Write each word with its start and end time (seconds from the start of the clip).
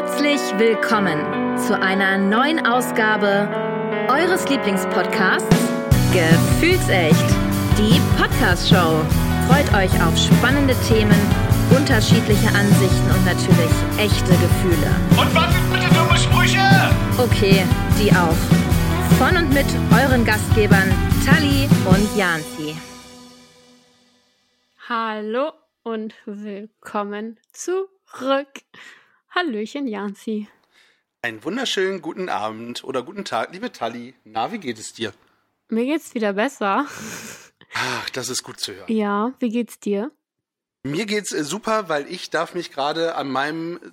Herzlich 0.00 0.40
willkommen 0.58 1.58
zu 1.58 1.78
einer 1.78 2.16
neuen 2.16 2.64
Ausgabe 2.64 3.46
eures 4.08 4.48
Lieblingspodcasts 4.48 5.54
Gefühlsecht, 6.10 7.28
die 7.76 8.00
Podcast-Show. 8.16 9.04
Freut 9.46 9.68
euch 9.74 10.02
auf 10.02 10.16
spannende 10.16 10.74
Themen, 10.88 11.20
unterschiedliche 11.76 12.48
Ansichten 12.48 13.10
und 13.10 13.26
natürlich 13.26 13.70
echte 13.98 14.32
Gefühle. 14.40 14.90
Und 15.20 15.34
was 15.34 15.52
sind 15.52 15.70
bitte 15.70 15.94
dumme 15.94 16.16
Sprüche? 16.16 16.64
Okay, 17.18 17.66
die 18.00 18.10
auch. 18.12 18.40
Von 19.18 19.36
und 19.36 19.52
mit 19.52 19.66
euren 19.92 20.24
Gastgebern 20.24 20.88
Tali 21.26 21.68
und 21.84 22.16
Janzi. 22.16 22.74
Hallo 24.88 25.52
und 25.82 26.14
willkommen 26.24 27.38
zurück. 27.52 28.48
Hallöchen, 29.30 29.86
Janzi. 29.86 30.48
Einen 31.22 31.44
wunderschönen 31.44 32.02
guten 32.02 32.28
Abend 32.28 32.82
oder 32.84 33.02
guten 33.02 33.24
Tag, 33.24 33.52
liebe 33.52 33.70
Tali. 33.72 34.14
Na, 34.24 34.52
wie 34.52 34.58
geht 34.58 34.78
es 34.78 34.92
dir? 34.92 35.12
Mir 35.68 35.84
geht's 35.84 36.14
wieder 36.14 36.32
besser. 36.32 36.86
Ach, 37.74 38.10
das 38.10 38.28
ist 38.28 38.42
gut 38.42 38.58
zu 38.58 38.74
hören. 38.74 38.92
Ja, 38.92 39.32
wie 39.38 39.50
geht's 39.50 39.78
dir? 39.78 40.10
Mir 40.82 41.06
geht's 41.06 41.32
äh, 41.32 41.44
super, 41.44 41.88
weil 41.88 42.10
ich 42.10 42.30
darf 42.30 42.54
mich 42.54 42.72
gerade 42.72 43.14
an 43.14 43.30
meinem 43.30 43.76
äh, 43.76 43.90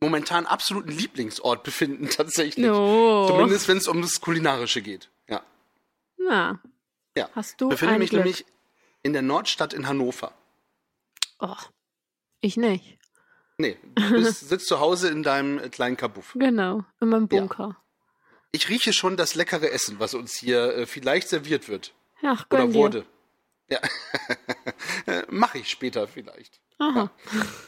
momentan 0.00 0.46
absoluten 0.46 0.90
Lieblingsort 0.90 1.62
befinden, 1.62 2.08
tatsächlich. 2.10 2.66
No. 2.66 3.26
Zumindest 3.28 3.68
wenn 3.68 3.76
es 3.76 3.86
um 3.86 4.02
das 4.02 4.20
Kulinarische 4.20 4.82
geht. 4.82 5.10
Ja. 5.28 5.42
Na, 6.16 6.60
ja. 7.16 7.28
hast 7.34 7.60
du 7.60 7.68
Befinde 7.68 7.94
ein 7.94 8.00
mich 8.00 8.10
Glück. 8.10 8.24
nämlich 8.24 8.46
in 9.02 9.12
der 9.12 9.22
Nordstadt 9.22 9.74
in 9.74 9.86
Hannover. 9.86 10.32
Oh, 11.38 11.54
ich 12.40 12.56
nicht. 12.56 12.98
Nee, 13.56 13.76
du 13.94 14.10
bist, 14.10 14.40
sitzt 14.48 14.66
zu 14.66 14.80
Hause 14.80 15.08
in 15.08 15.22
deinem 15.22 15.58
äh, 15.58 15.68
kleinen 15.68 15.96
Kabuff. 15.96 16.32
Genau, 16.34 16.84
in 17.00 17.08
meinem 17.08 17.28
Bunker. 17.28 17.76
Ich 18.52 18.68
rieche 18.68 18.92
schon 18.92 19.16
das 19.16 19.34
leckere 19.34 19.70
Essen, 19.70 19.98
was 19.98 20.14
uns 20.14 20.34
hier 20.34 20.76
äh, 20.76 20.86
vielleicht 20.86 21.28
serviert 21.28 21.68
wird. 21.68 21.92
Ach, 22.22 22.48
gönn 22.48 22.62
Oder 22.62 22.68
dir. 22.68 22.74
wurde. 22.74 23.06
Ja. 23.68 23.80
Mache 25.30 25.58
ich 25.58 25.70
später 25.70 26.06
vielleicht. 26.06 26.60
Aha. 26.78 27.10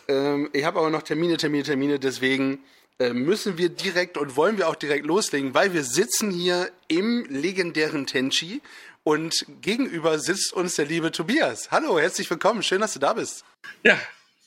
Ähm, 0.09 0.51
ich 0.53 0.65
habe 0.65 0.79
aber 0.79 0.91
noch 0.91 1.03
Termine, 1.03 1.37
Termine, 1.37 1.63
Termine, 1.63 1.99
deswegen 1.99 2.61
äh, 2.99 3.13
müssen 3.13 3.57
wir 3.57 3.69
direkt 3.69 4.17
und 4.17 4.37
wollen 4.37 4.59
wir 4.59 4.69
auch 4.69 4.75
direkt 4.75 5.07
loslegen, 5.07 5.55
weil 5.55 5.73
wir 5.73 5.85
sitzen 5.85 6.31
hier 6.31 6.71
im 6.89 7.25
legendären 7.29 8.07
Tenchi 8.07 8.61
und 9.05 9.47
gegenüber 9.61 10.19
sitzt 10.19 10.53
uns 10.53 10.75
der 10.75 10.87
liebe 10.87 11.13
Tobias. 11.13 11.71
Hallo, 11.71 11.99
herzlich 11.99 12.29
willkommen, 12.29 12.63
schön, 12.63 12.81
dass 12.81 12.95
du 12.95 12.99
da 12.99 13.13
bist. 13.13 13.45
Ja, 13.85 13.99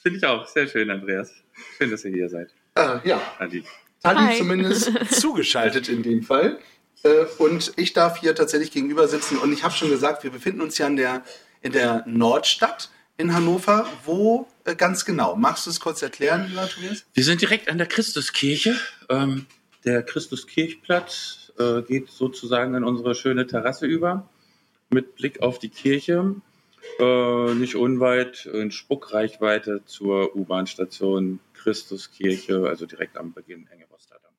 finde 0.02 0.18
ich 0.18 0.26
auch. 0.26 0.48
Sehr 0.48 0.68
schön, 0.68 0.90
Andreas. 0.90 1.32
Schön, 1.78 1.92
dass 1.92 2.06
ihr 2.06 2.12
hier 2.12 2.30
seid. 2.30 2.50
Äh, 2.76 3.08
ja, 3.08 3.22
Adi. 3.40 3.64
Tali 4.02 4.20
Hi. 4.20 4.38
zumindest 4.38 4.92
zugeschaltet 5.12 5.90
in 5.90 6.04
dem 6.04 6.24
Fall. 6.24 6.60
Äh, 7.04 7.26
und 7.38 7.74
ich 7.76 7.94
darf 7.94 8.20
hier 8.20 8.36
tatsächlich 8.36 8.72
gegenüber 8.72 9.08
sitzen 9.08 9.38
und 9.38 9.54
ich 9.54 9.64
habe 9.64 9.74
schon 9.74 9.90
gesagt, 9.90 10.24
wir 10.24 10.32
befinden 10.32 10.62
uns 10.62 10.78
ja 10.78 10.88
in 10.88 10.96
der, 10.96 11.24
in 11.62 11.72
der 11.72 12.04
Nordstadt 12.08 12.90
in 13.18 13.34
Hannover. 13.34 13.88
Wo 14.06 14.48
äh, 14.66 14.76
ganz 14.76 15.06
genau? 15.06 15.36
Magst 15.36 15.66
du 15.66 15.70
es 15.70 15.80
kurz 15.80 16.02
erklären, 16.02 16.48
lieber 16.50 16.68
Tobias? 16.68 17.06
Wir 17.14 17.24
sind 17.24 17.42
direkt 17.42 17.70
an 17.70 17.78
der 17.78 17.88
Christuskirche. 17.88 18.76
Ähm, 19.10 19.46
der 19.86 20.04
Christuskirchplatz 20.04 21.52
äh, 21.58 21.82
geht 21.84 22.10
sozusagen 22.10 22.74
in 22.76 22.84
unsere 22.84 23.16
schöne 23.16 23.48
Terrasse 23.48 23.86
über, 23.86 24.30
mit 24.90 25.16
Blick 25.16 25.42
auf 25.42 25.60
die 25.60 25.70
Kirche. 25.70 26.36
Äh, 27.00 27.54
nicht 27.56 27.76
unweit 27.76 28.46
in 28.46 28.72
Spuckreichweite 28.72 29.84
zur 29.86 30.36
U-Bahn-Station 30.36 31.40
Christuskirche, 31.54 32.68
also 32.68 32.86
direkt 32.86 33.18
am 33.18 33.34
Beginn 33.34 33.68
Enge 33.68 33.86
Rotterdam. 33.86 34.32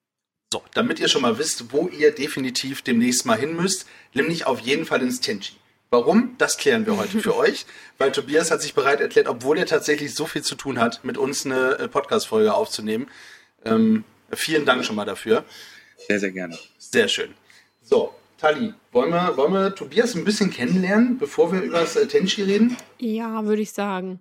So, 0.52 0.62
damit 0.74 0.98
ihr 1.00 1.08
schon 1.08 1.22
mal 1.22 1.38
wisst, 1.38 1.72
wo 1.72 1.88
ihr 1.88 2.12
definitiv 2.12 2.82
demnächst 2.82 3.24
mal 3.24 3.38
hin 3.38 3.56
müsst, 3.56 3.86
nämlich 4.14 4.46
auf 4.46 4.60
jeden 4.60 4.84
Fall 4.84 5.02
ins 5.02 5.20
Tenchi. 5.20 5.54
Warum? 5.90 6.36
Das 6.38 6.56
klären 6.56 6.86
wir 6.86 6.96
heute 6.96 7.18
für 7.20 7.36
euch, 7.36 7.66
weil 7.98 8.12
Tobias 8.12 8.50
hat 8.50 8.62
sich 8.62 8.74
bereit 8.74 9.00
erklärt, 9.00 9.26
obwohl 9.26 9.58
er 9.58 9.66
tatsächlich 9.66 10.14
so 10.14 10.24
viel 10.24 10.42
zu 10.42 10.54
tun 10.54 10.78
hat, 10.78 11.04
mit 11.04 11.18
uns 11.18 11.44
eine 11.44 11.78
äh, 11.78 11.88
Podcast-Folge 11.88 12.54
aufzunehmen. 12.54 13.08
Ähm, 13.64 14.04
vielen 14.32 14.64
Dank 14.64 14.84
schon 14.84 14.96
mal 14.96 15.04
dafür. 15.04 15.44
Sehr, 16.06 16.20
sehr 16.20 16.30
gerne. 16.30 16.56
Sehr 16.78 17.08
schön. 17.08 17.34
So, 17.82 18.14
Tali, 18.40 18.72
wollen 18.90 19.10
wir, 19.12 19.36
wollen 19.36 19.52
wir 19.52 19.74
Tobias 19.74 20.14
ein 20.14 20.24
bisschen 20.24 20.50
kennenlernen, 20.50 21.18
bevor 21.18 21.52
wir 21.52 21.60
über 21.60 21.80
das 21.80 21.94
äh, 21.96 22.06
Tenchi 22.06 22.42
reden? 22.42 22.74
Ja, 22.98 23.44
würde 23.44 23.60
ich 23.60 23.72
sagen. 23.72 24.18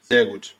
Sehr 0.00 0.24
gut. 0.24 0.56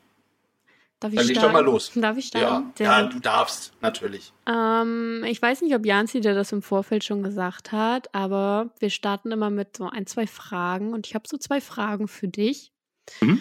Darf 1.01 1.11
ich 1.13 1.19
Dann 1.19 1.27
leg 1.27 1.37
doch 1.41 1.53
mal 1.53 1.65
los. 1.65 1.93
Darf 1.95 2.19
ich 2.19 2.31
Ja, 2.35 2.41
starten? 2.41 2.73
Ja 2.83 3.03
gut. 3.03 3.15
du 3.15 3.21
darfst, 3.21 3.73
natürlich. 3.81 4.35
Ähm, 4.47 5.25
ich 5.27 5.41
weiß 5.41 5.63
nicht, 5.63 5.75
ob 5.75 5.87
Janzi 5.87 6.21
dir 6.21 6.35
das 6.35 6.53
im 6.53 6.61
Vorfeld 6.61 7.03
schon 7.03 7.23
gesagt 7.23 7.73
hat, 7.73 8.15
aber 8.15 8.75
wir 8.79 8.91
starten 8.91 9.33
immer 9.33 9.49
mit 9.49 9.75
so 9.79 9.89
ein, 9.89 10.07
zwei 10.07 10.27
Fragen 10.27 10.93
und 10.93 11.07
ich 11.07 11.15
habe 11.15 11.27
so 11.27 11.39
zwei 11.39 11.63
Fragen 11.63 12.09
für 12.09 12.29
dich. 12.29 12.73
Mhm. 13.23 13.41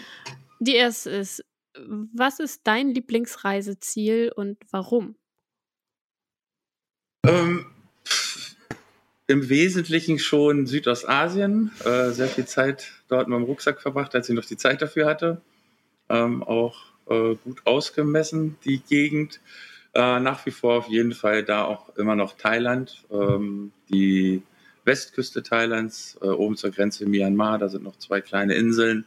Die 0.60 0.76
erste 0.76 1.10
ist, 1.10 1.44
was 1.78 2.40
ist 2.40 2.62
dein 2.64 2.90
Lieblingsreiseziel 2.94 4.32
und 4.34 4.58
warum? 4.72 5.18
Ähm, 7.26 7.66
Im 9.28 9.50
Wesentlichen 9.50 10.20
schon 10.20 10.68
Südostasien. 10.68 11.72
Äh, 11.84 12.12
sehr 12.12 12.28
viel 12.28 12.46
Zeit 12.46 12.92
dort 13.08 13.28
mit 13.28 13.38
dem 13.38 13.44
Rucksack 13.44 13.82
verbracht, 13.82 14.14
als 14.14 14.30
ich 14.30 14.36
noch 14.36 14.46
die 14.46 14.58
Zeit 14.58 14.82
dafür 14.82 15.08
hatte. 15.08 15.42
Ähm, 16.10 16.44
auch 16.44 16.76
äh, 17.10 17.36
gut 17.44 17.62
ausgemessen, 17.66 18.58
die 18.64 18.80
Gegend. 18.80 19.40
Äh, 19.96 20.20
nach 20.20 20.46
wie 20.46 20.52
vor 20.52 20.78
auf 20.78 20.88
jeden 20.90 21.14
Fall 21.14 21.44
da 21.44 21.64
auch 21.64 21.96
immer 21.96 22.16
noch 22.16 22.38
Thailand. 22.38 23.04
Ähm, 23.10 23.72
die 23.90 24.44
Westküste 24.84 25.42
Thailands, 25.42 26.18
äh, 26.22 26.28
oben 26.28 26.56
zur 26.56 26.70
Grenze 26.70 27.08
Myanmar, 27.08 27.58
da 27.58 27.70
sind 27.70 27.84
noch 27.84 27.98
zwei 27.98 28.22
kleine 28.22 28.54
Inseln. 28.54 29.06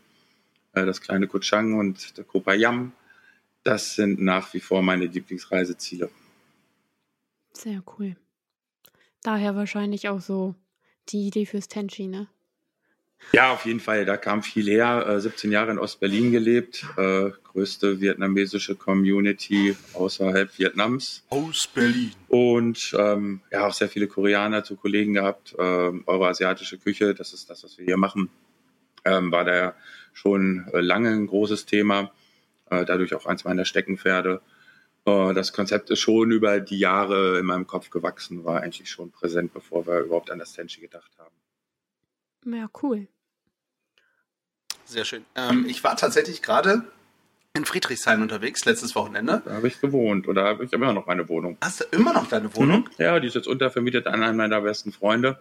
Äh, 0.72 0.84
das 0.86 1.00
kleine 1.00 1.28
Koh 1.28 1.40
und 1.52 2.16
der 2.16 2.24
Koh 2.24 2.40
Payam. 2.40 2.92
Das 3.62 3.94
sind 3.94 4.20
nach 4.20 4.52
wie 4.54 4.60
vor 4.60 4.82
meine 4.82 5.06
Lieblingsreiseziele. 5.06 6.10
Sehr 7.52 7.82
cool. 7.98 8.16
Daher 9.22 9.56
wahrscheinlich 9.56 10.08
auch 10.08 10.20
so 10.20 10.54
die 11.08 11.26
Idee 11.26 11.46
fürs 11.46 11.68
Tenchi, 11.68 12.06
ne? 12.06 12.28
Ja, 13.32 13.52
auf 13.52 13.66
jeden 13.66 13.80
Fall. 13.80 14.04
Da 14.04 14.16
kam 14.16 14.42
viel 14.42 14.66
her. 14.66 15.06
Äh, 15.06 15.20
17 15.20 15.52
Jahre 15.52 15.72
in 15.72 15.78
Ostberlin 15.78 16.32
gelebt. 16.32 16.86
Äh, 16.96 17.30
größte 17.52 18.00
vietnamesische 18.00 18.74
Community 18.74 19.76
außerhalb 19.94 20.56
Vietnams. 20.58 21.24
Aus 21.28 21.66
Berlin. 21.66 22.12
Und 22.28 22.94
ähm, 22.98 23.40
ja, 23.50 23.66
auch 23.66 23.74
sehr 23.74 23.88
viele 23.88 24.06
Koreaner 24.06 24.64
zu 24.64 24.76
Kollegen 24.76 25.14
gehabt. 25.14 25.54
Ähm, 25.58 26.04
euroasiatische 26.06 26.78
Küche, 26.78 27.14
das 27.14 27.32
ist 27.32 27.50
das, 27.50 27.64
was 27.64 27.76
wir 27.76 27.84
hier 27.84 27.96
machen. 27.96 28.30
Ähm, 29.04 29.30
war 29.30 29.44
da 29.44 29.74
schon 30.12 30.66
äh, 30.72 30.80
lange 30.80 31.10
ein 31.10 31.26
großes 31.26 31.66
Thema. 31.66 32.12
Äh, 32.70 32.84
dadurch 32.84 33.14
auch 33.14 33.26
eins 33.26 33.44
meiner 33.44 33.64
Steckenpferde. 33.64 34.40
Äh, 35.04 35.34
das 35.34 35.52
Konzept 35.52 35.90
ist 35.90 36.00
schon 36.00 36.30
über 36.30 36.60
die 36.60 36.78
Jahre 36.78 37.38
in 37.38 37.46
meinem 37.46 37.66
Kopf 37.66 37.90
gewachsen, 37.90 38.44
war 38.44 38.62
eigentlich 38.62 38.90
schon 38.90 39.10
präsent, 39.10 39.52
bevor 39.52 39.86
wir 39.86 40.00
überhaupt 40.00 40.30
an 40.30 40.38
das 40.38 40.52
Tenchi 40.52 40.80
gedacht 40.80 41.10
haben. 41.18 41.34
Ja, 42.54 42.68
cool. 42.82 43.08
Sehr 44.84 45.04
schön. 45.04 45.24
Ähm, 45.34 45.66
ich 45.68 45.84
war 45.84 45.96
tatsächlich 45.96 46.40
gerade 46.40 46.84
in 47.54 47.64
Friedrichshain 47.64 48.22
unterwegs, 48.22 48.64
letztes 48.64 48.94
Wochenende. 48.94 49.42
Da 49.44 49.52
habe 49.52 49.68
ich 49.68 49.80
gewohnt 49.80 50.28
oder 50.28 50.44
habe 50.44 50.64
ich 50.64 50.72
immer 50.72 50.92
noch 50.92 51.06
meine 51.06 51.28
Wohnung. 51.28 51.58
Hast 51.60 51.80
du 51.80 51.84
immer 51.90 52.12
noch 52.12 52.28
deine 52.28 52.54
Wohnung? 52.54 52.88
Mhm. 52.96 53.04
Ja, 53.04 53.20
die 53.20 53.26
ist 53.26 53.34
jetzt 53.34 53.48
untervermietet 53.48 54.06
an 54.06 54.22
einen 54.22 54.36
meiner 54.36 54.60
besten 54.60 54.92
Freunde. 54.92 55.38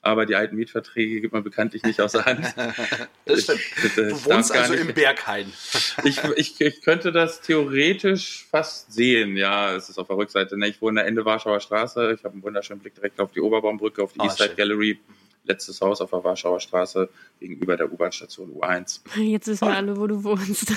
Aber 0.00 0.26
die 0.26 0.36
alten 0.36 0.56
Mietverträge 0.56 1.20
gibt 1.20 1.32
man 1.34 1.42
bekanntlich 1.42 1.82
nicht 1.82 2.00
aus 2.00 2.12
der 2.12 2.24
Hand. 2.24 2.46
Das 3.24 3.42
stimmt. 3.42 3.60
Ich, 3.60 3.82
bitte, 3.82 4.08
Du 4.08 4.24
wohnst 4.24 4.52
also 4.52 4.72
nicht- 4.72 4.82
im 4.88 4.94
Berghain. 4.94 5.52
Ich, 6.04 6.22
ich, 6.36 6.60
ich 6.60 6.82
könnte 6.82 7.10
das 7.12 7.40
theoretisch 7.40 8.46
fast 8.50 8.92
sehen. 8.92 9.36
Ja, 9.36 9.74
es 9.74 9.88
ist 9.88 9.98
auf 9.98 10.06
der 10.06 10.16
Rückseite. 10.16 10.56
Ne? 10.56 10.68
Ich 10.68 10.80
wohne 10.80 11.02
Ende 11.02 11.24
Warschauer 11.24 11.60
Straße. 11.60 12.12
Ich 12.16 12.24
habe 12.24 12.34
einen 12.34 12.42
wunderschönen 12.42 12.80
Blick 12.80 12.94
direkt 12.94 13.20
auf 13.20 13.32
die 13.32 13.40
Oberbaumbrücke, 13.40 14.02
auf 14.02 14.12
die 14.12 14.20
Ah, 14.20 14.24
Eastside. 14.26 14.54
Gallery. 14.54 14.98
Letztes 15.44 15.80
Haus 15.80 16.00
auf 16.02 16.10
der 16.10 16.22
Warschauer 16.22 16.60
Straße 16.60 17.08
gegenüber 17.40 17.76
der 17.76 17.90
U-Bahn-Station 17.90 18.52
U1. 18.54 19.00
Jetzt 19.16 19.46
wissen 19.48 19.66
wir 19.66 19.74
alle, 19.76 19.96
wo 19.96 20.06
du 20.06 20.22
wohnst. 20.22 20.72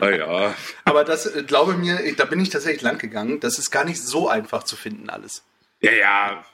Oh 0.00 0.04
ja, 0.08 0.54
Aber 0.84 1.04
das, 1.04 1.26
äh, 1.26 1.44
glaube 1.44 1.74
mir, 1.74 1.98
da 2.16 2.24
bin 2.24 2.40
ich 2.40 2.48
tatsächlich 2.50 2.82
lang 2.82 2.98
gegangen. 2.98 3.38
Das 3.40 3.58
ist 3.60 3.70
gar 3.70 3.84
nicht 3.84 4.02
so 4.02 4.28
einfach 4.28 4.64
zu 4.64 4.74
finden 4.76 5.08
alles. 5.08 5.42
ja, 5.80 5.92
ja. 5.92 6.44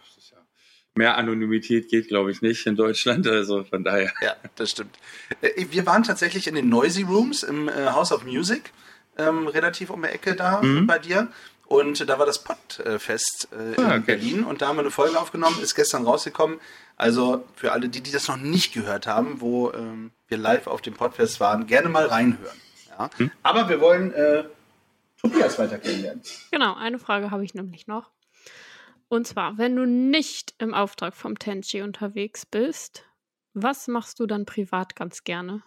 Mehr 0.94 1.17
Anonymität 1.17 1.89
geht, 1.89 2.09
glaube 2.09 2.31
ich, 2.31 2.43
nicht 2.43 2.67
in 2.67 2.77
Deutschland. 2.77 3.27
Also 3.27 3.65
von 3.65 3.83
daher. 3.85 4.12
Ja, 4.21 4.37
das 4.56 4.71
stimmt. 4.73 4.99
Äh, 5.41 5.67
Wir 5.71 5.87
waren 5.87 6.03
tatsächlich 6.03 6.47
in 6.47 6.55
den 6.55 6.69
Noisy 6.69 7.03
Rooms 7.03 7.43
im 7.43 7.69
äh, 7.69 7.73
House 7.91 8.12
of 8.12 8.25
Music, 8.25 8.73
ähm, 9.17 9.47
relativ 9.49 9.91
um 9.91 10.03
die 10.03 10.09
Ecke 10.09 10.35
da 10.37 10.61
Mhm. 10.61 10.87
bei 10.87 10.99
dir. 10.99 11.29
Und 11.67 12.06
da 12.06 12.19
war 12.19 12.27
das 12.27 12.44
Podfest 12.44 13.49
äh, 13.53 13.75
in 13.81 13.85
Ah, 13.85 13.93
okay. 13.94 14.03
Berlin 14.05 14.44
und 14.44 14.61
da 14.61 14.69
haben 14.69 14.77
wir 14.77 14.81
eine 14.83 14.91
Folge 14.91 15.19
aufgenommen, 15.19 15.56
ist 15.62 15.75
gestern 15.75 16.05
rausgekommen. 16.05 16.61
Also 16.97 17.47
für 17.56 17.73
alle, 17.73 17.88
die, 17.88 18.03
die 18.03 18.11
das 18.12 18.29
noch 18.29 18.37
nicht 18.37 18.75
gehört 18.75 19.06
haben, 19.06 19.41
wo 19.41 19.73
ähm, 19.73 20.11
wir 20.29 20.37
live 20.37 20.67
auf 20.67 20.83
dem 20.83 20.93
Podfest 20.93 21.41
waren, 21.41 21.67
gerne 21.67 21.88
mal 21.88 22.05
reinhören. 22.06 22.56
Ja? 22.91 23.09
Hm. 23.17 23.31
Aber 23.43 23.71
wir 23.71 23.81
wollen 23.81 24.12
äh, 24.12 24.45
Tobias 25.23 25.59
weiter 25.59 25.79
kennenlernen. 25.79 26.21
Genau, 26.50 26.75
eine 26.75 26.99
Frage 26.99 27.31
habe 27.31 27.43
ich 27.45 27.55
nämlich 27.55 27.87
noch. 27.87 28.11
Und 29.12 29.26
zwar, 29.26 29.59
wenn 29.59 29.76
du 29.76 29.85
nicht 29.85 30.55
im 30.56 30.73
Auftrag 30.73 31.14
vom 31.14 31.38
Tenchi 31.38 31.82
unterwegs 31.82 32.47
bist, 32.47 33.05
was 33.53 33.87
machst 33.87 34.19
du 34.20 34.26
dann 34.26 34.47
privat 34.47 34.97
ganz 34.97 35.23
gerne? 35.23 35.62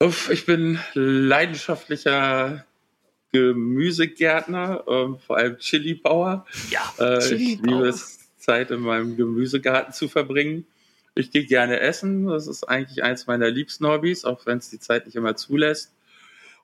Uff, 0.00 0.28
ich 0.28 0.44
bin 0.44 0.78
leidenschaftlicher 0.92 2.66
Gemüsegärtner, 3.32 4.84
ähm, 4.86 5.18
vor 5.18 5.38
allem 5.38 5.56
Chili-Bauer. 5.56 6.44
Ja. 6.68 6.92
Äh, 6.98 7.20
ich 7.20 7.28
Chili-Bauer. 7.28 7.72
liebe 7.72 7.88
es, 7.88 8.18
Zeit 8.36 8.70
in 8.70 8.80
meinem 8.80 9.16
Gemüsegarten 9.16 9.94
zu 9.94 10.06
verbringen. 10.06 10.66
Ich 11.14 11.30
gehe 11.30 11.46
gerne 11.46 11.80
essen. 11.80 12.26
Das 12.26 12.48
ist 12.48 12.64
eigentlich 12.64 13.02
eins 13.02 13.26
meiner 13.26 13.48
liebsten 13.48 13.86
Hobbys, 13.86 14.26
auch 14.26 14.44
wenn 14.44 14.58
es 14.58 14.68
die 14.68 14.78
Zeit 14.78 15.06
nicht 15.06 15.16
immer 15.16 15.36
zulässt. 15.36 15.94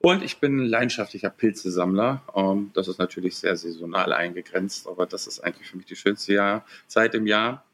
Und 0.02 0.22
ich 0.22 0.38
bin 0.38 0.58
ein 0.60 0.66
leidenschaftlicher 0.66 1.28
Pilzesammler. 1.30 2.22
Ähm, 2.34 2.70
das 2.74 2.88
ist 2.88 2.98
natürlich 2.98 3.36
sehr 3.36 3.54
saisonal 3.56 4.12
eingegrenzt, 4.14 4.88
aber 4.88 5.04
das 5.06 5.26
ist 5.26 5.40
eigentlich 5.40 5.68
für 5.68 5.76
mich 5.76 5.86
die 5.86 5.96
schönste 5.96 6.32
Jahr, 6.32 6.64
Zeit 6.86 7.14
im 7.14 7.26
Jahr. 7.26 7.64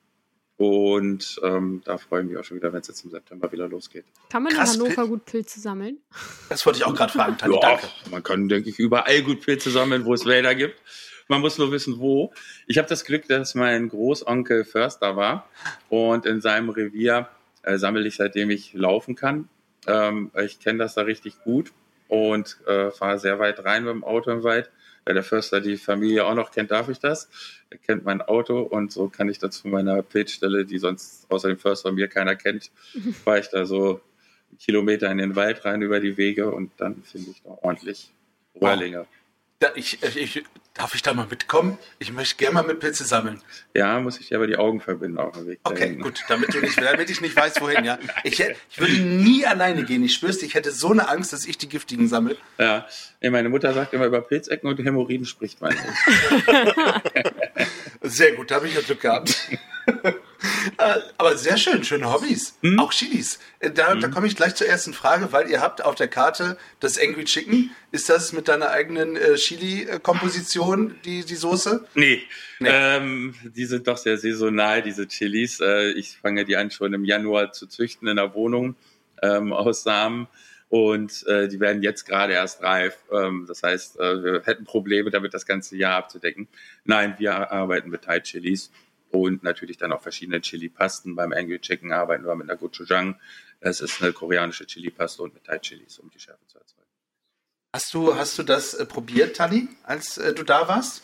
Und 0.56 1.38
ähm, 1.44 1.82
da 1.84 1.98
freue 1.98 2.22
ich 2.22 2.28
mich 2.28 2.38
auch 2.38 2.42
schon 2.44 2.56
wieder, 2.56 2.72
wenn 2.72 2.80
es 2.80 2.88
jetzt 2.88 3.04
im 3.04 3.10
September 3.10 3.52
wieder 3.52 3.68
losgeht. 3.68 4.06
Kann 4.30 4.42
man 4.42 4.52
Krass, 4.54 4.74
in 4.74 4.80
Hannover 4.82 5.02
Pil- 5.02 5.08
gut 5.08 5.24
Pilze 5.26 5.60
sammeln? 5.60 5.98
Das 6.48 6.64
wollte 6.64 6.78
ich 6.78 6.84
auch 6.84 6.94
gerade 6.94 7.12
fragen, 7.12 7.36
Tani. 7.38 7.54
Ja, 7.54 7.60
Danke. 7.60 7.86
man 8.10 8.22
kann, 8.22 8.48
denke 8.48 8.70
ich, 8.70 8.78
überall 8.78 9.22
gut 9.22 9.42
Pilze 9.42 9.70
sammeln, 9.70 10.04
wo 10.04 10.14
es 10.14 10.24
Wälder 10.24 10.54
gibt. 10.54 10.80
Man 11.28 11.40
muss 11.40 11.58
nur 11.58 11.70
wissen, 11.72 11.98
wo. 11.98 12.32
Ich 12.66 12.78
habe 12.78 12.88
das 12.88 13.04
Glück, 13.04 13.28
dass 13.28 13.54
mein 13.54 13.88
Großonkel 13.88 14.64
Förster 14.64 15.16
war 15.16 15.48
und 15.90 16.24
in 16.24 16.40
seinem 16.40 16.70
Revier 16.70 17.28
äh, 17.62 17.78
sammle 17.78 18.06
ich, 18.06 18.16
seitdem 18.16 18.50
ich 18.50 18.72
laufen 18.74 19.14
kann. 19.16 19.48
Ähm, 19.86 20.30
ich 20.42 20.58
kenne 20.60 20.78
das 20.78 20.94
da 20.94 21.02
richtig 21.02 21.40
gut 21.42 21.72
und 22.08 22.58
äh, 22.66 22.90
fahre 22.90 23.18
sehr 23.18 23.38
weit 23.38 23.64
rein 23.64 23.84
mit 23.84 23.92
dem 23.92 24.04
Auto 24.04 24.30
im 24.30 24.42
Wald. 24.42 24.70
Da 25.04 25.12
der 25.12 25.22
Förster 25.22 25.60
die 25.60 25.76
Familie 25.76 26.26
auch 26.26 26.34
noch 26.34 26.50
kennt, 26.50 26.72
darf 26.72 26.88
ich 26.88 26.98
das. 26.98 27.28
Er 27.70 27.78
kennt 27.78 28.04
mein 28.04 28.20
Auto 28.22 28.60
und 28.60 28.90
so 28.90 29.08
kann 29.08 29.28
ich 29.28 29.38
da 29.38 29.50
zu 29.50 29.68
meiner 29.68 30.02
Pilzstelle, 30.02 30.64
die 30.64 30.78
sonst 30.78 31.30
außer 31.30 31.48
dem 31.48 31.58
Förster 31.58 31.92
mir 31.92 32.08
keiner 32.08 32.34
kennt, 32.34 32.72
fahre 33.24 33.40
ich 33.40 33.48
da 33.48 33.66
so 33.66 34.00
Kilometer 34.58 35.10
in 35.10 35.18
den 35.18 35.36
Wald 35.36 35.64
rein 35.64 35.82
über 35.82 36.00
die 36.00 36.16
Wege 36.16 36.50
und 36.50 36.72
dann 36.78 37.02
finde 37.02 37.30
ich 37.30 37.42
da 37.42 37.56
ordentlich 37.62 38.10
Rohrlinge. 38.60 39.06
Da, 39.58 39.68
ich, 39.74 40.02
ich, 40.02 40.44
darf 40.76 40.94
ich 40.94 41.02
da 41.02 41.14
mal 41.14 41.26
mitkommen? 41.28 41.78
Ich 41.98 42.12
möchte 42.12 42.36
gerne 42.36 42.54
mal 42.54 42.64
mit 42.64 42.80
Pilze 42.80 43.04
sammeln. 43.04 43.42
Ja, 43.74 43.98
muss 44.00 44.20
ich 44.20 44.28
dir 44.28 44.36
aber 44.36 44.46
die 44.46 44.56
Augen 44.56 44.80
verbinden 44.80 45.18
auf 45.18 45.36
dem 45.36 45.46
Weg. 45.46 45.60
Okay, 45.64 45.80
dahin. 45.80 46.00
gut, 46.00 46.24
damit, 46.28 46.54
du 46.54 46.60
nicht, 46.60 46.80
damit 46.80 47.10
ich 47.10 47.20
nicht 47.20 47.34
weiß, 47.34 47.60
wohin, 47.60 47.84
ja. 47.84 47.98
Ich, 48.24 48.40
ich 48.40 48.78
würde 48.78 48.94
nie 48.94 49.46
alleine 49.46 49.84
gehen. 49.84 50.04
Ich 50.04 50.14
schwör's 50.14 50.38
dir, 50.38 50.46
ich 50.46 50.54
hätte 50.54 50.70
so 50.70 50.90
eine 50.90 51.08
Angst, 51.08 51.32
dass 51.32 51.46
ich 51.46 51.58
die 51.58 51.68
giftigen 51.68 52.08
sammle. 52.08 52.36
Ja, 52.58 52.86
meine 53.22 53.48
Mutter 53.48 53.72
sagt 53.72 53.92
immer, 53.94 54.06
über 54.06 54.20
Pilzecken 54.20 54.68
und 54.68 54.78
Hämorrhoiden 54.78 55.26
spricht 55.26 55.60
man 55.60 55.72
nicht. 55.72 55.82
Sehr 58.02 58.32
gut, 58.32 58.50
da 58.50 58.56
habe 58.56 58.68
ich 58.68 58.74
ja 58.74 58.80
Glück 58.80 59.00
gehabt. 59.00 59.34
Äh, 60.78 61.00
Aber 61.18 61.36
sehr 61.36 61.56
schön, 61.56 61.84
schöne 61.84 62.12
Hobbys. 62.12 62.56
Hm? 62.62 62.78
Auch 62.78 62.92
Chilis. 62.92 63.38
Äh, 63.60 63.70
Da, 63.70 63.94
da 63.94 64.08
komme 64.08 64.26
ich 64.26 64.36
gleich 64.36 64.54
zur 64.54 64.66
ersten 64.66 64.92
Frage, 64.94 65.32
weil 65.32 65.50
ihr 65.50 65.60
habt 65.60 65.84
auf 65.84 65.94
der 65.94 66.08
Karte 66.08 66.56
das 66.80 66.98
Angry 66.98 67.24
Chicken. 67.24 67.70
Ist 67.92 68.08
das 68.08 68.32
mit 68.32 68.48
deiner 68.48 68.70
eigenen 68.70 69.16
äh, 69.16 69.34
Chili-Komposition, 69.36 70.96
die, 71.04 71.24
die 71.24 71.36
Soße? 71.36 71.86
Nee, 71.94 72.22
Nee. 72.58 72.68
Ähm, 72.72 73.34
die 73.54 73.66
sind 73.66 73.86
doch 73.86 73.98
sehr 73.98 74.16
saisonal, 74.16 74.82
diese 74.82 75.06
Chilis. 75.06 75.60
Äh, 75.60 75.90
ich 75.90 76.16
fange 76.16 76.44
die 76.46 76.56
an 76.56 76.70
schon 76.70 76.94
im 76.94 77.04
Januar 77.04 77.52
zu 77.52 77.66
züchten 77.66 78.08
in 78.08 78.16
der 78.16 78.32
Wohnung 78.34 78.76
ähm, 79.22 79.52
aus 79.52 79.82
Samen. 79.82 80.26
Und 80.68 81.24
äh, 81.26 81.48
die 81.48 81.60
werden 81.60 81.82
jetzt 81.82 82.06
gerade 82.06 82.32
erst 82.32 82.62
reif. 82.62 82.96
Ähm, 83.12 83.44
das 83.46 83.62
heißt, 83.62 84.00
äh, 84.00 84.24
wir 84.24 84.42
hätten 84.44 84.64
Probleme 84.64 85.10
damit, 85.10 85.34
das 85.34 85.46
ganze 85.46 85.76
Jahr 85.76 85.96
abzudecken. 85.98 86.48
Nein, 86.84 87.14
wir 87.18 87.52
arbeiten 87.52 87.90
mit 87.90 88.02
Thai 88.02 88.20
Chilis 88.20 88.70
und 89.10 89.42
natürlich 89.42 89.76
dann 89.78 89.92
auch 89.92 90.02
verschiedene 90.02 90.40
Chili-Pasten. 90.40 91.14
Beim 91.16 91.32
Angry 91.32 91.60
Chicken 91.60 91.92
arbeiten 91.92 92.24
wir 92.26 92.34
mit 92.34 92.48
einer 92.50 92.58
Gochujang. 92.58 93.18
Das 93.60 93.80
ist 93.80 94.02
eine 94.02 94.12
koreanische 94.12 94.66
Chili-Paste 94.66 95.22
und 95.22 95.34
mit 95.34 95.44
Thai 95.44 95.58
Chilis, 95.58 95.98
um 95.98 96.10
die 96.10 96.18
Schärfe 96.20 96.46
zu 96.46 96.58
erzeugen. 96.58 96.86
Hast 97.72 97.92
du, 97.94 98.14
hast 98.16 98.38
du 98.38 98.42
das 98.42 98.74
äh, 98.74 98.86
probiert, 98.86 99.36
Tani, 99.36 99.68
als 99.82 100.18
äh, 100.18 100.32
du 100.34 100.42
da 100.44 100.66
warst? 100.68 101.02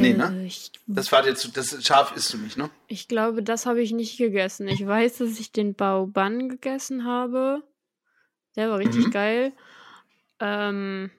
Nee, 0.00 0.14
ne? 0.14 0.32
Äh, 0.42 0.46
ich, 0.46 0.72
Das 0.86 1.12
war 1.12 1.22
dir 1.22 1.34
zu, 1.34 1.50
das 1.50 1.84
scharf 1.84 2.16
isst 2.16 2.32
du 2.32 2.38
nicht, 2.38 2.56
ne? 2.56 2.70
ich 2.88 3.08
glaube, 3.08 3.42
das 3.42 3.66
habe 3.66 3.82
ich 3.82 3.92
nicht 3.92 4.16
gegessen. 4.16 4.66
Ich 4.68 4.84
weiß, 4.86 5.18
dass 5.18 5.38
ich 5.38 5.52
den 5.52 5.74
Baoban 5.74 6.48
gegessen 6.48 7.04
habe. 7.04 7.62
Der 8.56 8.70
war 8.70 8.78
richtig 8.78 9.06
Mhm. 9.06 9.10
geil. 9.10 9.52
Ähm, 10.40 11.10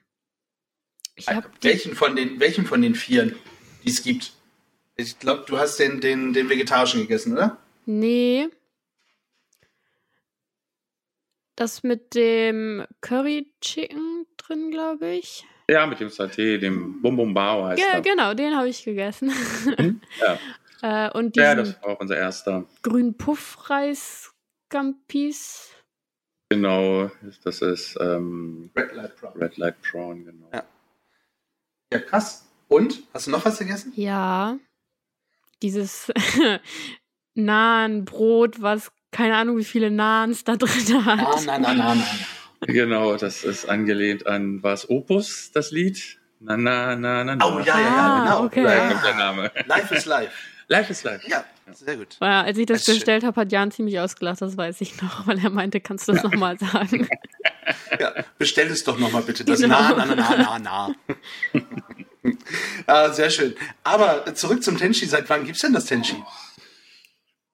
ich 1.14 1.28
habe 1.28 1.48
welchen 1.60 1.94
von 1.94 2.16
den, 2.16 2.40
welchen 2.40 2.66
von 2.66 2.82
den 2.82 2.94
vieren, 2.94 3.34
die 3.84 3.90
es 3.90 4.02
gibt? 4.02 4.32
Ich 4.96 5.18
glaube, 5.18 5.44
du 5.46 5.58
hast 5.58 5.78
den, 5.78 6.00
den, 6.00 6.32
den 6.32 6.48
vegetarischen 6.48 7.02
gegessen, 7.02 7.32
oder? 7.32 7.58
Nee. 7.86 8.48
Das 11.56 11.82
mit 11.82 12.14
dem 12.14 12.86
Curry 13.00 13.52
Chicken 13.60 14.26
drin, 14.36 14.70
glaube 14.70 15.08
ich. 15.14 15.44
Ja, 15.68 15.86
mit 15.86 16.00
dem 16.00 16.08
Saté, 16.08 16.58
dem 16.58 17.00
Bum 17.02 17.16
Bum 17.16 17.32
Bao 17.34 17.64
heißt 17.66 17.80
Ja, 17.80 17.94
er. 17.94 18.00
genau, 18.00 18.34
den 18.34 18.56
habe 18.56 18.68
ich 18.68 18.84
gegessen. 18.84 19.32
Ja. 20.20 20.38
äh, 21.08 21.10
und 21.16 21.36
Ja, 21.36 21.54
das 21.54 21.80
war 21.82 21.90
auch 21.90 22.00
unser 22.00 22.16
erster. 22.16 22.64
grünen 22.82 23.16
Puffreis-Gampis. 23.16 25.70
Genau, 26.50 27.10
das 27.44 27.62
ist 27.62 27.96
ähm, 28.00 28.70
Red 28.76 28.92
Light 28.94 29.16
Brown. 29.16 29.32
Red 29.40 29.56
Light 29.56 29.80
Prawn, 29.82 30.24
genau. 30.24 30.48
Ja. 30.52 30.64
Ja, 31.92 31.98
krass. 32.00 32.46
Und? 32.68 33.02
Hast 33.14 33.26
du 33.26 33.30
noch 33.30 33.44
was 33.44 33.58
gegessen? 33.58 33.92
Ja. 33.96 34.58
Dieses 35.62 36.12
Nahenbrot, 37.34 38.60
was 38.60 38.90
keine 39.10 39.36
Ahnung, 39.36 39.58
wie 39.58 39.64
viele 39.64 39.90
Nahens 39.90 40.44
da 40.44 40.56
drin 40.56 41.04
hat. 41.04 41.20
Ah, 41.20 41.40
nein, 41.46 41.62
nein, 41.62 41.76
nein, 41.78 41.98
nein. 41.98 42.04
Genau, 42.66 43.16
das 43.16 43.44
ist 43.44 43.68
angelehnt 43.68 44.26
an 44.26 44.62
was 44.62 44.88
Opus, 44.88 45.50
das 45.52 45.70
Lied. 45.70 46.18
Na 46.40 46.56
na 46.56 46.96
na 46.96 47.22
na 47.24 47.36
na. 47.36 47.44
Oh, 47.46 47.58
ja, 47.60 47.78
ja, 47.78 47.80
ja, 47.80 47.88
Ah, 47.88 48.24
genau. 48.24 48.44
okay. 48.44 48.62
Da 48.64 48.74
Ja. 48.74 48.88
kommt 48.90 49.04
der 49.04 49.14
Name. 49.14 49.50
Life 49.66 49.94
is 49.94 50.06
life. 50.06 50.32
Life 50.68 50.90
is 50.90 51.04
life. 51.04 51.28
Ja, 51.28 51.44
sehr 51.72 51.96
gut. 51.96 52.16
Ja, 52.20 52.42
als 52.42 52.56
ich 52.58 52.66
das 52.66 52.84
Das 52.84 52.94
bestellt 52.94 53.24
habe, 53.24 53.40
hat 53.40 53.52
Jan 53.52 53.70
ziemlich 53.70 53.98
ausgelacht, 54.00 54.40
das 54.40 54.56
weiß 54.56 54.80
ich 54.80 55.00
noch, 55.02 55.26
weil 55.26 55.38
er 55.44 55.50
meinte, 55.50 55.80
kannst 55.80 56.08
du 56.08 56.12
das 56.12 56.22
nochmal 56.22 56.58
sagen? 56.58 57.08
Ja, 58.00 58.12
bestell 58.38 58.66
es 58.68 58.82
doch 58.82 58.98
nochmal 58.98 59.22
bitte. 59.22 59.44
Das 59.44 59.60
Genau. 59.60 59.76
Na, 59.80 60.04
na, 60.04 60.14
na, 60.14 60.36
na, 60.36 60.58
na, 60.58 60.58
na. 60.58 60.94
ah, 62.86 63.10
sehr 63.10 63.30
schön. 63.30 63.54
Aber 63.84 64.34
zurück 64.34 64.62
zum 64.62 64.76
Tenchi. 64.76 65.06
Seit 65.06 65.28
wann 65.30 65.44
gibt's 65.44 65.60
denn 65.60 65.72
das 65.72 65.86
Tenchi? 65.86 66.16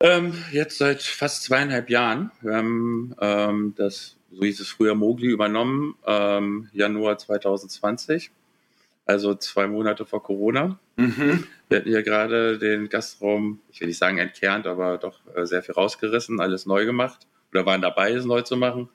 Ähm, 0.00 0.32
jetzt 0.52 0.78
seit 0.78 1.02
fast 1.02 1.44
zweieinhalb 1.44 1.90
Jahren. 1.90 2.30
Wir 2.40 2.56
haben 2.56 3.14
ähm, 3.20 3.74
das, 3.76 4.16
so 4.30 4.44
hieß 4.44 4.60
es 4.60 4.68
früher, 4.68 4.94
Mogli 4.94 5.28
übernommen, 5.28 5.96
ähm, 6.06 6.68
Januar 6.72 7.18
2020. 7.18 8.30
Also 9.06 9.34
zwei 9.34 9.66
Monate 9.66 10.04
vor 10.04 10.22
Corona. 10.22 10.78
Mhm. 10.96 11.44
Wir 11.68 11.78
hatten 11.78 11.88
hier 11.88 12.02
gerade 12.02 12.58
den 12.58 12.88
Gastraum, 12.88 13.60
ich 13.72 13.80
will 13.80 13.88
nicht 13.88 13.98
sagen 13.98 14.18
entkernt, 14.18 14.66
aber 14.66 14.98
doch 14.98 15.18
äh, 15.34 15.46
sehr 15.46 15.62
viel 15.62 15.74
rausgerissen, 15.74 16.40
alles 16.40 16.66
neu 16.66 16.84
gemacht. 16.84 17.26
Oder 17.52 17.64
waren 17.64 17.80
dabei, 17.80 18.12
es 18.12 18.26
neu 18.26 18.42
zu 18.42 18.56
machen. 18.56 18.90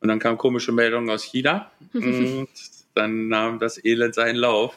Und 0.00 0.08
dann 0.08 0.18
kamen 0.18 0.38
komische 0.38 0.72
Meldungen 0.72 1.10
aus 1.10 1.22
China. 1.22 1.70
und 1.92 2.48
dann 2.94 3.28
nahm 3.28 3.58
das 3.58 3.82
Elend 3.84 4.14
seinen 4.14 4.36
Lauf. 4.36 4.76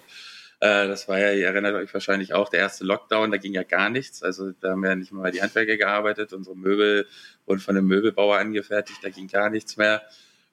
Äh, 0.64 0.88
das 0.88 1.10
war 1.10 1.20
ja, 1.20 1.34
ihr 1.34 1.46
erinnert 1.46 1.76
euch 1.76 1.94
wahrscheinlich 1.94 2.34
auch, 2.34 2.48
der 2.48 2.62
erste 2.62 2.86
Lockdown, 2.86 3.32
da 3.32 3.38
ging 3.38 3.54
ja 3.54 3.64
gar 3.64 3.90
nichts. 3.90 4.24
Also 4.24 4.54
da 4.62 4.70
haben 4.72 4.86
ja 4.86 4.96
nicht 4.96 5.12
mal 5.12 5.30
die 5.30 5.42
Handwerker 5.42 5.76
gearbeitet. 5.76 6.32
Unsere 6.32 6.56
Möbel 6.56 7.06
wurden 7.46 7.60
von 7.60 7.76
einem 7.76 7.86
Möbelbauer 7.86 8.38
angefertigt, 8.38 9.00
da 9.02 9.10
ging 9.10 9.28
gar 9.28 9.50
nichts 9.50 9.76
mehr. 9.76 10.04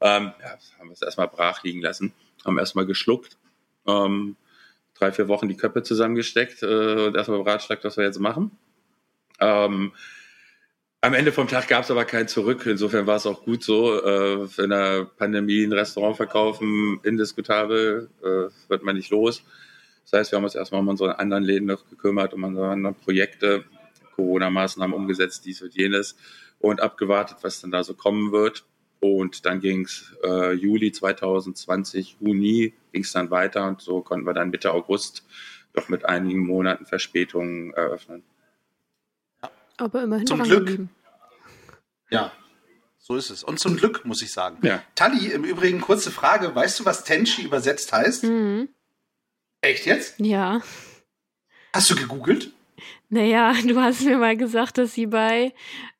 Ähm, 0.01 0.33
ja, 0.41 0.59
haben 0.81 0.89
wir 0.89 0.95
es 0.95 1.03
erstmal 1.03 1.29
brach 1.29 1.63
liegen 1.63 1.81
lassen, 1.81 2.13
haben 2.45 2.59
erstmal 2.59 2.87
geschluckt. 2.87 3.39
Ähm, 3.87 4.35
drei, 4.95 5.13
vier 5.13 5.29
Wochen 5.29 5.49
die 5.49 5.57
Köpfe 5.57 5.85
zusammengesteckt 5.85 6.65
äh, 6.65 7.07
und 7.07 7.17
erstmal 7.17 7.45
beratschlagt, 7.45 7.85
was 7.85 7.97
wir 7.97 8.03
jetzt 8.03 8.19
machen. 8.19 8.51
Ähm, 9.39 9.93
am 11.03 11.15
Ende 11.15 11.31
vom 11.31 11.47
Tag 11.47 11.69
gab 11.69 11.85
es 11.85 11.91
aber 11.93 12.05
kein 12.05 12.27
Zurück. 12.27 12.67
Insofern 12.67 13.07
war 13.07 13.17
es 13.17 13.27
auch 13.27 13.45
gut 13.45 13.63
so. 13.63 14.03
Äh, 14.03 14.49
in 14.61 14.71
der 14.71 15.05
Pandemie 15.05 15.63
ein 15.63 15.73
Restaurant 15.73 16.17
verkaufen, 16.17 16.99
indiskutabel, 17.05 18.11
äh, 18.25 18.69
wird 18.69 18.83
man 18.83 18.97
nicht 18.97 19.11
los. 19.11 19.45
Das 20.11 20.21
heißt, 20.21 20.33
wir 20.33 20.39
haben 20.39 20.45
uns 20.45 20.57
erstmal 20.57 20.81
um 20.81 20.89
unsere 20.89 21.19
anderen 21.19 21.45
Läden 21.45 21.67
noch 21.67 21.89
gekümmert, 21.89 22.35
um 22.35 22.43
unsere 22.43 22.69
anderen 22.69 22.97
Projekte, 22.97 23.65
Corona-Maßnahmen 24.17 24.95
umgesetzt, 24.95 25.45
dies 25.47 25.63
und 25.63 25.75
jenes 25.75 26.17
und 26.59 26.81
abgewartet, 26.81 27.39
was 27.43 27.61
dann 27.61 27.71
da 27.71 27.85
so 27.85 27.95
kommen 27.95 28.33
wird. 28.33 28.65
Und 28.99 29.47
dann 29.47 29.61
ging 29.61 29.85
es 29.85 30.13
äh, 30.25 30.53
Juli 30.53 30.93
2020, 30.93 32.17
Juni 32.21 32.75
ging 32.93 33.03
es 33.03 33.13
dann 33.13 33.31
weiter 33.31 33.67
und 33.67 33.81
so 33.81 34.03
konnten 34.03 34.27
wir 34.27 34.35
dann 34.35 34.51
Mitte 34.51 34.73
August 34.73 35.25
doch 35.73 35.89
mit 35.89 36.05
einigen 36.05 36.45
Monaten 36.45 36.87
Verspätung 36.87 37.73
eröffnen. 37.75 38.25
Aber 39.77 40.03
immerhin 40.03 40.27
Zum 40.27 40.43
Glück. 40.43 40.67
geblieben. 40.67 40.91
Ja. 42.11 42.33
So 42.99 43.17
ist 43.17 43.31
es. 43.31 43.43
Und 43.43 43.59
zum 43.59 43.77
Glück, 43.77 44.05
muss 44.05 44.21
ich 44.21 44.33
sagen. 44.33 44.59
Ja. 44.63 44.83
Tali, 44.95 45.29
im 45.29 45.45
Übrigen, 45.45 45.81
kurze 45.81 46.11
Frage. 46.11 46.55
Weißt 46.55 46.81
du, 46.81 46.85
was 46.85 47.05
Tenchi 47.05 47.43
übersetzt 47.43 47.93
heißt? 47.93 48.25
Mhm. 48.25 48.69
Echt 49.63 49.87
jetzt? 49.87 50.19
Ja. 50.19 50.63
Hast 51.73 51.91
du 51.91 51.95
gegoogelt? 51.97 52.51
Naja, 53.09 53.53
du 53.67 53.79
hast 53.81 54.03
mir 54.05 54.17
mal 54.17 54.37
gesagt, 54.37 54.79
dass 54.79 54.95
sie 54.95 55.07
bei 55.07 55.53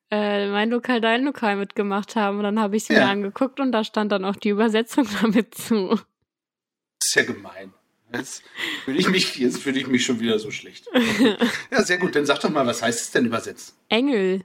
äh, 0.09 0.49
mein 0.49 0.69
Lokal, 0.69 0.99
dein 1.01 1.23
Lokal 1.23 1.55
mitgemacht 1.57 2.15
haben. 2.15 2.37
Und 2.37 2.43
dann 2.43 2.59
habe 2.59 2.75
ich 2.75 2.85
sie 2.85 2.93
Ja. 2.93 3.05
mir 3.05 3.11
angeguckt 3.11 3.59
und 3.59 3.71
da 3.71 3.83
stand 3.83 4.11
dann 4.11 4.25
auch 4.25 4.35
die 4.35 4.49
Übersetzung 4.49 5.07
damit 5.21 5.55
zu. 5.55 5.89
Das 5.89 7.05
ist 7.05 7.15
ja 7.15 7.23
gemein. 7.23 7.73
Jetzt 8.13 8.43
fühle 8.83 8.99
ich 8.99 9.07
mich, 9.09 9.35
jetzt 9.37 9.59
fühle 9.63 9.79
ich 9.79 9.87
mich 9.87 10.03
schon 10.05 10.19
wieder 10.19 10.37
so 10.39 10.51
schlecht. 10.51 10.87
Ja, 11.71 11.81
sehr 11.83 11.97
gut. 11.97 12.13
Dann 12.15 12.25
sag 12.25 12.39
doch 12.41 12.49
mal, 12.49 12.65
was 12.67 12.81
heißt 12.81 12.99
es 12.99 13.11
denn 13.11 13.25
übersetzt? 13.25 13.77
Engel. 13.87 14.43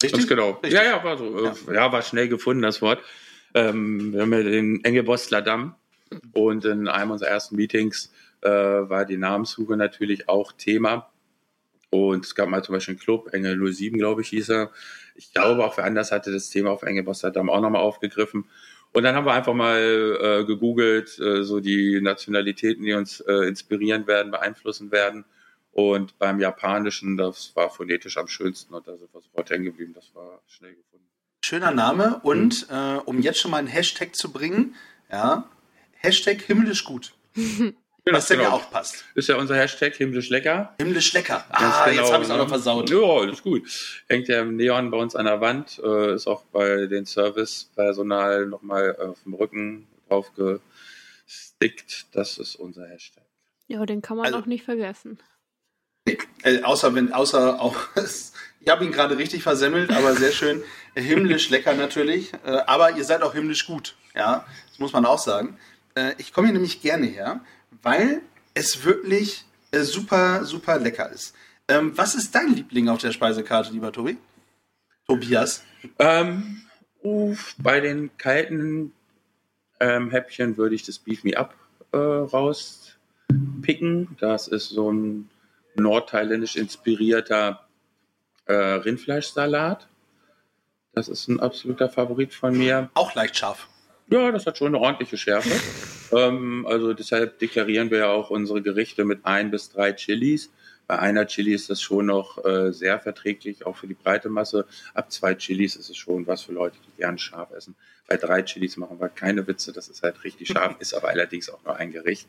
Richtig? 0.00 0.12
Ganz 0.20 0.28
genau. 0.28 0.50
Richtig. 0.52 0.72
Ja, 0.74 0.84
ja, 0.84 1.02
war 1.02 1.16
so. 1.18 1.44
äh, 1.46 1.74
Ja. 1.74 1.90
war 1.90 2.02
schnell 2.02 2.28
gefunden, 2.28 2.62
das 2.62 2.80
Wort. 2.80 3.02
Ähm, 3.54 4.12
wir 4.12 4.22
haben 4.22 4.32
ja 4.32 4.42
den 4.44 4.84
Engelbostler 4.84 5.42
Damm 5.42 5.74
und 6.32 6.64
in 6.64 6.88
einem 6.88 7.10
unserer 7.10 7.30
ersten 7.30 7.56
Meetings 7.56 8.12
äh, 8.40 8.48
war 8.50 9.04
die 9.04 9.16
Namenssuche 9.16 9.76
natürlich 9.76 10.28
auch 10.28 10.52
Thema. 10.52 11.10
Und 11.90 12.24
es 12.24 12.34
gab 12.34 12.48
mal 12.48 12.64
zum 12.64 12.74
Beispiel 12.74 12.94
einen 12.94 13.00
Club, 13.00 13.32
Engel 13.32 13.72
07, 13.72 13.98
glaube 13.98 14.22
ich, 14.22 14.28
hieß 14.28 14.50
er. 14.50 14.70
Ich 15.14 15.32
glaube, 15.32 15.64
auch 15.64 15.76
wer 15.76 15.84
anders 15.84 16.10
hatte 16.10 16.32
das 16.32 16.50
Thema 16.50 16.70
auf 16.70 16.82
Engelbostler 16.82 17.30
Damm 17.30 17.48
auch 17.48 17.60
nochmal 17.60 17.82
aufgegriffen. 17.82 18.46
Und 18.92 19.02
dann 19.02 19.14
haben 19.14 19.26
wir 19.26 19.32
einfach 19.32 19.54
mal 19.54 19.78
äh, 19.80 20.44
gegoogelt, 20.44 21.18
äh, 21.18 21.42
so 21.42 21.60
die 21.60 22.00
Nationalitäten, 22.00 22.84
die 22.84 22.92
uns 22.94 23.20
äh, 23.20 23.48
inspirieren 23.48 24.06
werden, 24.06 24.30
beeinflussen 24.30 24.92
werden. 24.92 25.24
Und 25.72 26.16
beim 26.20 26.38
Japanischen, 26.38 27.16
das 27.16 27.50
war 27.56 27.70
phonetisch 27.70 28.16
am 28.16 28.28
schönsten 28.28 28.74
und 28.74 28.86
da 28.86 28.96
sind 28.96 29.12
wir 29.12 29.20
sofort 29.20 29.50
hängen 29.50 29.64
geblieben. 29.64 29.92
Das 29.94 30.14
war 30.14 30.40
schnell 30.46 30.74
gefunden. 30.74 31.06
Schöner 31.44 31.72
Name 31.72 32.20
und 32.22 32.68
äh, 32.70 32.98
um 33.04 33.20
jetzt 33.20 33.40
schon 33.40 33.50
mal 33.50 33.58
einen 33.58 33.66
Hashtag 33.66 34.14
zu 34.14 34.32
bringen, 34.32 34.76
ja, 35.10 35.48
Hashtag 36.04 36.42
himmlisch 36.42 36.84
gut. 36.84 37.12
Was 38.06 38.26
denn 38.28 38.40
ja 38.40 38.50
auch 38.52 38.70
passt. 38.70 39.04
Ist 39.14 39.28
ja 39.30 39.36
unser 39.36 39.56
Hashtag 39.56 39.94
himmlisch 39.94 40.28
lecker. 40.28 40.74
Himmlisch 40.78 41.12
lecker. 41.14 41.44
Ganz 41.50 41.74
Ah, 41.74 41.88
genau, 41.88 42.02
jetzt 42.02 42.12
habe 42.12 42.22
ich 42.22 42.28
es 42.28 42.34
auch 42.34 42.38
noch 42.38 42.48
versaut. 42.48 42.90
Ja, 42.90 42.98
alles 42.98 43.42
gut. 43.42 43.62
Hängt 44.08 44.28
ja 44.28 44.42
im 44.42 44.56
Neon 44.56 44.90
bei 44.90 44.98
uns 44.98 45.16
an 45.16 45.24
der 45.24 45.40
Wand, 45.40 45.80
äh, 45.82 46.14
ist 46.14 46.26
auch 46.26 46.44
bei 46.52 46.86
den 46.86 47.06
Servicepersonal 47.06 48.46
nochmal 48.46 48.94
auf 48.96 49.22
dem 49.24 49.32
Rücken 49.34 49.88
drauf 50.08 50.30
gestickt. 51.26 52.06
Das 52.12 52.36
ist 52.38 52.56
unser 52.56 52.86
Hashtag. 52.86 53.24
Ja, 53.66 53.84
den 53.86 54.02
kann 54.02 54.16
man 54.18 54.26
Also- 54.26 54.38
auch 54.38 54.46
nicht 54.46 54.64
vergessen. 54.64 55.18
Äh, 56.42 56.60
außer 56.62 56.94
wenn, 56.94 57.14
außer 57.14 57.58
auch, 57.58 57.76
ich 58.60 58.68
habe 58.68 58.84
ihn 58.84 58.92
gerade 58.92 59.16
richtig 59.16 59.42
versemmelt, 59.42 59.90
aber 59.90 60.14
sehr 60.14 60.32
schön. 60.32 60.62
Himmlisch 60.94 61.48
lecker 61.48 61.72
natürlich. 61.72 62.34
Äh, 62.44 62.50
aber 62.66 62.90
ihr 62.96 63.04
seid 63.04 63.22
auch 63.22 63.32
himmlisch 63.32 63.66
gut. 63.66 63.96
Ja, 64.14 64.44
das 64.68 64.78
muss 64.78 64.92
man 64.92 65.06
auch 65.06 65.18
sagen. 65.18 65.58
Äh, 65.94 66.14
ich 66.18 66.32
komme 66.32 66.48
hier 66.48 66.54
nämlich 66.54 66.80
gerne 66.80 67.06
her, 67.06 67.40
weil 67.82 68.22
es 68.54 68.84
wirklich 68.84 69.44
äh, 69.70 69.80
super, 69.80 70.44
super 70.44 70.78
lecker 70.78 71.10
ist. 71.10 71.34
Ähm, 71.68 71.96
was 71.96 72.14
ist 72.14 72.34
dein 72.34 72.54
Liebling 72.54 72.88
auf 72.88 73.00
der 73.00 73.12
Speisekarte, 73.12 73.72
lieber 73.72 73.92
Tobi? 73.92 74.18
Tobias. 75.06 75.62
Ähm, 75.98 76.62
uff, 77.02 77.54
bei 77.58 77.80
den 77.80 78.16
kalten 78.16 78.92
ähm, 79.80 80.10
Häppchen 80.10 80.56
würde 80.56 80.74
ich 80.74 80.82
das 80.82 80.98
Beef 80.98 81.24
Me 81.24 81.36
Up 81.36 81.54
äh, 81.92 81.96
rauspicken. 81.96 82.96
Das 84.20 84.48
ist 84.48 84.68
so 84.70 84.90
ein 84.92 85.30
nordthailändisch 85.76 86.56
inspirierter 86.56 87.66
äh, 88.46 88.54
Rindfleischsalat. 88.54 89.88
Das 90.92 91.08
ist 91.08 91.28
ein 91.28 91.40
absoluter 91.40 91.88
Favorit 91.88 92.32
von 92.34 92.56
mir. 92.56 92.90
Auch 92.94 93.14
leicht 93.14 93.36
scharf. 93.36 93.68
Ja, 94.08 94.30
das 94.30 94.46
hat 94.46 94.58
schon 94.58 94.68
eine 94.68 94.80
ordentliche 94.80 95.16
Schärfe. 95.16 95.50
ähm, 96.12 96.66
also 96.66 96.92
deshalb 96.92 97.38
deklarieren 97.38 97.90
wir 97.90 97.98
ja 97.98 98.08
auch 98.08 98.30
unsere 98.30 98.62
Gerichte 98.62 99.04
mit 99.04 99.24
ein 99.24 99.50
bis 99.50 99.70
drei 99.70 99.92
Chilis. 99.92 100.50
Bei 100.86 100.98
einer 100.98 101.26
Chili 101.26 101.54
ist 101.54 101.70
das 101.70 101.80
schon 101.80 102.06
noch 102.06 102.44
äh, 102.44 102.70
sehr 102.72 103.00
verträglich, 103.00 103.64
auch 103.64 103.76
für 103.76 103.86
die 103.86 103.94
breite 103.94 104.28
Masse. 104.28 104.66
Ab 104.92 105.10
zwei 105.10 105.34
Chilis 105.34 105.76
ist 105.76 105.88
es 105.88 105.96
schon 105.96 106.26
was 106.26 106.42
für 106.42 106.52
Leute, 106.52 106.76
die 106.86 107.00
gern 107.00 107.16
scharf 107.16 107.50
essen. 107.52 107.74
Bei 108.06 108.18
drei 108.18 108.42
Chilis 108.42 108.76
machen 108.76 109.00
wir 109.00 109.08
keine 109.08 109.46
Witze, 109.46 109.72
das 109.72 109.88
ist 109.88 110.02
halt 110.02 110.22
richtig 110.24 110.48
scharf, 110.48 110.76
ist 110.80 110.92
aber 110.92 111.08
allerdings 111.08 111.48
auch 111.48 111.64
nur 111.64 111.76
ein 111.76 111.90
Gericht. 111.90 112.28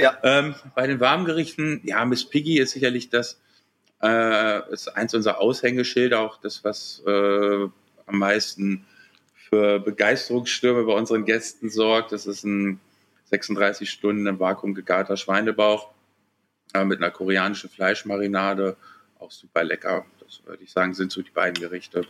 Ja. 0.00 0.18
Ähm, 0.24 0.56
bei 0.74 0.88
den 0.88 0.98
warmen 0.98 1.24
Gerichten, 1.24 1.80
ja, 1.84 2.04
Miss 2.04 2.24
Piggy 2.24 2.58
ist 2.58 2.72
sicherlich 2.72 3.10
das, 3.10 3.40
äh, 4.02 4.72
ist 4.72 4.88
eins 4.88 5.14
unserer 5.14 5.40
Aushängeschilder, 5.40 6.18
auch 6.18 6.40
das, 6.40 6.64
was 6.64 7.00
äh, 7.06 7.68
am 8.06 8.18
meisten 8.18 8.86
für 9.54 9.78
Begeisterungsstürme 9.78 10.82
bei 10.82 10.94
unseren 10.94 11.24
Gästen 11.24 11.70
sorgt. 11.70 12.10
Das 12.10 12.26
ist 12.26 12.42
ein 12.42 12.80
36 13.26 13.88
Stunden 13.88 14.26
im 14.26 14.40
Vakuum 14.40 14.74
gegarter 14.74 15.16
Schweinebauch 15.16 15.90
äh, 16.74 16.84
mit 16.84 16.98
einer 16.98 17.12
koreanischen 17.12 17.70
Fleischmarinade. 17.70 18.76
Auch 19.20 19.30
super 19.30 19.62
lecker. 19.62 20.06
Das 20.18 20.40
würde 20.44 20.64
ich 20.64 20.72
sagen, 20.72 20.92
sind 20.92 21.12
so 21.12 21.22
die 21.22 21.30
beiden 21.30 21.62
Gerichte. 21.62 22.04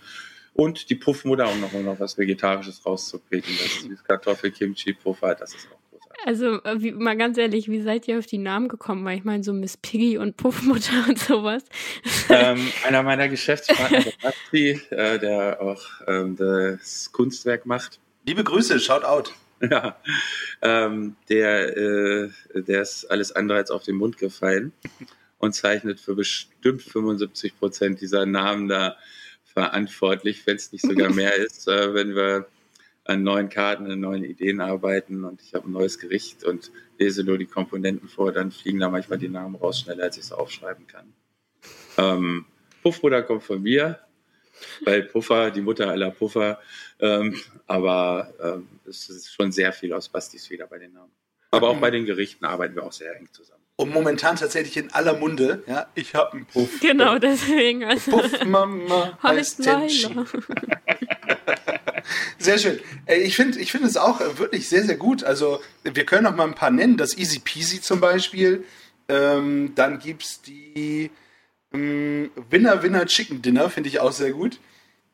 Und 0.55 0.89
die 0.89 0.95
Puffmutter, 0.95 1.51
um 1.51 1.61
noch, 1.61 1.75
um 1.75 1.85
noch 1.85 2.01
was 2.01 2.17
Vegetarisches 2.17 2.87
rauszupicken. 2.87 3.53
Das 3.59 3.83
Süßkartoffel-Kimchi-Puffer, 3.83 5.35
das 5.35 5.55
ist 5.55 5.69
auch. 5.71 5.94
Also, 6.25 6.63
äh, 6.63 6.81
wie, 6.81 6.93
mal 6.93 7.17
ganz 7.17 7.39
ehrlich, 7.39 7.69
wie 7.69 7.83
seid 7.83 8.09
ihr 8.09 8.19
auf 8.19 8.27
die 8.27 8.39
Namen 8.39 8.69
gekommen? 8.69 9.05
Weil 9.05 9.19
ich 9.19 9.25
meine, 9.25 9.45
so 9.45 9.53
Miss 9.53 9.77
Piggy 9.77 10.19
und 10.19 10.37
Puffmutter 10.37 11.05
und 11.09 11.19
sowas. 11.19 11.65
ähm, 12.29 12.67
einer 12.87 13.03
meiner 13.03 13.29
Geschäftspartner, 13.29 14.01
der 14.05 14.13
Basti, 14.23 14.81
äh, 14.91 15.19
der 15.19 15.61
auch 15.61 15.83
ähm, 16.07 16.37
das 16.37 17.13
Kunstwerk 17.13 17.67
macht, 17.67 18.01
Liebe 18.27 18.43
Grüße, 18.43 18.81
shout 18.81 19.05
out. 19.05 19.35
Ja, 19.61 20.01
ähm, 20.63 21.17
der, 21.29 21.77
äh, 21.77 22.31
der 22.55 22.83
ist 22.83 23.05
alles 23.05 23.33
andere 23.33 23.59
als 23.59 23.71
auf 23.71 23.83
den 23.83 23.97
Mund 23.97 24.17
gefallen 24.17 24.73
und 25.39 25.55
zeichnet 25.55 26.01
für 26.01 26.15
bestimmt 26.15 26.83
75 26.83 27.59
Prozent 27.59 28.01
dieser 28.01 28.25
Namen 28.25 28.69
da 28.69 28.97
verantwortlich, 29.45 30.47
wenn 30.47 30.57
es 30.57 30.73
nicht 30.73 30.87
sogar 30.87 31.13
mehr 31.13 31.35
ist, 31.37 31.69
äh, 31.69 31.93
wenn 31.93 32.15
wir 32.17 32.47
an 33.05 33.23
neuen 33.23 33.49
Karten, 33.49 33.91
an 33.91 34.01
neuen 34.01 34.25
Ideen 34.25 34.61
arbeiten 34.61 35.25
und 35.25 35.43
ich 35.43 35.55
habe 35.55 35.69
ein 35.69 35.73
neues 35.73 35.99
Gericht 35.99 36.45
und 36.45 36.71
lese 36.99 37.25
nur 37.25 37.39
die 37.39 37.47
Komponenten 37.47 38.09
vor, 38.09 38.33
dann 38.33 38.51
fliegen 38.51 38.81
da 38.81 38.89
manchmal 38.89 39.19
die 39.19 39.29
Namen 39.29 39.57
raus, 39.57 39.81
schneller 39.81 40.05
als 40.05 40.17
ich 40.17 40.25
es 40.25 40.33
aufschreiben 40.33 40.87
kann. 40.87 41.13
Ähm, 41.99 42.47
Puffbruder 42.83 43.23
kommt 43.23 43.43
von 43.43 43.63
mir, 43.63 43.99
weil 44.85 45.03
Puffer, 45.03 45.51
die 45.51 45.61
Mutter 45.61 45.89
aller 45.91 46.11
Puffer, 46.11 46.61
ähm, 46.99 47.39
aber 47.67 48.33
ähm, 48.43 48.69
es 48.87 49.09
ist 49.11 49.33
schon 49.33 49.53
sehr 49.53 49.73
viel 49.73 49.93
aus 49.93 50.09
Bastis 50.09 50.47
Feder 50.47 50.67
bei 50.67 50.79
den 50.79 50.93
Namen. 50.93 51.13
Aber 51.51 51.69
auch 51.69 51.79
bei 51.79 51.91
den 51.91 52.05
Gerichten 52.05 52.45
arbeiten 52.45 52.75
wir 52.75 52.83
auch 52.83 52.93
sehr 52.93 53.15
eng 53.17 53.29
zusammen. 53.31 53.63
Und 53.77 53.93
momentan 53.93 54.37
tatsächlich 54.37 54.77
in 54.77 54.93
aller 54.93 55.15
Munde, 55.15 55.63
ja, 55.67 55.87
ich 55.95 56.15
hab 56.15 56.33
einen 56.33 56.47
Puff. 56.47 56.81
Genau, 56.81 57.19
deswegen. 57.19 57.85
Also, 57.85 58.13
Puff 58.13 58.45
Mama 58.45 59.19
heißt 59.23 59.59
heißt 59.59 59.63
Tenchi. 59.63 60.15
Sehr 62.39 62.59
schön. 62.59 62.81
Äh, 63.07 63.17
Ich 63.23 63.37
finde 63.37 63.59
ich 63.59 63.71
finde 63.73 63.89
es 63.89 63.97
auch 63.97 64.21
äh, 64.21 64.39
wirklich 64.39 64.69
sehr, 64.69 64.85
sehr 64.85 64.97
gut. 64.97 65.25
Also, 65.25 65.61
wir 65.83 66.05
können 66.07 66.25
noch 66.25 66.35
mal 66.37 66.45
ein 66.47 66.55
paar 66.55 66.71
nennen. 66.71 66.97
Das 66.97 67.17
Easy 67.17 67.39
Peasy 67.39 67.81
zum 67.81 68.01
Beispiel. 68.01 68.65
Ähm, 69.09 69.73
dann 69.75 69.99
gibt 69.99 70.23
es 70.25 70.43
die 70.43 71.11
ähm, 71.73 72.31
Winner 72.51 72.83
Winner 72.83 73.07
Chicken 73.07 73.43
Dinner, 73.43 73.69
finde 73.71 73.89
ich 73.89 74.01
auch 74.01 74.13
sehr 74.13 74.33
gut. 74.33 74.59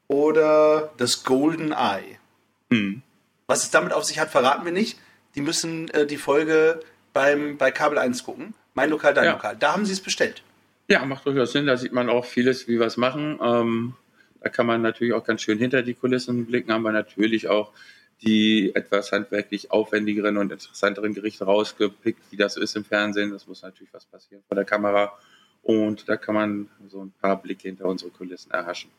Oder 0.09 0.92
das 0.97 1.25
Golden 1.25 1.73
Eye. 1.73 2.18
Hm. 2.73 3.02
Was 3.47 3.64
es 3.64 3.70
damit 3.70 3.92
auf 3.92 4.04
sich 4.04 4.18
hat, 4.18 4.30
verraten 4.30 4.64
wir 4.64 4.73
nicht. 4.73 4.99
Die 5.35 5.40
müssen 5.40 5.88
äh, 5.90 6.06
die 6.06 6.16
Folge 6.16 6.80
beim, 7.12 7.56
bei 7.59 7.70
Kabel 7.70 7.99
1 7.99 8.25
gucken. 8.25 8.54
Mein 8.75 8.90
Lokal, 8.90 9.14
dein 9.14 9.25
Ja. 9.25 9.32
Lokal. 9.32 9.56
Da 9.56 9.73
haben 9.73 9.87
sie 9.87 9.92
es 9.92 10.00
bestellt. 10.00 10.42
Ja, 10.88 11.04
macht 11.04 11.26
durchaus 11.26 11.52
Sinn. 11.52 11.66
Da 11.66 11.76
sieht 11.76 11.92
man 11.92 12.09
auch 12.09 12.25
vieles, 12.25 12.66
wie 12.68 12.78
wir 12.80 12.87
es 12.87 12.97
machen. 12.97 13.38
Ähm, 13.42 13.94
da 14.40 14.49
kann 14.49 14.66
man 14.66 14.82
natürlich 14.82 15.12
auch 15.14 15.25
ganz 15.25 15.42
schön 15.42 15.59
hinter 15.59 15.82
die 15.82 15.94
Kulissen 15.94 16.47
blicken. 16.47 16.73
Haben 16.73 16.82
wir 16.82 16.92
natürlich 16.92 17.49
auch 17.49 17.73
die 18.23 18.75
etwas 18.75 19.12
handwerklich 19.12 19.70
aufwendigeren 19.70 20.37
und 20.37 20.52
interessanteren 20.52 21.14
Gerichte 21.14 21.44
rausgepickt, 21.44 22.20
wie 22.30 22.37
das 22.37 22.56
ist 22.56 22.76
im 22.76 22.85
Fernsehen. 22.85 23.30
Das 23.30 23.47
muss 23.47 23.62
natürlich 23.62 23.92
was 23.94 24.04
passieren 24.04 24.42
vor 24.47 24.54
der 24.56 24.64
Kamera. 24.66 25.12
Und 25.62 26.09
da 26.09 26.16
kann 26.16 26.35
man 26.35 26.68
so 26.88 27.02
ein 27.04 27.12
paar 27.20 27.40
Blicke 27.40 27.68
hinter 27.68 27.87
unsere 27.87 28.11
Kulissen 28.11 28.50
erhaschen. 28.50 28.90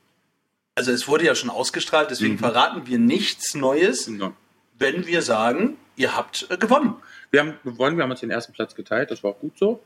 Also 0.75 0.91
es 0.91 1.07
wurde 1.07 1.25
ja 1.25 1.36
schon 1.36 1.50
ausgestrahlt, 1.50 2.10
deswegen 2.12 2.33
Mhm. 2.36 2.39
verraten 2.39 2.88
wir 2.88 2.98
nichts 2.98 3.53
Neues, 3.55 4.07
Ja. 4.07 4.33
Wenn 4.81 5.05
wir 5.05 5.21
sagen, 5.21 5.77
ihr 5.95 6.15
habt 6.15 6.47
äh, 6.50 6.57
gewonnen. 6.57 6.95
Wir 7.29 7.39
haben 7.39 7.53
gewonnen, 7.63 7.95
wir 7.95 8.03
haben 8.03 8.11
uns 8.11 8.19
den 8.19 8.31
ersten 8.31 8.51
Platz 8.51 8.75
geteilt, 8.75 9.09
das 9.09 9.23
war 9.23 9.31
auch 9.31 9.39
gut 9.39 9.57
so, 9.57 9.81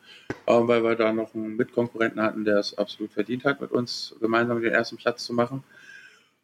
äh, 0.48 0.54
weil 0.54 0.84
wir 0.84 0.96
da 0.96 1.14
noch 1.14 1.36
einen 1.36 1.56
Mitkonkurrenten 1.58 2.22
hatten, 2.22 2.44
der 2.44 2.58
es 2.58 2.76
absolut 2.78 3.14
verdient 3.14 3.44
hat, 3.46 3.62
mit 3.62 3.72
uns 3.72 4.16
gemeinsam 4.20 4.62
den 4.62 4.74
ersten 4.74 4.98
Platz 4.98 5.26
zu 5.26 5.34
machen. 5.34 5.64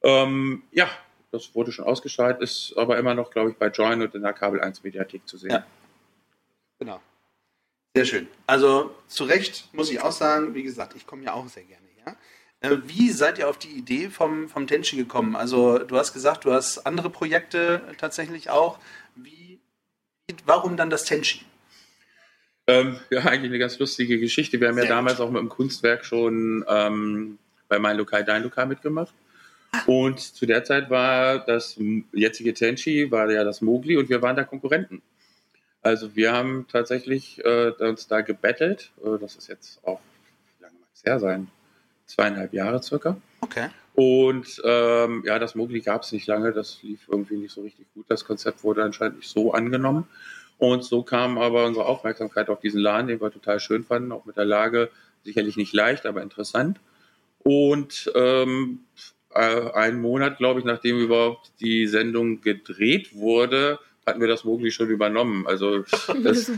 Ähm, 0.04 0.64
ja, 0.72 0.88
das 1.32 1.56
wurde 1.56 1.72
schon 1.72 1.86
ausgestrahlt, 1.86 2.42
ist 2.42 2.74
aber 2.78 3.00
immer 3.00 3.14
noch, 3.14 3.32
glaube 3.32 3.52
ich, 3.52 3.58
bei 3.58 3.68
Join 3.68 4.02
und 4.02 4.14
in 4.14 4.22
der 4.22 4.34
Kabel 4.34 4.62
1 4.62 4.84
Mediathek 4.84 5.28
zu 5.28 5.38
sehen. 5.38 5.52
Ja. 5.52 5.66
Genau. 6.78 7.02
Sehr 7.96 8.06
schön. 8.06 8.28
Also 8.48 8.96
zu 9.08 9.24
Recht 9.24 9.70
muss 9.74 9.92
ich 9.92 10.02
auch 10.02 10.12
sagen, 10.12 10.54
wie 10.54 10.64
gesagt, 10.64 10.96
ich 10.96 11.08
komme 11.08 11.24
ja 11.24 11.34
auch 11.34 11.48
sehr 11.48 11.64
gerne 11.64 11.88
her. 12.04 12.16
Äh, 12.16 12.16
wie 12.62 13.10
seid 13.10 13.40
ihr 13.40 13.50
auf 13.50 13.58
die 13.58 13.70
Idee 13.70 14.10
vom, 14.10 14.48
vom 14.48 14.68
Tenchi 14.68 14.96
gekommen? 14.96 15.36
Also 15.36 15.80
du 15.80 15.98
hast 15.98 16.14
gesagt, 16.14 16.46
du 16.46 16.54
hast 16.54 16.86
andere 16.86 17.10
Projekte 17.10 17.82
tatsächlich 17.98 18.50
auch. 18.50 18.78
Wie, 19.16 19.60
warum 20.46 20.78
dann 20.78 20.90
das 20.90 21.06
Tenchi? 21.06 21.42
Ähm, 22.68 23.00
ja, 23.10 23.22
eigentlich 23.22 23.50
eine 23.50 23.60
ganz 23.60 23.80
lustige 23.80 24.20
Geschichte. 24.20 24.60
Wir 24.60 24.68
haben 24.68 24.76
Sehr 24.76 24.86
ja 24.86 24.90
damals 24.90 25.18
gut. 25.18 25.26
auch 25.26 25.32
mit 25.32 25.42
dem 25.42 25.50
Kunstwerk 25.50 26.06
schon 26.06 26.64
ähm, 26.68 27.40
bei 27.68 27.80
Mein 27.80 27.98
Lokal, 27.98 28.24
Dein 28.24 28.44
Lokal 28.44 28.68
mitgemacht. 28.68 29.14
Und 29.88 30.20
zu 30.20 30.46
der 30.46 30.64
Zeit 30.64 30.90
war 30.90 31.40
das 31.40 31.80
jetzige 32.14 32.54
Tenchi, 32.54 33.10
war 33.10 33.32
ja 33.32 33.44
das 33.44 33.62
Mogli 33.62 33.98
und 33.98 34.10
wir 34.10 34.22
waren 34.22 34.36
da 34.36 34.44
Konkurrenten. 34.44 35.02
Also 35.82 36.16
wir 36.16 36.32
haben 36.34 36.68
tatsächlich 36.72 37.44
äh, 37.44 37.72
uns 37.80 38.08
da 38.08 38.22
gebettelt. 38.22 38.92
Äh, 39.04 39.18
das 39.20 39.36
ist 39.36 39.48
jetzt 39.48 39.80
auch, 39.84 40.00
wie 40.58 40.64
lange 40.64 40.76
mag 40.80 40.90
es 40.94 41.04
her 41.04 41.20
sein? 41.20 41.48
Zweieinhalb 42.12 42.54
Jahre 42.54 42.84
circa. 42.84 43.16
Okay. 43.40 43.70
Und 43.94 44.62
ähm, 44.66 45.24
ja, 45.26 45.40
das 45.40 45.56
Mogli 45.56 45.80
gab 45.82 46.04
es 46.04 46.12
nicht 46.12 46.28
lange. 46.28 46.52
Das 46.52 46.84
lief 46.84 47.08
irgendwie 47.10 47.38
nicht 47.38 47.54
so 47.54 47.62
richtig 47.62 47.88
gut. 47.94 48.06
Das 48.10 48.26
Konzept 48.26 48.64
wurde 48.64 48.84
anscheinend 48.84 49.18
nicht 49.18 49.30
so 49.30 49.54
angenommen. 49.54 50.08
Und 50.58 50.84
so 50.84 51.04
kam 51.04 51.38
aber 51.38 51.66
unsere 51.66 51.86
Aufmerksamkeit 51.86 52.50
auf 52.50 52.60
diesen 52.60 52.82
Laden, 52.82 53.08
den 53.08 53.22
wir 53.22 53.32
total 53.32 53.60
schön 53.60 53.84
fanden, 53.84 54.12
auch 54.12 54.26
mit 54.26 54.38
der 54.38 54.46
Lage 54.46 54.92
sicherlich 55.24 55.56
nicht 55.56 55.74
leicht, 55.74 56.06
aber 56.06 56.22
interessant. 56.22 56.80
Und 57.40 58.12
ähm, 58.14 58.82
äh, 59.34 59.72
einen 59.72 60.02
Monat, 60.02 60.38
glaube 60.38 60.60
ich, 60.60 60.66
nachdem 60.66 61.00
überhaupt 61.00 61.52
die 61.62 61.88
Sendung 61.88 62.42
gedreht 62.42 63.16
wurde, 63.16 63.80
hatten 64.06 64.20
wir 64.20 64.28
das 64.28 64.44
Mogli 64.44 64.72
schon 64.72 64.90
übernommen. 64.90 65.48
Also 65.48 65.80
das, 66.24 66.52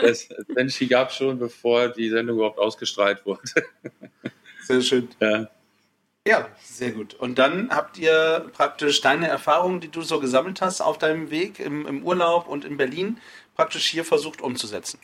das 0.00 0.28
Senshi 0.54 0.86
gab 0.86 1.10
es 1.10 1.16
schon, 1.16 1.38
bevor 1.38 1.88
die 1.88 2.08
Sendung 2.08 2.36
überhaupt 2.36 2.58
ausgestrahlt 2.58 3.26
wurde. 3.26 3.42
Sehr 4.64 4.80
schön. 4.80 5.08
Ja. 5.20 5.48
Ja, 6.26 6.48
sehr 6.62 6.92
gut. 6.92 7.12
Und 7.12 7.38
dann 7.38 7.68
habt 7.68 7.98
ihr 7.98 8.50
praktisch 8.54 9.02
deine 9.02 9.28
Erfahrungen, 9.28 9.80
die 9.80 9.90
du 9.90 10.00
so 10.00 10.20
gesammelt 10.20 10.62
hast 10.62 10.80
auf 10.80 10.96
deinem 10.96 11.30
Weg 11.30 11.60
im, 11.60 11.86
im 11.86 12.02
Urlaub 12.02 12.48
und 12.48 12.64
in 12.64 12.78
Berlin, 12.78 13.18
praktisch 13.54 13.86
hier 13.86 14.06
versucht 14.06 14.40
umzusetzen. 14.40 14.98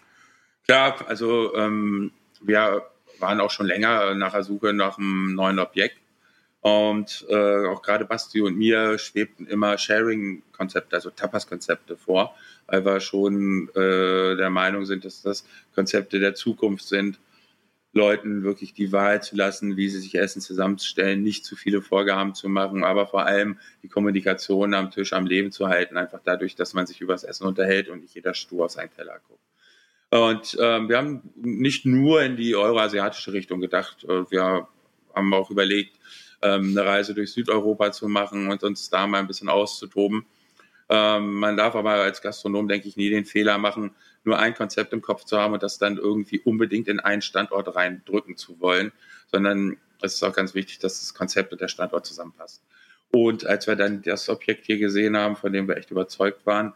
Klar, 0.66 0.96
also 1.08 1.54
ähm, 1.54 2.12
wir 2.40 2.86
waren 3.18 3.40
auch 3.40 3.50
schon 3.50 3.66
länger 3.66 4.14
nach 4.14 4.32
der 4.32 4.44
Suche 4.44 4.72
nach 4.72 4.96
einem 4.96 5.34
neuen 5.34 5.58
Objekt. 5.58 5.98
Und 6.62 7.26
äh, 7.28 7.66
auch 7.66 7.82
gerade 7.82 8.04
Basti 8.04 8.40
und 8.40 8.56
mir 8.56 8.98
schwebten 8.98 9.46
immer 9.46 9.76
Sharing-Konzepte, 9.76 10.96
also 10.96 11.10
Tapas-Konzepte 11.10 11.96
vor, 11.96 12.34
weil 12.66 12.84
wir 12.84 13.00
schon 13.00 13.70
äh, 13.74 14.36
der 14.36 14.50
Meinung 14.50 14.84
sind, 14.84 15.04
dass 15.04 15.22
das 15.22 15.46
Konzepte 15.74 16.18
der 16.18 16.34
Zukunft 16.34 16.86
sind, 16.86 17.18
Leuten 17.92 18.44
wirklich 18.44 18.72
die 18.72 18.92
Wahl 18.92 19.22
zu 19.22 19.34
lassen, 19.34 19.76
wie 19.76 19.88
sie 19.88 19.98
sich 19.98 20.14
Essen 20.14 20.40
zusammenstellen, 20.40 21.22
nicht 21.22 21.44
zu 21.44 21.56
viele 21.56 21.82
Vorgaben 21.82 22.34
zu 22.34 22.48
machen, 22.48 22.84
aber 22.84 23.06
vor 23.06 23.26
allem 23.26 23.58
die 23.82 23.88
Kommunikation 23.88 24.74
am 24.74 24.90
Tisch 24.90 25.12
am 25.12 25.26
Leben 25.26 25.50
zu 25.50 25.68
halten, 25.68 25.96
einfach 25.96 26.20
dadurch, 26.24 26.54
dass 26.54 26.72
man 26.72 26.86
sich 26.86 27.00
über 27.00 27.14
das 27.14 27.24
Essen 27.24 27.46
unterhält 27.46 27.88
und 27.88 28.02
nicht 28.02 28.14
jeder 28.14 28.34
stur 28.34 28.66
auf 28.66 28.70
seinen 28.70 28.90
Teller 28.94 29.20
guckt. 29.26 29.40
Und 30.10 30.56
ähm, 30.60 30.88
wir 30.88 30.98
haben 30.98 31.30
nicht 31.36 31.86
nur 31.86 32.22
in 32.22 32.36
die 32.36 32.54
euroasiatische 32.56 33.32
Richtung 33.32 33.60
gedacht, 33.60 34.04
äh, 34.04 34.30
wir 34.30 34.68
haben 35.14 35.34
auch 35.34 35.50
überlegt, 35.50 35.98
ähm, 36.42 36.70
eine 36.76 36.84
Reise 36.84 37.14
durch 37.14 37.32
Südeuropa 37.32 37.92
zu 37.92 38.08
machen 38.08 38.50
und 38.50 38.62
uns 38.62 38.90
da 38.90 39.06
mal 39.06 39.18
ein 39.18 39.26
bisschen 39.26 39.48
auszutoben. 39.48 40.26
Ähm, 40.88 41.34
man 41.34 41.56
darf 41.56 41.76
aber 41.76 41.92
als 41.92 42.22
Gastronom, 42.22 42.66
denke 42.66 42.88
ich, 42.88 42.96
nie 42.96 43.10
den 43.10 43.24
Fehler 43.24 43.58
machen, 43.58 43.92
nur 44.24 44.38
ein 44.38 44.54
Konzept 44.54 44.92
im 44.92 45.02
Kopf 45.02 45.24
zu 45.24 45.38
haben 45.38 45.54
und 45.54 45.62
das 45.62 45.78
dann 45.78 45.96
irgendwie 45.96 46.40
unbedingt 46.40 46.88
in 46.88 47.00
einen 47.00 47.22
Standort 47.22 47.74
reindrücken 47.74 48.36
zu 48.36 48.60
wollen, 48.60 48.92
sondern 49.30 49.76
es 50.02 50.14
ist 50.14 50.22
auch 50.22 50.34
ganz 50.34 50.54
wichtig, 50.54 50.78
dass 50.78 51.00
das 51.00 51.14
Konzept 51.14 51.52
und 51.52 51.60
der 51.60 51.68
Standort 51.68 52.06
zusammenpasst. 52.06 52.62
Und 53.12 53.46
als 53.46 53.66
wir 53.66 53.76
dann 53.76 54.02
das 54.02 54.28
Objekt 54.28 54.66
hier 54.66 54.78
gesehen 54.78 55.16
haben, 55.16 55.36
von 55.36 55.52
dem 55.52 55.68
wir 55.68 55.76
echt 55.76 55.90
überzeugt 55.90 56.46
waren, 56.46 56.72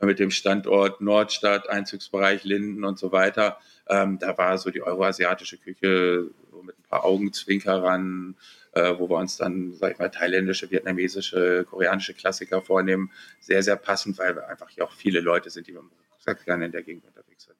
mit 0.00 0.18
dem 0.18 0.30
Standort 0.30 1.00
Nordstadt, 1.00 1.68
Einzugsbereich 1.68 2.44
Linden 2.44 2.84
und 2.84 2.98
so 2.98 3.12
weiter, 3.12 3.58
ähm, 3.88 4.18
da 4.18 4.36
war 4.36 4.58
so 4.58 4.70
die 4.70 4.82
euroasiatische 4.82 5.58
Küche 5.58 6.30
mit 6.62 6.76
ein 6.76 6.82
paar 6.88 7.04
Augenzwinkerern, 7.04 8.36
äh, 8.72 8.94
wo 8.98 9.08
wir 9.08 9.16
uns 9.16 9.36
dann, 9.36 9.74
sag 9.74 9.92
ich 9.92 9.98
mal, 9.98 10.08
thailändische, 10.08 10.70
vietnamesische, 10.70 11.64
koreanische 11.68 12.14
Klassiker 12.14 12.62
vornehmen, 12.62 13.10
sehr, 13.40 13.62
sehr 13.62 13.76
passend, 13.76 14.18
weil 14.18 14.34
wir 14.34 14.48
einfach 14.48 14.68
hier 14.70 14.84
auch 14.84 14.92
viele 14.92 15.20
Leute 15.20 15.50
sind, 15.50 15.66
die 15.66 15.72
mit 15.72 15.82
dem 15.82 15.90
Rucksack 16.22 16.44
gerne 16.44 16.66
in 16.66 16.72
der 16.72 16.82
Gegend 16.82 17.04
unterwegs 17.04 17.44
sind. 17.44 17.56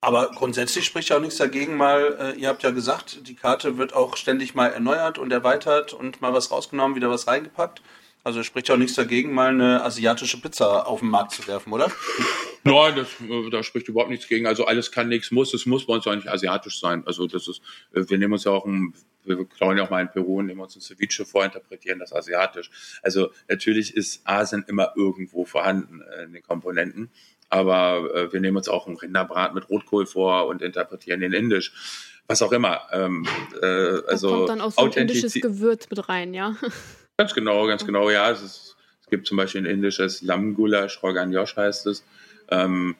Aber 0.00 0.30
grundsätzlich 0.32 0.84
spricht 0.84 1.08
ja 1.08 1.16
auch 1.16 1.20
nichts 1.20 1.38
dagegen, 1.38 1.78
mal, 1.78 2.16
äh, 2.20 2.38
ihr 2.38 2.48
habt 2.48 2.62
ja 2.62 2.70
gesagt, 2.70 3.26
die 3.26 3.34
Karte 3.34 3.78
wird 3.78 3.94
auch 3.94 4.16
ständig 4.16 4.54
mal 4.54 4.70
erneuert 4.70 5.18
und 5.18 5.32
erweitert 5.32 5.94
und 5.94 6.20
mal 6.20 6.34
was 6.34 6.50
rausgenommen, 6.50 6.94
wieder 6.94 7.08
was 7.08 7.26
reingepackt. 7.26 7.80
Also 8.24 8.42
spricht 8.42 8.68
ja 8.68 8.74
auch 8.74 8.78
nichts 8.78 8.94
dagegen, 8.94 9.34
mal 9.34 9.50
eine 9.50 9.84
asiatische 9.84 10.40
Pizza 10.40 10.86
auf 10.86 11.00
den 11.00 11.10
Markt 11.10 11.32
zu 11.32 11.46
werfen, 11.46 11.74
oder? 11.74 11.92
Nein, 12.64 12.96
das, 12.96 13.08
äh, 13.20 13.50
da 13.50 13.62
spricht 13.62 13.86
überhaupt 13.88 14.10
nichts 14.10 14.26
gegen. 14.28 14.46
Also 14.46 14.64
alles 14.64 14.90
kann, 14.90 15.10
nichts 15.10 15.30
muss. 15.30 15.52
Es 15.52 15.66
muss 15.66 15.86
bei 15.86 15.92
uns 15.92 16.06
auch 16.06 16.14
nicht 16.14 16.28
asiatisch 16.28 16.80
sein. 16.80 17.02
Also 17.06 17.26
das 17.26 17.46
ist, 17.48 17.60
äh, 17.92 18.02
wir 18.08 18.16
nehmen 18.16 18.32
uns 18.32 18.44
ja 18.44 18.52
auch 18.52 18.64
ein, 18.64 18.94
wir 19.24 19.44
klauen 19.44 19.76
ja 19.76 19.84
auch 19.84 19.90
mal 19.90 20.00
in 20.00 20.08
Peru 20.08 20.38
und 20.38 20.46
nehmen 20.46 20.60
uns 20.60 20.74
ein 20.74 20.80
Ceviche 20.80 21.26
vor, 21.26 21.44
interpretieren 21.44 21.98
das 21.98 22.14
asiatisch. 22.14 22.70
Also 23.02 23.30
natürlich 23.46 23.94
ist 23.94 24.22
Asien 24.24 24.64
immer 24.68 24.92
irgendwo 24.96 25.44
vorhanden 25.44 26.00
äh, 26.00 26.24
in 26.24 26.32
den 26.32 26.42
Komponenten. 26.42 27.10
Aber 27.50 28.32
wir 28.32 28.40
nehmen 28.40 28.56
uns 28.56 28.68
auch 28.68 28.88
einen 28.88 28.96
Rinderbrat 28.96 29.54
mit 29.54 29.68
Rotkohl 29.68 30.06
vor 30.06 30.46
und 30.46 30.60
interpretieren 30.60 31.20
den 31.20 31.32
indisch 31.32 32.10
was 32.26 32.42
auch 32.42 32.52
immer. 32.52 32.80
Ähm, 32.90 33.26
äh, 33.62 33.66
also 34.08 34.30
da 34.30 34.36
kommt 34.36 34.48
dann 34.48 34.60
auch 34.62 34.72
so 34.72 34.82
ein 34.82 34.92
indisches 34.92 35.34
Gewürz 35.34 35.88
mit 35.90 36.08
rein, 36.08 36.34
ja. 36.34 36.56
Ganz 37.16 37.32
genau, 37.32 37.66
ganz 37.66 37.86
genau, 37.86 38.10
ja. 38.10 38.30
Es, 38.30 38.42
ist, 38.42 38.76
es 39.00 39.06
gibt 39.08 39.26
zum 39.26 39.36
Beispiel 39.36 39.62
ein 39.62 39.66
indisches 39.66 40.22
Lamgulash, 40.22 41.02
Rogan 41.02 41.32
Josh 41.32 41.56
heißt 41.56 41.86
es. 41.86 42.04
Ähm, 42.50 42.96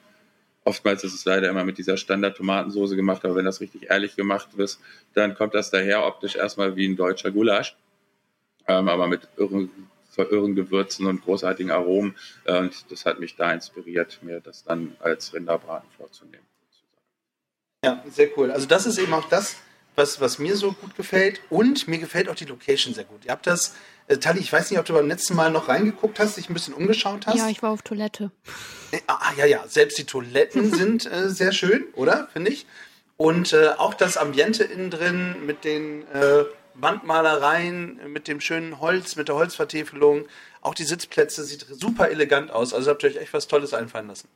oftmals 0.63 1.03
ist 1.03 1.13
es 1.13 1.25
leider 1.25 1.49
immer 1.49 1.65
mit 1.65 1.77
dieser 1.77 1.97
Standard-Tomatensoße 1.97 2.95
gemacht, 2.95 3.25
aber 3.25 3.35
wenn 3.35 3.45
das 3.45 3.59
richtig 3.59 3.89
ehrlich 3.89 4.15
gemacht 4.15 4.49
ist, 4.55 4.79
dann 5.13 5.35
kommt 5.35 5.53
das 5.53 5.69
daher 5.69 6.05
optisch 6.05 6.37
erstmal 6.37 6.77
wie 6.77 6.87
ein 6.87 6.95
deutscher 6.95 7.31
Gulasch, 7.31 7.75
ähm, 8.67 8.87
aber 8.87 9.07
mit 9.07 9.27
irren, 9.35 9.69
irren 10.17 10.55
Gewürzen 10.55 11.07
und 11.07 11.21
großartigen 11.21 11.71
Aromen. 11.71 12.15
Äh, 12.45 12.59
und 12.59 12.89
das 12.89 13.05
hat 13.05 13.19
mich 13.19 13.35
da 13.35 13.51
inspiriert, 13.51 14.19
mir 14.21 14.39
das 14.39 14.63
dann 14.63 14.95
als 14.99 15.33
Rinderbraten 15.33 15.89
vorzunehmen. 15.97 16.45
Ja, 17.83 18.01
sehr 18.09 18.29
cool. 18.37 18.49
Also 18.49 18.65
das 18.65 18.85
ist 18.85 18.97
eben 18.97 19.13
auch 19.13 19.27
das, 19.27 19.57
was, 19.95 20.19
was 20.21 20.39
mir 20.39 20.55
so 20.55 20.73
gut 20.73 20.95
gefällt. 20.95 21.41
Und 21.49 21.87
mir 21.87 21.97
gefällt 21.97 22.29
auch 22.29 22.35
die 22.35 22.45
Location 22.45 22.93
sehr 22.93 23.05
gut. 23.05 23.25
Ihr 23.25 23.31
habt 23.31 23.47
das 23.47 23.75
äh, 24.07 24.17
Tali, 24.17 24.39
ich 24.39 24.51
weiß 24.51 24.69
nicht, 24.71 24.79
ob 24.79 24.85
du 24.85 24.93
beim 24.93 25.07
letzten 25.07 25.35
Mal 25.35 25.51
noch 25.51 25.67
reingeguckt 25.67 26.19
hast, 26.19 26.37
dich 26.37 26.49
ein 26.49 26.53
bisschen 26.53 26.73
umgeschaut 26.73 27.25
hast. 27.25 27.37
Ja, 27.37 27.49
ich 27.49 27.61
war 27.63 27.71
auf 27.71 27.81
Toilette. 27.81 28.31
Äh, 28.91 28.99
ah, 29.07 29.31
ja, 29.37 29.45
ja, 29.45 29.63
selbst 29.67 29.97
die 29.97 30.05
Toiletten 30.05 30.73
sind 30.75 31.11
äh, 31.11 31.29
sehr 31.29 31.51
schön, 31.51 31.85
oder? 31.93 32.27
Finde 32.33 32.51
ich. 32.51 32.65
Und 33.17 33.53
äh, 33.53 33.69
auch 33.77 33.93
das 33.93 34.17
Ambiente 34.17 34.63
innen 34.63 34.91
drin 34.91 35.35
mit 35.45 35.63
den 35.63 36.03
äh, 36.13 36.43
Wandmalereien, 36.75 37.99
mit 38.11 38.27
dem 38.27 38.41
schönen 38.41 38.79
Holz, 38.81 39.15
mit 39.15 39.29
der 39.29 39.35
Holzvertäfelung. 39.35 40.27
Auch 40.61 40.75
die 40.75 40.83
Sitzplätze 40.83 41.43
sieht 41.43 41.65
super 41.69 42.09
elegant 42.09 42.51
aus. 42.51 42.73
Also 42.73 42.91
habt 42.91 43.03
ihr 43.03 43.09
euch 43.09 43.17
echt 43.17 43.33
was 43.33 43.47
Tolles 43.47 43.73
einfallen 43.73 44.07
lassen. 44.07 44.27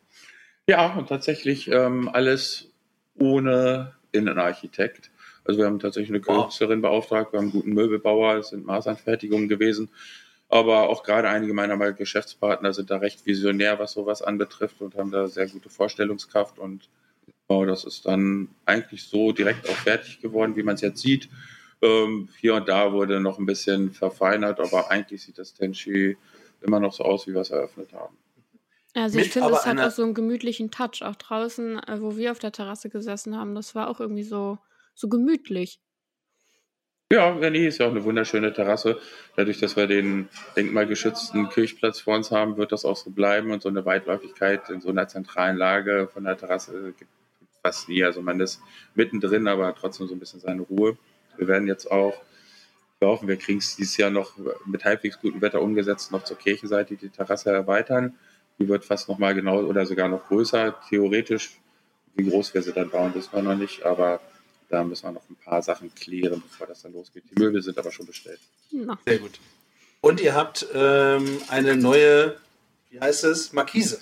Ja, 0.68 0.94
und 0.94 1.10
tatsächlich 1.10 1.68
ähm, 1.68 2.10
alles 2.12 2.68
ohne 3.16 3.96
Innenarchitekt. 4.12 5.12
Also 5.44 5.60
wir 5.60 5.66
haben 5.66 5.80
tatsächlich 5.80 6.10
eine 6.10 6.22
Künstlerin 6.22 6.82
beauftragt, 6.82 7.34
wir 7.34 7.40
haben 7.40 7.46
einen 7.46 7.54
guten 7.54 7.74
Möbelbauer, 7.74 8.36
es 8.36 8.50
sind 8.50 8.66
Maßanfertigungen 8.66 9.48
gewesen. 9.48 9.90
Aber 10.50 10.90
auch 10.90 11.04
gerade 11.04 11.30
einige 11.30 11.54
meiner 11.54 11.94
Geschäftspartner 11.94 12.74
sind 12.74 12.90
da 12.90 12.98
recht 12.98 13.26
visionär, 13.26 13.78
was 13.78 13.92
sowas 13.92 14.24
anbetrifft 14.24 14.82
und 14.82 14.96
haben 14.96 15.12
da 15.12 15.28
sehr 15.28 15.48
gute 15.48 15.70
Vorstellungskraft. 15.70 16.58
Und 16.58 16.90
oh, 17.48 17.66
das 17.66 17.84
ist 17.84 18.08
dann 18.08 18.50
eigentlich 18.66 19.04
so 19.04 19.32
direkt 19.32 19.70
auch 19.70 19.76
fertig 19.76 20.22
geworden, 20.22 20.56
wie 20.56 20.64
man 20.64 20.76
es 20.76 20.82
jetzt 20.82 21.02
sieht. 21.02 21.30
Ähm, 21.82 22.30
hier 22.40 22.56
und 22.56 22.68
da 22.68 22.92
wurde 22.92 23.20
noch 23.20 23.38
ein 23.38 23.46
bisschen 23.46 23.92
verfeinert, 23.92 24.60
aber 24.60 24.90
eigentlich 24.90 25.24
sieht 25.24 25.38
das 25.38 25.54
Tenchi 25.54 26.18
immer 26.62 26.80
noch 26.80 26.94
so 26.94 27.04
aus, 27.04 27.28
wie 27.28 27.34
wir 27.34 27.42
es 27.42 27.52
eröffnet 27.52 27.94
haben. 27.94 28.18
Also 28.96 29.20
ich 29.20 29.32
finde, 29.32 29.52
es 29.52 29.66
hat 29.66 29.80
auch 29.80 29.92
so 29.92 30.04
einen 30.04 30.14
gemütlichen 30.14 30.72
Touch. 30.72 31.04
Auch 31.04 31.16
draußen, 31.16 31.78
äh, 31.78 32.02
wo 32.02 32.18
wir 32.18 32.32
auf 32.32 32.40
der 32.40 32.52
Terrasse 32.52 32.90
gesessen 32.90 33.38
haben, 33.38 33.56
das 33.56 33.76
war 33.76 33.88
auch 33.88 34.00
irgendwie 34.00 34.24
so 34.24 34.58
so 34.96 35.08
gemütlich. 35.08 35.80
Ja, 37.12 37.34
nee, 37.34 37.68
ist 37.68 37.80
ja 37.80 37.88
auch 37.88 37.92
eine 37.92 38.04
wunderschöne 38.04 38.54
Terrasse. 38.54 39.00
Dadurch, 39.36 39.60
dass 39.60 39.76
wir 39.76 39.88
den 39.88 40.30
denkmalgeschützten 40.56 41.50
Kirchplatz 41.50 42.00
vor 42.00 42.16
uns 42.16 42.30
haben, 42.30 42.58
wird 42.58 42.72
das 42.72 42.86
auch 42.86 42.98
so 42.98 43.10
bleiben 43.10 43.50
und 43.50 43.64
so 43.64 43.70
eine 43.70 43.84
Weitläufigkeit 43.84 44.70
in 44.70 44.80
so 44.80 44.90
einer 44.90 45.08
zentralen 45.08 45.58
Lage 45.58 46.08
von 46.14 46.26
der 46.26 46.38
Terrasse 46.38 46.94
gibt 46.96 47.10
fast 47.64 47.90
nie. 47.90 48.04
Also 48.04 48.22
man 48.22 48.40
ist 48.40 48.62
mittendrin, 48.94 49.48
aber 49.48 49.74
trotzdem 49.74 50.08
so 50.08 50.14
ein 50.14 50.20
bisschen 50.20 50.40
seine 50.40 50.62
Ruhe. 50.62 51.00
Wir 51.38 51.48
werden 51.48 51.68
jetzt 51.68 51.90
auch, 51.90 52.14
wir 53.00 53.08
hoffen, 53.08 53.28
wir 53.28 53.38
kriegen 53.38 53.58
es 53.58 53.76
dieses 53.76 53.98
Jahr 53.98 54.12
noch 54.12 54.34
mit 54.68 54.86
halbwegs 54.86 55.20
gutem 55.20 55.42
Wetter 55.42 55.64
umgesetzt, 55.64 56.12
noch 56.12 56.24
zur 56.24 56.38
Kirchenseite 56.38 56.96
die 56.96 57.10
Terrasse 57.10 57.52
erweitern. 57.52 58.20
Die 58.60 58.68
wird 58.68 58.86
fast 58.86 59.10
noch 59.10 59.18
mal 59.18 59.34
genau 59.34 59.62
oder 59.62 59.88
sogar 59.88 60.10
noch 60.10 60.28
größer. 60.28 60.80
Theoretisch, 60.90 61.58
wie 62.16 62.30
groß 62.30 62.54
wir 62.54 62.62
sie 62.62 62.74
dann 62.74 62.92
bauen, 62.92 63.16
wissen 63.16 63.34
wir 63.34 63.42
noch 63.42 63.56
nicht, 63.56 63.84
aber 63.84 64.22
Da 64.70 64.84
müssen 64.84 65.06
wir 65.06 65.12
noch 65.14 65.30
ein 65.30 65.36
paar 65.36 65.62
Sachen 65.62 65.94
klären, 65.96 66.42
bevor 66.48 66.68
das 66.68 66.84
dann 66.84 66.94
losgeht. 66.94 67.24
Die 67.32 67.40
Möbel 67.40 67.62
sind 67.62 67.78
aber 67.78 67.92
schon 67.92 68.06
bestellt. 68.06 68.40
Na, 68.72 68.98
Sehr 69.06 69.18
gut. 69.18 69.40
Und 70.02 70.22
ihr 70.22 70.36
habt 70.36 70.66
ähm, 70.74 71.42
eine 71.50 71.76
neue, 71.76 72.38
wie 72.90 73.00
heißt 73.00 73.24
es, 73.26 73.52
Markise. 73.52 74.00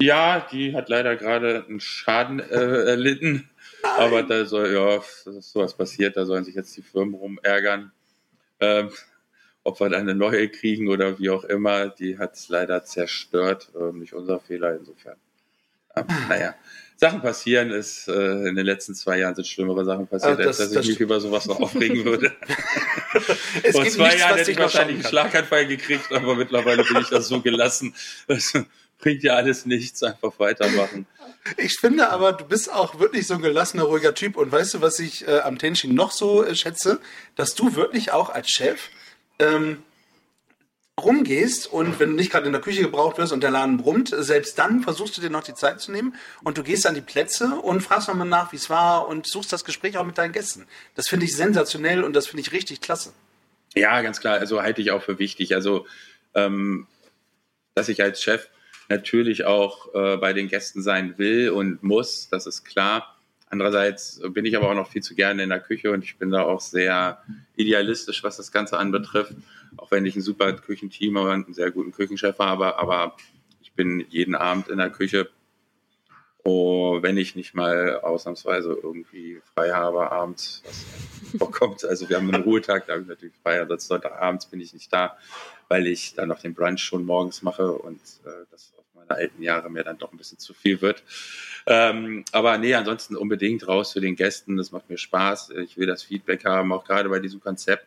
Ja, 0.00 0.46
die 0.50 0.74
hat 0.74 0.88
leider 0.88 1.16
gerade 1.16 1.64
einen 1.68 1.80
Schaden 1.80 2.40
äh, 2.40 2.84
erlitten. 2.84 3.48
Aber 3.82 4.22
da 4.22 4.44
soll, 4.44 4.72
ja, 4.72 4.96
das 4.96 5.26
ist 5.26 5.52
sowas 5.52 5.74
passiert, 5.74 6.16
da 6.16 6.24
sollen 6.24 6.44
sich 6.44 6.54
jetzt 6.54 6.76
die 6.76 6.82
Firmen 6.82 7.14
rumärgern. 7.14 7.92
Ähm, 8.60 8.90
ob 9.62 9.80
wir 9.80 9.88
da 9.88 9.98
eine 9.98 10.14
neue 10.14 10.48
kriegen 10.48 10.88
oder 10.88 11.18
wie 11.18 11.30
auch 11.30 11.44
immer, 11.44 11.88
die 11.88 12.18
hat 12.18 12.34
es 12.34 12.48
leider 12.48 12.84
zerstört. 12.84 13.70
Ähm, 13.78 14.00
nicht 14.00 14.12
unser 14.12 14.40
Fehler 14.40 14.76
insofern. 14.76 15.16
Ähm, 15.96 16.06
naja, 16.28 16.54
Sachen 16.96 17.20
passieren 17.22 17.70
ist, 17.70 18.08
äh, 18.08 18.48
in 18.48 18.54
den 18.56 18.64
letzten 18.66 18.94
zwei 18.94 19.18
Jahren 19.18 19.34
sind 19.34 19.46
schlimmere 19.46 19.84
Sachen 19.84 20.06
passiert, 20.06 20.32
Ah, 20.38 20.42
das- 20.42 20.46
als 20.60 20.68
dass 20.70 20.70
das 20.72 20.84
ich 20.84 20.90
mich 20.92 21.00
über 21.00 21.20
sowas 21.20 21.46
noch 21.46 21.60
aufregen 21.60 22.04
würde. 22.04 22.32
Es 23.62 23.72
Vor 23.76 23.86
zwei 23.86 24.04
nichts, 24.08 24.20
Jahren 24.20 24.36
hätte 24.38 24.50
ich 24.50 24.58
wahrscheinlich 24.58 24.96
einen. 24.96 25.04
Schlaganfall 25.06 25.66
gekriegt, 25.68 26.10
aber 26.12 26.34
mittlerweile 26.34 26.82
bin 26.82 26.96
ich 26.96 27.08
das 27.08 27.28
so 27.28 27.40
gelassen. 27.40 27.94
Das 28.26 28.52
bringt 28.98 29.22
ja 29.22 29.34
alles 29.34 29.66
nichts, 29.66 30.02
einfach 30.02 30.32
weitermachen. 30.38 31.06
Ich 31.56 31.78
finde 31.78 32.08
aber, 32.08 32.32
du 32.32 32.44
bist 32.44 32.72
auch 32.72 32.98
wirklich 32.98 33.26
so 33.28 33.34
ein 33.34 33.42
gelassener, 33.42 33.84
ruhiger 33.84 34.14
Typ. 34.14 34.36
Und 34.36 34.50
weißt 34.50 34.74
du, 34.74 34.80
was 34.80 34.98
ich 34.98 35.28
äh, 35.28 35.40
am 35.40 35.58
Tenchi 35.58 35.86
noch 35.88 36.10
so 36.10 36.42
äh, 36.44 36.56
schätze? 36.56 36.98
Dass 37.36 37.54
du 37.54 37.76
wirklich 37.76 38.10
auch 38.12 38.30
als 38.30 38.50
Chef 38.50 38.80
ähm, 39.38 39.82
rumgehst 41.02 41.66
und 41.72 41.98
wenn 41.98 42.10
du 42.10 42.16
nicht 42.16 42.30
gerade 42.30 42.46
in 42.46 42.52
der 42.52 42.60
Küche 42.60 42.82
gebraucht 42.82 43.18
wirst 43.18 43.32
und 43.32 43.42
der 43.42 43.50
Laden 43.50 43.78
brummt, 43.78 44.14
selbst 44.16 44.58
dann 44.58 44.80
versuchst 44.80 45.16
du 45.16 45.20
dir 45.20 45.30
noch 45.30 45.42
die 45.42 45.54
Zeit 45.54 45.80
zu 45.80 45.90
nehmen 45.90 46.14
und 46.44 46.56
du 46.56 46.62
gehst 46.62 46.86
an 46.86 46.94
die 46.94 47.00
Plätze 47.00 47.56
und 47.56 47.80
fragst 47.80 48.08
nochmal 48.08 48.28
nach, 48.28 48.52
wie 48.52 48.56
es 48.56 48.70
war 48.70 49.08
und 49.08 49.26
suchst 49.26 49.52
das 49.52 49.64
Gespräch 49.64 49.98
auch 49.98 50.04
mit 50.04 50.18
deinen 50.18 50.32
Gästen. 50.32 50.66
Das 50.94 51.08
finde 51.08 51.26
ich 51.26 51.36
sensationell 51.36 52.04
und 52.04 52.14
das 52.14 52.28
finde 52.28 52.42
ich 52.42 52.52
richtig 52.52 52.80
klasse. 52.80 53.12
Ja, 53.74 54.00
ganz 54.02 54.20
klar. 54.20 54.38
Also 54.38 54.62
halte 54.62 54.82
ich 54.82 54.92
auch 54.92 55.02
für 55.02 55.18
wichtig. 55.18 55.54
Also, 55.54 55.86
ähm, 56.34 56.86
dass 57.74 57.88
ich 57.88 58.00
als 58.00 58.22
Chef 58.22 58.48
natürlich 58.88 59.44
auch 59.44 59.92
äh, 59.94 60.16
bei 60.18 60.32
den 60.32 60.48
Gästen 60.48 60.80
sein 60.80 61.18
will 61.18 61.50
und 61.50 61.82
muss, 61.82 62.28
das 62.28 62.46
ist 62.46 62.64
klar. 62.64 63.16
Andererseits 63.50 64.20
bin 64.30 64.44
ich 64.44 64.56
aber 64.56 64.70
auch 64.70 64.74
noch 64.74 64.90
viel 64.90 65.02
zu 65.02 65.14
gerne 65.14 65.42
in 65.42 65.48
der 65.48 65.60
Küche 65.60 65.90
und 65.90 66.04
ich 66.04 66.18
bin 66.18 66.30
da 66.30 66.42
auch 66.42 66.60
sehr 66.60 67.22
idealistisch, 67.56 68.22
was 68.22 68.36
das 68.36 68.52
Ganze 68.52 68.78
anbetrifft. 68.78 69.34
Auch 69.76 69.90
wenn 69.90 70.06
ich 70.06 70.16
ein 70.16 70.22
super 70.22 70.52
Küchenteam 70.52 71.16
und 71.16 71.28
einen 71.28 71.54
sehr 71.54 71.70
guten 71.70 71.92
Küchenchef 71.92 72.38
habe, 72.38 72.78
aber 72.78 73.16
ich 73.60 73.72
bin 73.72 74.04
jeden 74.08 74.34
Abend 74.34 74.68
in 74.68 74.78
der 74.78 74.90
Küche. 74.90 75.28
Oh, 76.44 77.00
wenn 77.00 77.16
ich 77.16 77.36
nicht 77.36 77.54
mal 77.54 78.00
ausnahmsweise 78.00 78.76
irgendwie 78.82 79.40
frei 79.54 79.70
habe 79.70 80.12
abends, 80.12 80.62
was 80.66 80.84
vorkommt. 81.38 81.84
Also 81.84 82.08
wir 82.08 82.16
haben 82.16 82.32
einen 82.32 82.44
Ruhetag, 82.44 82.86
da 82.86 82.92
habe 82.92 83.02
ich 83.02 83.08
natürlich 83.08 83.34
frei, 83.42 83.60
ansonsten 83.62 83.88
Sonntagabends 83.88 84.46
bin 84.46 84.60
ich 84.60 84.74
nicht 84.74 84.92
da, 84.92 85.16
weil 85.68 85.86
ich 85.86 86.14
dann 86.14 86.28
noch 86.28 86.40
den 86.40 86.54
Brunch 86.54 86.82
schon 86.82 87.04
morgens 87.06 87.42
mache 87.42 87.72
und 87.72 88.00
äh, 88.26 88.44
das 88.50 88.74
auf 88.76 88.84
meine 88.94 89.10
alten 89.10 89.42
Jahre 89.42 89.70
mir 89.70 89.84
dann 89.84 89.98
doch 89.98 90.12
ein 90.12 90.18
bisschen 90.18 90.38
zu 90.38 90.52
viel 90.52 90.82
wird. 90.82 91.02
Ähm, 91.66 92.24
aber 92.32 92.58
nee, 92.58 92.74
ansonsten 92.74 93.16
unbedingt 93.16 93.66
raus 93.66 93.92
zu 93.92 94.00
den 94.00 94.16
Gästen, 94.16 94.56
das 94.56 94.70
macht 94.70 94.90
mir 94.90 94.98
Spaß. 94.98 95.50
Ich 95.64 95.78
will 95.78 95.86
das 95.86 96.02
Feedback 96.02 96.44
haben, 96.44 96.72
auch 96.72 96.84
gerade 96.84 97.08
bei 97.08 97.20
diesem 97.20 97.40
Konzept. 97.40 97.86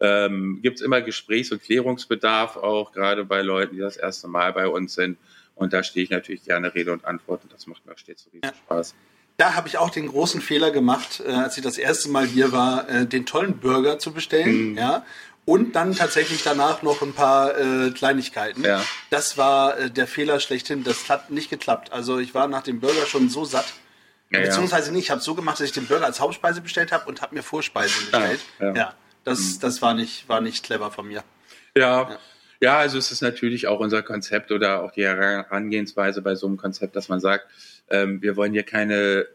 Ähm, 0.00 0.60
Gibt 0.62 0.78
es 0.78 0.82
immer 0.82 1.00
Gesprächs- 1.02 1.52
und 1.52 1.62
Klärungsbedarf, 1.62 2.56
auch 2.56 2.92
gerade 2.92 3.24
bei 3.24 3.42
Leuten, 3.42 3.74
die 3.76 3.80
das 3.82 3.96
erste 3.96 4.28
Mal 4.28 4.52
bei 4.52 4.66
uns 4.66 4.94
sind. 4.94 5.18
Und 5.54 5.72
da 5.74 5.82
stehe 5.82 6.04
ich 6.04 6.10
natürlich 6.10 6.44
gerne 6.44 6.74
Rede 6.74 6.92
und 6.92 7.04
Antwort 7.04 7.42
und 7.42 7.52
das 7.52 7.66
macht 7.66 7.84
mir 7.86 7.96
stets 7.98 8.24
so 8.24 8.30
riesen 8.30 8.56
Spaß. 8.64 8.94
Da 9.36 9.54
habe 9.54 9.68
ich 9.68 9.76
auch 9.78 9.90
den 9.90 10.08
großen 10.08 10.40
Fehler 10.40 10.70
gemacht, 10.70 11.22
äh, 11.26 11.30
als 11.32 11.56
ich 11.56 11.62
das 11.62 11.76
erste 11.78 12.08
Mal 12.08 12.26
hier 12.26 12.52
war, 12.52 12.88
äh, 12.88 13.06
den 13.06 13.26
tollen 13.26 13.58
Burger 13.58 13.98
zu 13.98 14.12
bestellen, 14.12 14.72
Mhm. 14.72 14.78
ja, 14.78 15.04
und 15.46 15.74
dann 15.74 15.94
tatsächlich 15.94 16.42
danach 16.42 16.82
noch 16.82 17.02
ein 17.02 17.12
paar 17.14 17.58
äh, 17.58 17.90
Kleinigkeiten. 17.90 18.62
Ja. 18.64 18.82
Das 19.10 19.36
war 19.36 19.78
äh, 19.78 19.90
der 19.90 20.06
Fehler 20.06 20.40
schlechthin. 20.40 20.84
Das 20.84 21.08
hat 21.08 21.30
nicht 21.30 21.50
geklappt. 21.50 21.92
Also 21.92 22.18
ich 22.18 22.34
war 22.34 22.46
nach 22.48 22.62
dem 22.62 22.80
Burger 22.80 23.06
schon 23.06 23.28
so 23.30 23.44
satt. 23.44 23.66
Ja, 24.30 24.38
ja. 24.40 24.46
Beziehungsweise 24.46 24.92
nicht. 24.92 25.04
Ich 25.04 25.10
habe 25.10 25.18
es 25.18 25.24
so 25.24 25.34
gemacht, 25.34 25.58
dass 25.58 25.66
ich 25.66 25.72
den 25.72 25.86
Burger 25.86 26.04
als 26.06 26.20
Hauptspeise 26.20 26.60
bestellt 26.60 26.92
habe 26.92 27.06
und 27.08 27.20
habe 27.22 27.34
mir 27.34 27.42
Vorspeisen 27.42 28.10
bestellt. 28.10 28.40
Ja. 28.60 28.94
Ja. 29.24 29.32
das, 29.32 29.58
das 29.58 29.82
war 29.82 29.94
nicht, 29.94 30.28
war 30.28 30.40
nicht 30.40 30.64
clever 30.64 30.90
von 30.90 31.08
mir. 31.08 31.24
Ja. 31.76 32.18
ja, 32.60 32.78
also 32.78 32.98
es 32.98 33.12
ist 33.12 33.22
natürlich 33.22 33.66
auch 33.68 33.80
unser 33.80 34.02
Konzept 34.02 34.50
oder 34.50 34.82
auch 34.82 34.92
die 34.92 35.04
Herangehensweise 35.04 36.22
bei 36.22 36.34
so 36.34 36.46
einem 36.46 36.56
Konzept, 36.56 36.96
dass 36.96 37.08
man 37.08 37.20
sagt, 37.20 37.46
ähm, 37.88 38.22
wir 38.22 38.36
wollen 38.36 38.52
hier 38.52 38.64
keine 38.64 39.26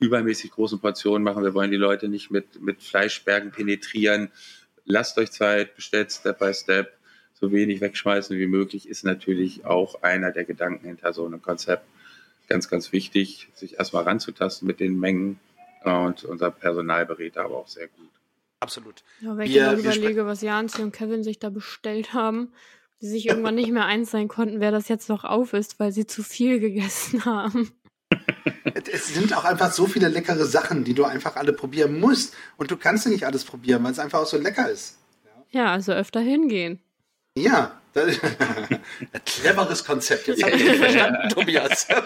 übermäßig 0.00 0.50
großen 0.50 0.80
Portionen 0.80 1.22
machen, 1.22 1.44
wir 1.44 1.54
wollen 1.54 1.70
die 1.70 1.76
Leute 1.76 2.08
nicht 2.08 2.30
mit, 2.30 2.60
mit 2.60 2.82
Fleischbergen 2.82 3.52
penetrieren. 3.52 4.30
Lasst 4.84 5.18
euch 5.18 5.30
Zeit, 5.30 5.76
bestellt 5.76 6.12
Step 6.12 6.38
by 6.38 6.52
Step, 6.52 6.92
so 7.32 7.52
wenig 7.52 7.80
wegschmeißen 7.80 8.36
wie 8.38 8.46
möglich, 8.46 8.88
ist 8.88 9.04
natürlich 9.04 9.64
auch 9.64 10.02
einer 10.02 10.30
der 10.30 10.44
Gedanken 10.44 10.86
hinter 10.86 11.12
so 11.12 11.24
einem 11.24 11.42
Konzept. 11.42 11.84
Ganz, 12.48 12.68
ganz 12.68 12.92
wichtig, 12.92 13.48
sich 13.54 13.78
erstmal 13.78 14.04
ranzutasten 14.04 14.66
mit 14.66 14.78
den 14.78 14.98
Mengen 14.98 15.40
und 15.84 16.24
unser 16.24 16.50
Personal 16.50 17.06
berät 17.06 17.36
da 17.36 17.44
aber 17.44 17.56
auch 17.56 17.68
sehr 17.68 17.88
gut. 17.88 18.10
Absolut. 18.64 19.04
Ja, 19.20 19.36
wenn 19.36 19.46
ich 19.46 19.54
Wir- 19.54 19.62
immer 19.64 19.72
wir 19.76 19.78
überlege, 19.84 20.24
was 20.26 20.40
Janzi 20.40 20.80
und 20.82 20.92
Kevin 20.92 21.22
sich 21.22 21.38
da 21.38 21.50
bestellt 21.50 22.14
haben, 22.14 22.52
die 23.02 23.06
sich 23.08 23.26
irgendwann 23.28 23.56
nicht 23.56 23.70
mehr 23.70 23.84
eins 23.84 24.10
sein 24.10 24.26
konnten, 24.28 24.58
wer 24.60 24.70
das 24.70 24.88
jetzt 24.88 25.10
noch 25.10 25.24
auf 25.24 25.52
ist, 25.52 25.78
weil 25.78 25.92
sie 25.92 26.06
zu 26.06 26.22
viel 26.22 26.58
gegessen 26.60 27.24
haben. 27.26 27.70
Es 28.90 29.08
sind 29.08 29.36
auch 29.36 29.44
einfach 29.44 29.72
so 29.72 29.86
viele 29.86 30.08
leckere 30.08 30.44
Sachen, 30.46 30.84
die 30.84 30.94
du 30.94 31.04
einfach 31.04 31.36
alle 31.36 31.52
probieren 31.52 31.98
musst. 32.00 32.34
Und 32.56 32.70
du 32.70 32.76
kannst 32.76 33.06
nicht 33.06 33.24
alles 33.26 33.44
probieren, 33.44 33.82
weil 33.84 33.92
es 33.92 33.98
einfach 33.98 34.20
auch 34.20 34.26
so 34.26 34.38
lecker 34.38 34.70
ist. 34.70 34.98
Ja, 35.50 35.72
also 35.72 35.92
öfter 35.92 36.20
hingehen. 36.20 36.80
Ja, 37.36 37.80
das, 37.94 38.20
ein 38.22 38.80
cleveres 39.24 39.84
Konzept. 39.84 40.26
Jetzt 40.28 40.42
habe 40.42 40.56
ich 40.56 40.62
dich 40.70 40.76
verstanden, 40.78 41.28
Tobias. 41.30 41.86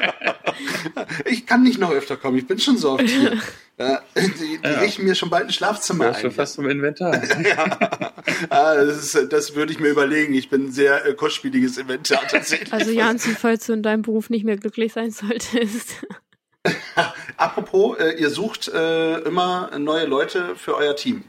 Ich 1.26 1.46
kann 1.46 1.62
nicht 1.62 1.78
noch 1.78 1.92
öfter 1.92 2.16
kommen, 2.16 2.36
ich 2.38 2.46
bin 2.46 2.58
schon 2.58 2.76
so 2.78 2.92
oft 2.92 3.04
hier. 3.08 3.38
Ja, 3.78 4.02
Die, 4.16 4.58
die 4.58 4.58
Ja. 4.64 4.80
richten 4.80 5.04
mir 5.04 5.14
schon 5.14 5.30
bald 5.30 5.44
ein 5.44 5.52
Schlafzimmer 5.52 6.06
Ja, 6.06 6.14
schon 6.14 6.30
ein. 6.30 6.32
fast 6.32 6.54
zum 6.54 6.68
Inventar. 6.68 7.12
Ah, 8.50 8.74
das, 8.74 9.14
ist, 9.14 9.32
das 9.32 9.54
würde 9.54 9.72
ich 9.72 9.78
mir 9.78 9.88
überlegen. 9.90 10.34
Ich 10.34 10.50
bin 10.50 10.66
ein 10.66 10.72
sehr 10.72 11.06
äh, 11.06 11.14
kostspieliges 11.14 11.78
Inventar 11.78 12.26
tatsächlich. 12.26 12.72
Also 12.72 12.90
Janzi, 12.90 13.30
falls 13.38 13.66
du 13.66 13.74
in 13.74 13.82
deinem 13.84 14.02
Beruf 14.02 14.30
nicht 14.30 14.44
mehr 14.44 14.56
glücklich 14.56 14.92
sein 14.94 15.12
solltest. 15.12 15.94
Apropos, 17.36 17.98
äh, 17.98 18.14
ihr 18.18 18.30
sucht 18.30 18.68
äh, 18.68 19.18
immer 19.20 19.70
neue 19.78 20.06
Leute 20.06 20.56
für 20.56 20.76
euer 20.76 20.96
Team. 20.96 21.22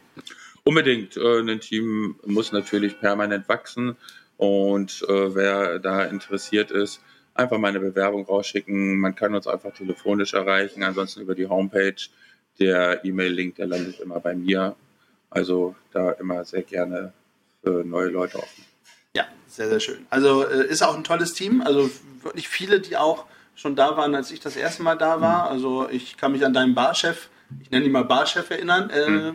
Unbedingt. 0.64 1.18
Äh, 1.18 1.40
ein 1.42 1.60
Team 1.60 2.20
muss 2.26 2.52
natürlich 2.52 3.00
permanent 3.00 3.48
wachsen 3.48 3.96
und 4.40 5.04
äh, 5.10 5.36
wer 5.36 5.80
da 5.80 6.06
interessiert 6.06 6.72
ist, 6.72 7.02
einfach 7.34 7.58
mal 7.58 7.68
eine 7.68 7.82
Bewerbung 7.82 8.26
rausschicken. 8.26 8.98
Man 8.98 9.14
kann 9.14 9.36
uns 9.36 9.48
einfach 9.48 9.74
telefonisch 9.74 10.34
erreichen, 10.34 10.82
ansonsten 10.82 11.20
über 11.20 11.36
die 11.36 11.48
Homepage. 11.48 11.98
Der 12.58 13.04
E-Mail-Link, 13.04 13.56
der 13.56 13.68
landet 13.68 14.00
immer 14.00 14.22
bei 14.22 14.36
mir. 14.36 14.78
Also 15.30 15.76
da 15.92 16.12
immer 16.12 16.46
sehr 16.46 16.64
gerne 16.64 17.12
für 17.62 17.84
neue 17.84 18.08
Leute 18.08 18.38
offen. 18.38 18.64
Ja, 19.14 19.28
sehr, 19.48 19.68
sehr 19.68 19.82
schön. 19.82 20.08
Also 20.10 20.48
äh, 20.48 20.68
ist 20.68 20.84
auch 20.84 20.96
ein 20.96 21.04
tolles 21.04 21.34
Team. 21.34 21.62
Also 21.62 21.90
wirklich 22.24 22.48
viele, 22.48 22.80
die 22.80 22.96
auch 22.96 23.26
schon 23.56 23.76
da 23.76 23.98
waren, 23.98 24.16
als 24.16 24.32
ich 24.32 24.40
das 24.40 24.56
erste 24.56 24.84
Mal 24.84 24.96
da 24.96 25.20
war. 25.20 25.50
Also 25.50 25.90
ich 25.90 26.16
kann 26.16 26.32
mich 26.32 26.46
an 26.46 26.54
deinen 26.54 26.76
Barchef, 26.76 27.28
ich 27.62 27.72
nenne 27.72 27.86
ihn 27.86 27.92
mal 27.92 28.06
Barchef 28.06 28.50
erinnern, 28.50 28.90
äh, 28.90 29.34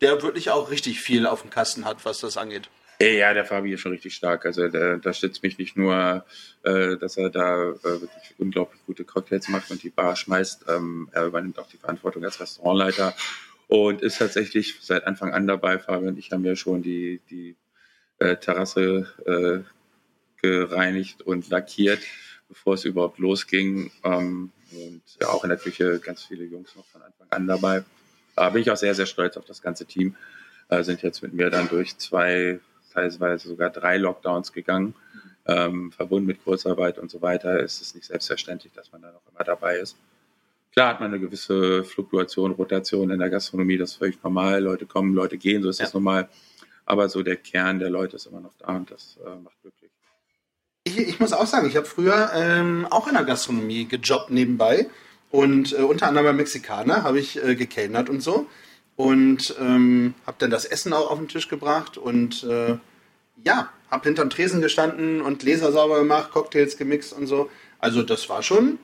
der 0.00 0.22
wirklich 0.22 0.48
auch 0.48 0.70
richtig 0.70 1.02
viel 1.02 1.26
auf 1.26 1.42
dem 1.42 1.50
Kasten 1.50 1.84
hat, 1.84 2.06
was 2.06 2.20
das 2.20 2.38
angeht. 2.38 2.70
Ey, 2.98 3.18
Ja, 3.18 3.34
der 3.34 3.44
Fabi 3.44 3.74
ist 3.74 3.80
schon 3.80 3.92
richtig 3.92 4.14
stark. 4.14 4.46
Also 4.46 4.68
der, 4.68 4.96
da 4.96 5.12
stützt 5.12 5.42
mich 5.42 5.58
nicht 5.58 5.76
nur, 5.76 6.24
äh, 6.62 6.96
dass 6.96 7.16
er 7.18 7.28
da 7.30 7.70
äh, 7.70 7.82
wirklich 7.82 8.34
unglaublich 8.38 8.80
gute 8.86 9.04
Cocktails 9.04 9.48
macht 9.48 9.70
und 9.70 9.82
die 9.82 9.90
Bar 9.90 10.16
schmeißt. 10.16 10.64
Ähm, 10.68 11.08
er 11.12 11.26
übernimmt 11.26 11.58
auch 11.58 11.68
die 11.68 11.76
Verantwortung 11.76 12.24
als 12.24 12.40
Restaurantleiter 12.40 13.14
und 13.68 14.00
ist 14.00 14.18
tatsächlich 14.18 14.76
seit 14.80 15.06
Anfang 15.06 15.34
an 15.34 15.46
dabei. 15.46 15.78
Fabi 15.78 16.06
und 16.06 16.18
ich 16.18 16.32
haben 16.32 16.44
ja 16.44 16.56
schon 16.56 16.82
die, 16.82 17.20
die 17.30 17.54
äh, 18.18 18.36
Terrasse 18.36 19.06
äh, 19.26 19.76
gereinigt 20.40 21.22
und 21.22 21.48
lackiert, 21.50 22.00
bevor 22.48 22.74
es 22.74 22.84
überhaupt 22.86 23.18
losging. 23.18 23.90
Ähm, 24.04 24.52
und 24.72 25.02
ja, 25.20 25.28
auch 25.28 25.44
in 25.44 25.50
der 25.50 25.58
Küche 25.58 25.98
ganz 25.98 26.24
viele 26.24 26.44
Jungs 26.44 26.74
noch 26.76 26.86
von 26.86 27.02
Anfang 27.02 27.26
an 27.30 27.46
dabei. 27.46 27.84
Da 28.34 28.50
bin 28.50 28.62
ich 28.62 28.70
auch 28.70 28.76
sehr, 28.76 28.94
sehr 28.94 29.06
stolz 29.06 29.36
auf 29.36 29.44
das 29.44 29.60
ganze 29.60 29.84
Team. 29.84 30.16
Äh, 30.68 30.82
sind 30.82 31.02
jetzt 31.02 31.22
mit 31.22 31.32
mir 31.32 31.50
dann 31.50 31.68
durch 31.68 31.96
zwei, 31.98 32.58
teilweise 32.96 33.48
sogar 33.48 33.70
drei 33.70 33.98
Lockdowns 33.98 34.52
gegangen. 34.52 34.94
Ähm, 35.48 35.92
verbunden 35.92 36.26
mit 36.26 36.42
Kurzarbeit 36.42 36.98
und 36.98 37.08
so 37.10 37.22
weiter 37.22 37.60
ist 37.60 37.80
es 37.80 37.94
nicht 37.94 38.06
selbstverständlich, 38.06 38.72
dass 38.72 38.90
man 38.90 39.02
da 39.02 39.12
noch 39.12 39.20
immer 39.32 39.44
dabei 39.44 39.76
ist. 39.78 39.96
Klar 40.72 40.88
hat 40.88 41.00
man 41.00 41.10
eine 41.12 41.20
gewisse 41.20 41.84
Fluktuation, 41.84 42.50
Rotation 42.50 43.10
in 43.10 43.18
der 43.20 43.30
Gastronomie, 43.30 43.78
das 43.78 43.92
ist 43.92 43.96
völlig 43.98 44.20
normal. 44.24 44.60
Leute 44.60 44.86
kommen, 44.86 45.14
Leute 45.14 45.38
gehen, 45.38 45.62
so 45.62 45.68
ist 45.68 45.80
das 45.80 45.92
Ja. 45.92 45.98
normal. 46.00 46.28
Aber 46.84 47.08
so 47.08 47.22
der 47.22 47.36
Kern 47.36 47.78
der 47.78 47.90
Leute 47.90 48.16
ist 48.16 48.26
immer 48.26 48.40
noch 48.40 48.54
da 48.58 48.74
und 48.76 48.90
das 48.90 49.18
äh, 49.24 49.28
macht 49.42 49.60
glücklich. 49.62 49.90
Ich, 50.84 50.98
ich 50.98 51.20
muss 51.20 51.32
auch 51.32 51.46
sagen, 51.46 51.68
ich 51.68 51.76
habe 51.76 51.86
früher 51.86 52.30
ähm, 52.34 52.86
auch 52.90 53.06
in 53.06 53.14
der 53.14 53.24
Gastronomie 53.24 53.86
gejobbt 53.86 54.30
nebenbei. 54.30 54.88
und 55.30 55.72
äh, 55.72 55.82
unter 55.82 56.08
anderem 56.08 56.26
beim 56.26 56.36
Mexikaner 56.36 57.02
habe 57.04 57.18
ich 57.20 57.42
äh, 57.42 57.54
gekellnert 57.54 58.08
und 58.10 58.20
so 58.20 58.46
und 58.96 59.54
ähm, 59.60 60.14
habe 60.26 60.36
dann 60.40 60.50
das 60.50 60.64
Essen 60.64 60.92
auch 60.92 61.10
auf 61.10 61.18
den 61.18 61.28
Tisch 61.28 61.48
gebracht 61.48 61.98
und 61.98 62.42
äh, 62.44 62.78
ja, 63.44 63.70
habe 63.90 64.04
hinterm 64.04 64.30
Tresen 64.30 64.62
gestanden 64.62 65.20
und 65.20 65.40
Gläser 65.40 65.70
sauber 65.70 65.98
gemacht, 65.98 66.32
Cocktails 66.32 66.76
gemixt 66.76 67.12
und 67.12 67.26
so. 67.26 67.50
Also 67.78 68.02
das 68.02 68.28
war 68.28 68.42
schon, 68.42 68.78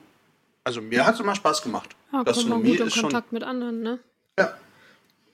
also 0.63 0.81
mir 0.81 1.05
hat 1.05 1.15
es 1.15 1.21
immer 1.21 1.35
Spaß 1.35 1.63
gemacht. 1.63 1.95
Ja, 2.11 2.23
man 2.23 2.63
gut 2.63 2.79
in 2.79 2.89
Kontakt 2.89 2.93
schon, 2.93 3.21
mit 3.31 3.43
anderen, 3.43 3.81
ne? 3.81 3.99
Ja, 4.37 4.55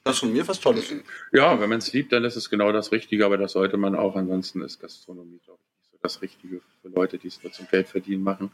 das 0.04 0.15
ist 0.15 0.20
von 0.22 0.32
mir 0.32 0.48
was 0.48 0.60
Tolles. 0.60 0.94
Ja, 1.34 1.60
wenn 1.60 1.70
man 1.70 1.80
es 1.80 1.92
liebt, 1.92 2.13
dann 2.13 2.24
ist 2.24 2.38
es 2.38 2.50
genau 2.50 2.72
das 2.72 2.92
Richtige, 2.92 3.26
aber 3.26 3.38
das 3.38 3.52
sollte 3.52 3.78
man 3.78 3.96
auch. 3.96 4.15
Ansonsten 4.15 4.62
ist 4.62 4.80
Gastronomie, 4.80 5.39
glaube 5.44 5.60
ich, 5.62 5.78
nicht 5.78 5.92
so 5.92 5.98
das 6.02 6.22
Richtige 6.22 6.62
für 6.82 6.88
Leute, 6.88 7.18
die 7.18 7.28
es 7.28 7.44
nur 7.44 7.52
zum 7.52 7.68
Geld 7.68 7.89
verdienen 7.89 8.24
machen. 8.24 8.52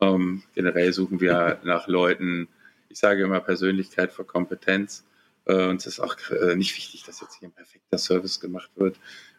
Ähm, 0.00 0.42
generell 0.54 0.92
suchen 0.92 1.20
wir 1.20 1.60
nach 1.64 1.86
Leuten, 1.86 2.48
ich 2.88 2.98
sage 2.98 3.22
immer 3.22 3.40
Persönlichkeit 3.40 4.12
vor 4.12 4.26
Kompetenz. 4.26 5.04
Äh, 5.44 5.68
uns 5.68 5.86
ist 5.86 6.00
auch 6.00 6.16
äh, 6.30 6.54
nicht 6.56 6.76
wichtig, 6.76 7.04
dass 7.04 7.20
jetzt 7.20 7.38
hier 7.38 7.48
ein 7.48 7.52
perfekter 7.52 7.98
Service 7.98 8.40
gemacht 8.40 8.70
wird. 8.76 8.96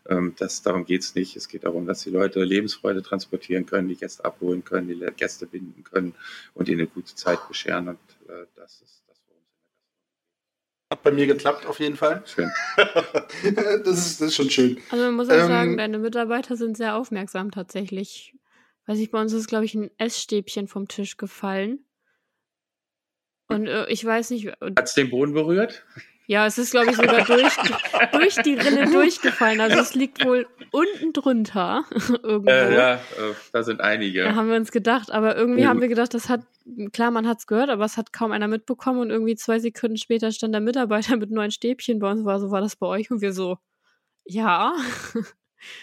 Ähm, 0.08 0.36
das, 0.38 0.62
darum 0.62 0.86
geht 0.86 1.02
es 1.02 1.16
nicht. 1.16 1.36
Es 1.36 1.48
geht 1.48 1.64
darum, 1.64 1.86
dass 1.86 2.04
die 2.04 2.10
Leute 2.10 2.44
Lebensfreude 2.44 3.02
transportieren 3.02 3.66
können, 3.66 3.88
die 3.88 3.96
Gäste 3.96 4.26
abholen 4.26 4.64
können, 4.64 4.88
die 4.90 5.00
Gäste 5.16 5.46
binden 5.48 5.84
können 5.84 6.16
und 6.54 6.68
ihnen 6.68 6.82
eine 6.82 6.88
gute 6.88 7.16
Zeit 7.16 7.48
bescheren. 7.48 7.88
Und 7.90 8.00
äh, 8.28 8.46
das 8.56 8.82
ist 8.82 9.04
das, 9.08 9.22
worum 9.28 9.44
es 9.44 9.54
in 9.56 9.66
der 9.66 9.78
Gastronomie 9.78 10.36
geht. 10.36 10.92
Hat 10.92 11.04
bei 11.04 11.12
mir 11.12 11.28
geklappt, 11.28 11.66
auf 11.66 11.80
jeden 11.80 11.96
Fall. 11.96 12.24
Schön. 12.26 12.52
das, 12.76 14.06
ist, 14.06 14.22
das 14.22 14.28
ist 14.30 14.36
schon 14.36 14.50
schön. 14.50 14.78
Also 14.90 15.06
man 15.06 15.16
muss 15.16 15.30
auch 15.30 15.36
ähm, 15.36 15.48
sagen, 15.48 15.78
deine 15.78 16.00
Mitarbeiter 16.00 16.58
sind 16.58 16.76
sehr 16.76 16.96
aufmerksam 16.96 17.52
tatsächlich. 17.52 18.36
Weiß 18.86 19.00
ich, 19.00 19.10
bei 19.10 19.22
uns 19.22 19.32
ist, 19.32 19.48
glaube 19.48 19.64
ich, 19.64 19.74
ein 19.76 19.90
Essstäbchen 19.98 20.68
vom 20.68 20.90
Tisch 20.90 21.16
gefallen. 21.16 21.86
Und 23.48 23.68
äh, 23.68 23.88
ich 23.88 24.04
weiß 24.04 24.32
nicht. 24.32 24.48
Hat 24.48 24.84
es 24.84 24.94
den 24.94 25.10
Boden 25.10 25.34
berührt? 25.34 25.84
Ja, 26.26 26.46
es 26.46 26.58
ist, 26.58 26.72
glaube 26.72 26.92
ich, 26.92 26.96
sogar 26.96 27.26
durch, 27.26 27.54
durch 28.14 28.36
die 28.44 28.54
Rinne 28.54 28.90
durchgefallen. 28.92 29.60
Also 29.60 29.80
es 29.80 29.94
liegt 29.94 30.26
wohl 30.26 30.48
unten 30.72 31.12
drunter 31.12 31.84
irgendwo. 32.24 32.50
Äh, 32.50 32.74
ja, 32.74 32.94
äh, 32.96 33.00
da 33.52 33.64
sind 33.64 33.82
einige. 33.82 34.24
Da 34.24 34.36
haben 34.36 34.50
wir 34.50 34.56
uns 34.56 34.72
gedacht, 34.72 35.12
aber 35.12 35.36
irgendwie 35.36 35.64
ja. 35.64 35.68
haben 35.68 35.82
wir 35.82 35.90
gedacht, 35.90 36.14
das 36.14 36.30
hat, 36.30 36.42
klar, 36.94 37.12
man 37.12 37.28
hat 37.28 37.40
es 37.40 37.48
gehört, 37.48 37.70
aber 37.70 37.84
es 37.84 37.98
hat 37.98 38.14
kaum 38.14 38.32
einer 38.32 38.48
mitbekommen 38.48 39.00
und 39.02 39.10
irgendwie 39.10 39.36
zwei 39.36 39.60
Sekunden 39.60 39.98
später 39.98 40.32
stand 40.32 40.54
der 40.54 40.62
Mitarbeiter 40.62 41.18
mit 41.18 41.30
neuen 41.30 41.52
Stäbchen 41.52 42.00
bei 42.00 42.10
uns, 42.10 42.24
war 42.24 42.40
so, 42.40 42.52
war 42.52 42.62
das 42.62 42.78
bei 42.78 42.88
euch? 42.88 43.12
Und 43.12 43.22
wir 43.22 43.34
so, 43.34 43.58
ja. 44.24 44.74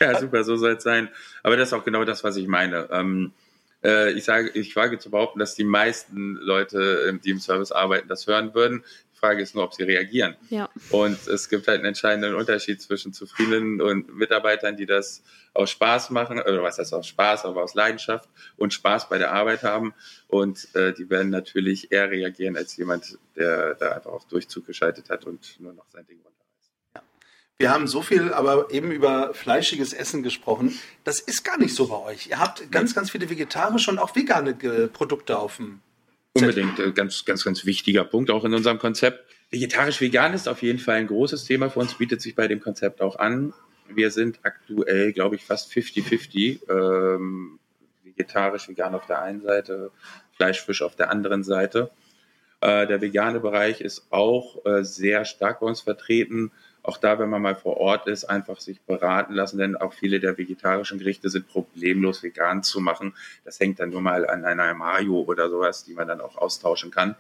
Ja, 0.00 0.18
super, 0.18 0.42
so 0.44 0.56
soll 0.56 0.72
es 0.72 0.82
sein. 0.82 1.10
Aber 1.42 1.56
das 1.58 1.68
ist 1.68 1.74
auch 1.74 1.84
genau 1.84 2.04
das, 2.04 2.24
was 2.24 2.36
ich 2.36 2.46
meine. 2.48 2.88
Ähm, 2.90 3.32
äh, 3.82 4.12
ich 4.12 4.24
sage, 4.24 4.50
ich 4.54 4.74
wage 4.76 4.98
zu 4.98 5.10
behaupten, 5.10 5.38
dass 5.38 5.54
die 5.54 5.64
meisten 5.64 6.34
Leute, 6.36 7.06
ähm, 7.08 7.20
die 7.20 7.30
im 7.30 7.40
Service 7.40 7.72
arbeiten, 7.72 8.08
das 8.08 8.26
hören 8.26 8.54
würden. 8.54 8.84
Die 9.14 9.18
Frage 9.18 9.42
ist 9.42 9.54
nur, 9.54 9.64
ob 9.64 9.74
sie 9.74 9.82
reagieren. 9.82 10.36
Ja. 10.48 10.68
Und 10.90 11.26
es 11.28 11.48
gibt 11.48 11.68
halt 11.68 11.78
einen 11.78 11.86
entscheidenden 11.86 12.34
Unterschied 12.34 12.80
zwischen 12.80 13.12
zufriedenen 13.12 13.80
und 13.80 14.14
Mitarbeitern, 14.14 14.76
die 14.76 14.86
das 14.86 15.22
aus 15.52 15.70
Spaß 15.70 16.10
machen, 16.10 16.38
oder 16.38 16.62
was 16.62 16.78
heißt 16.78 16.94
aus 16.94 17.06
Spaß, 17.06 17.44
aber 17.44 17.62
aus 17.62 17.74
Leidenschaft 17.74 18.28
und 18.56 18.72
Spaß 18.72 19.08
bei 19.08 19.18
der 19.18 19.32
Arbeit 19.32 19.62
haben. 19.62 19.94
Und 20.28 20.74
äh, 20.74 20.92
die 20.94 21.10
werden 21.10 21.30
natürlich 21.30 21.92
eher 21.92 22.10
reagieren 22.10 22.56
als 22.56 22.76
jemand, 22.76 23.18
der 23.36 23.74
da 23.74 23.92
einfach 23.92 24.12
auf 24.12 24.26
Durchzug 24.26 24.66
geschaltet 24.66 25.10
hat 25.10 25.26
und 25.26 25.60
nur 25.60 25.72
noch 25.72 25.88
sein 25.88 26.06
Ding 26.06 26.18
runter. 26.18 26.39
Wir 27.60 27.70
haben 27.70 27.86
so 27.86 28.00
viel 28.00 28.32
aber 28.32 28.70
eben 28.70 28.90
über 28.90 29.34
fleischiges 29.34 29.92
Essen 29.92 30.22
gesprochen. 30.22 30.78
Das 31.04 31.20
ist 31.20 31.44
gar 31.44 31.58
nicht 31.58 31.74
so 31.74 31.88
bei 31.88 32.12
euch. 32.12 32.28
Ihr 32.28 32.38
habt 32.38 32.72
ganz, 32.72 32.94
ganz 32.94 33.10
viele 33.10 33.28
vegetarische 33.28 33.90
und 33.90 33.98
auch 33.98 34.16
vegane 34.16 34.54
Produkte 34.90 35.38
auf 35.38 35.58
dem 35.58 35.80
Unbedingt, 36.32 36.78
äh, 36.78 36.90
ganz, 36.92 37.26
ganz, 37.26 37.44
ganz 37.44 37.66
wichtiger 37.66 38.04
Punkt 38.04 38.30
auch 38.30 38.46
in 38.46 38.54
unserem 38.54 38.78
Konzept. 38.78 39.26
Vegetarisch-vegan 39.50 40.32
ist 40.32 40.48
auf 40.48 40.62
jeden 40.62 40.78
Fall 40.78 40.94
ein 40.94 41.08
großes 41.08 41.44
Thema 41.44 41.68
für 41.68 41.80
uns, 41.80 41.92
bietet 41.92 42.22
sich 42.22 42.34
bei 42.34 42.48
dem 42.48 42.60
Konzept 42.60 43.02
auch 43.02 43.16
an. 43.16 43.52
Wir 43.88 44.10
sind 44.10 44.38
aktuell, 44.42 45.12
glaube 45.12 45.36
ich, 45.36 45.44
fast 45.44 45.70
50-50. 45.70 46.60
Ähm, 46.70 47.58
Vegetarisch-vegan 48.04 48.94
auf 48.94 49.04
der 49.04 49.20
einen 49.20 49.42
Seite, 49.42 49.90
Fleisch-Fisch 50.36 50.80
auf 50.80 50.96
der 50.96 51.10
anderen 51.10 51.44
Seite. 51.44 51.90
Äh, 52.62 52.86
der 52.86 53.02
vegane 53.02 53.40
Bereich 53.40 53.82
ist 53.82 54.06
auch 54.08 54.64
äh, 54.64 54.82
sehr 54.82 55.26
stark 55.26 55.60
bei 55.60 55.66
uns 55.66 55.82
vertreten 55.82 56.52
auch 56.82 56.96
da, 56.96 57.18
wenn 57.18 57.28
man 57.28 57.42
mal 57.42 57.56
vor 57.56 57.76
Ort 57.76 58.06
ist, 58.06 58.24
einfach 58.24 58.58
sich 58.60 58.80
beraten 58.82 59.34
lassen, 59.34 59.58
denn 59.58 59.76
auch 59.76 59.92
viele 59.92 60.20
der 60.20 60.38
vegetarischen 60.38 60.98
Gerichte 60.98 61.28
sind 61.28 61.48
problemlos 61.48 62.22
vegan 62.22 62.62
zu 62.62 62.80
machen. 62.80 63.14
Das 63.44 63.60
hängt 63.60 63.80
dann 63.80 63.90
nur 63.90 64.00
mal 64.00 64.28
an 64.28 64.44
einer 64.44 64.72
Mayo 64.74 65.20
oder 65.20 65.50
sowas, 65.50 65.84
die 65.84 65.94
man 65.94 66.08
dann 66.08 66.20
auch 66.20 66.36
austauschen 66.36 66.90
kann. 66.90 67.16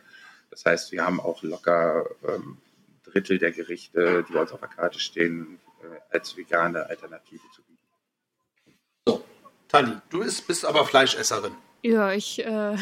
Das 0.50 0.64
heißt, 0.64 0.92
wir 0.92 1.04
haben 1.04 1.20
auch 1.20 1.42
locker 1.42 2.06
ähm, 2.26 2.58
Drittel 3.04 3.38
der 3.38 3.52
Gerichte, 3.52 4.24
die 4.28 4.32
bei 4.32 4.40
uns 4.40 4.52
auf 4.52 4.60
der 4.60 4.68
Karte 4.68 4.98
stehen, 4.98 5.60
äh, 5.82 6.14
als 6.14 6.36
vegane 6.36 6.86
Alternative 6.86 7.42
zu 7.54 7.62
bieten. 7.62 8.78
So, 9.06 9.24
Tali, 9.68 9.92
du 10.08 10.20
bist, 10.20 10.46
bist 10.46 10.64
aber 10.64 10.84
Fleischesserin. 10.84 11.52
Ja, 11.82 12.12
ich, 12.12 12.44
äh, 12.44 12.76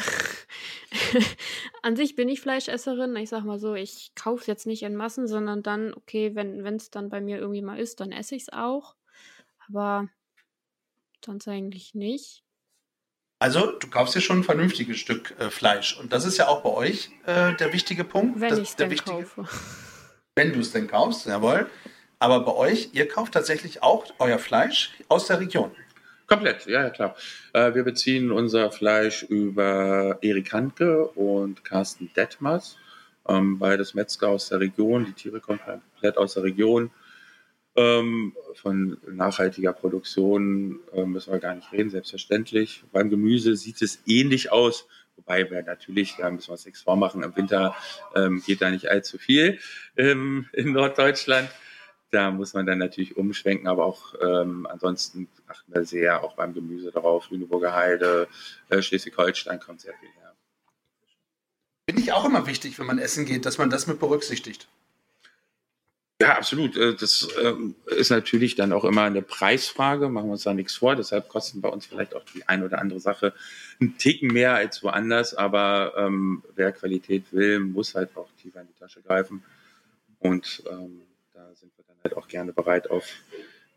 an 1.82 1.96
sich 1.96 2.16
bin 2.16 2.28
ich 2.28 2.40
Fleischesserin. 2.40 3.14
Ich 3.16 3.30
sag 3.30 3.44
mal 3.44 3.58
so, 3.58 3.74
ich 3.74 4.12
kaufe 4.14 4.40
es 4.40 4.46
jetzt 4.46 4.66
nicht 4.66 4.82
in 4.82 4.96
Massen, 4.96 5.28
sondern 5.28 5.62
dann, 5.62 5.94
okay, 5.94 6.34
wenn 6.34 6.76
es 6.76 6.90
dann 6.90 7.08
bei 7.08 7.20
mir 7.20 7.38
irgendwie 7.38 7.62
mal 7.62 7.78
ist, 7.78 8.00
dann 8.00 8.12
esse 8.12 8.34
ich 8.34 8.42
es 8.42 8.52
auch. 8.52 8.96
Aber 9.68 10.08
sonst 11.24 11.46
eigentlich 11.48 11.94
nicht. 11.94 12.42
Also, 13.40 13.70
du 13.78 13.88
kaufst 13.88 14.16
dir 14.16 14.20
schon 14.20 14.40
ein 14.40 14.44
vernünftiges 14.44 14.98
Stück 14.98 15.34
äh, 15.38 15.50
Fleisch. 15.50 15.96
Und 15.98 16.12
das 16.12 16.24
ist 16.24 16.38
ja 16.38 16.48
auch 16.48 16.62
bei 16.62 16.70
euch 16.70 17.11
äh, 17.24 17.54
der 17.54 17.72
wichtige 17.72 18.02
Punkt. 18.02 18.40
Wenn 18.40 18.54
ich 18.54 18.70
es 18.70 18.76
denn 18.76 18.90
wichtige, 18.90 19.22
kaufe. 19.22 19.44
Wenn 20.34 20.52
du 20.52 20.61
es 20.61 20.72
denn 20.72 20.88
kaufst, 20.88 21.26
jawohl. 21.26 21.70
Aber 22.18 22.40
bei 22.40 22.52
euch, 22.52 22.90
ihr 22.94 23.06
kauft 23.06 23.34
tatsächlich 23.34 23.82
auch 23.82 24.06
euer 24.18 24.40
Fleisch 24.40 24.90
aus 25.08 25.28
der 25.28 25.38
Region. 25.38 25.70
Komplett, 26.28 26.66
ja, 26.66 26.82
ja 26.82 26.90
klar. 26.90 27.16
Äh, 27.54 27.74
wir 27.74 27.84
beziehen 27.84 28.30
unser 28.30 28.70
Fleisch 28.70 29.22
über 29.22 30.18
Erik 30.20 30.52
Handke 30.52 31.06
und 31.06 31.64
Carsten 31.64 32.10
Detmers, 32.14 32.76
ähm, 33.26 33.58
beides 33.58 33.94
Metzger 33.94 34.28
aus 34.28 34.50
der 34.50 34.60
Region. 34.60 35.06
Die 35.06 35.14
Tiere 35.14 35.40
kommen 35.40 35.58
komplett 35.64 36.18
aus 36.18 36.34
der 36.34 36.42
Region. 36.42 36.90
Ähm, 37.76 38.36
von 38.56 38.98
nachhaltiger 39.10 39.72
Produktion 39.72 40.80
äh, 40.92 41.06
müssen 41.06 41.32
wir 41.32 41.38
gar 41.38 41.54
nicht 41.54 41.72
reden, 41.72 41.88
selbstverständlich. 41.88 42.84
Beim 42.92 43.08
Gemüse 43.08 43.56
sieht 43.56 43.80
es 43.80 44.02
ähnlich 44.04 44.52
aus, 44.52 44.86
wobei 45.16 45.50
wir 45.50 45.62
natürlich, 45.62 46.16
da 46.18 46.30
müssen 46.30 46.48
wir 46.48 46.52
uns 46.52 46.66
nichts 46.66 46.82
vormachen, 46.82 47.22
im 47.22 47.34
Winter 47.36 47.74
ähm, 48.14 48.42
geht 48.46 48.60
da 48.60 48.70
nicht 48.70 48.90
allzu 48.90 49.16
viel 49.16 49.60
ähm, 49.96 50.46
in 50.52 50.72
Norddeutschland. 50.72 51.48
Da 52.11 52.31
muss 52.31 52.55
man 52.55 52.64
dann 52.64 52.79
natürlich 52.79 53.16
umschwenken, 53.16 53.68
aber 53.68 53.85
auch 53.85 54.14
ähm, 54.23 54.66
ansonsten 54.66 55.29
achten 55.47 55.75
wir 55.75 55.85
sehr 55.85 56.23
auch 56.23 56.35
beim 56.37 56.55
Gemüse 56.55 56.90
darauf. 56.90 57.31
Lüneburger 57.31 57.75
Heide, 57.75 58.29
äh, 58.71 58.81
Schleswig-Holstein 58.81 59.61
kommt 59.61 59.83
sehr 59.83 59.94
viel 59.94 60.09
her. 60.09 60.35
Finde 61.87 62.03
ich 62.03 62.12
auch 62.12 62.25
immer 62.25 62.47
wichtig, 62.47 62.79
wenn 62.79 62.87
man 62.87 62.99
essen 62.99 63.27
geht, 63.27 63.44
dass 63.44 63.59
man 63.59 63.71
das 63.71 63.87
mit 63.87 63.99
berücksichtigt. 63.99 64.68
Ja, 66.21 66.37
absolut. 66.37 66.77
Äh, 66.77 66.94
das 66.97 67.29
ähm, 67.40 67.77
ist 67.87 68.11
natürlich 68.11 68.57
dann 68.57 68.73
auch 68.73 68.85
immer 68.85 69.03
eine 69.03 69.23
Preisfrage, 69.23 70.09
machen 70.09 70.27
wir 70.27 70.33
uns 70.33 70.42
da 70.42 70.53
nichts 70.53 70.75
vor. 70.75 70.97
Deshalb 70.97 71.29
kosten 71.29 71.61
bei 71.61 71.68
uns 71.68 71.87
vielleicht 71.87 72.16
auch 72.16 72.25
die 72.35 72.49
ein 72.49 72.64
oder 72.64 72.81
andere 72.81 72.99
Sache 72.99 73.35
einen 73.81 73.97
Ticken 73.99 74.33
mehr 74.33 74.55
als 74.55 74.83
woanders. 74.83 75.35
Aber 75.35 75.94
ähm, 75.97 76.42
wer 76.57 76.73
Qualität 76.73 77.33
will, 77.33 77.61
muss 77.61 77.94
halt 77.94 78.16
auch 78.16 78.29
tiefer 78.42 78.62
in 78.62 78.66
die 78.66 78.79
Tasche 78.81 79.01
greifen. 79.01 79.44
Und 80.18 80.64
ähm, 80.68 81.03
da 81.33 81.55
sind 81.55 81.71
wir 81.77 81.85
dann 81.87 81.97
halt 82.09 82.16
auch 82.16 82.29
gerne 82.29 82.53
bereit, 82.53 82.90
auf 82.90 83.05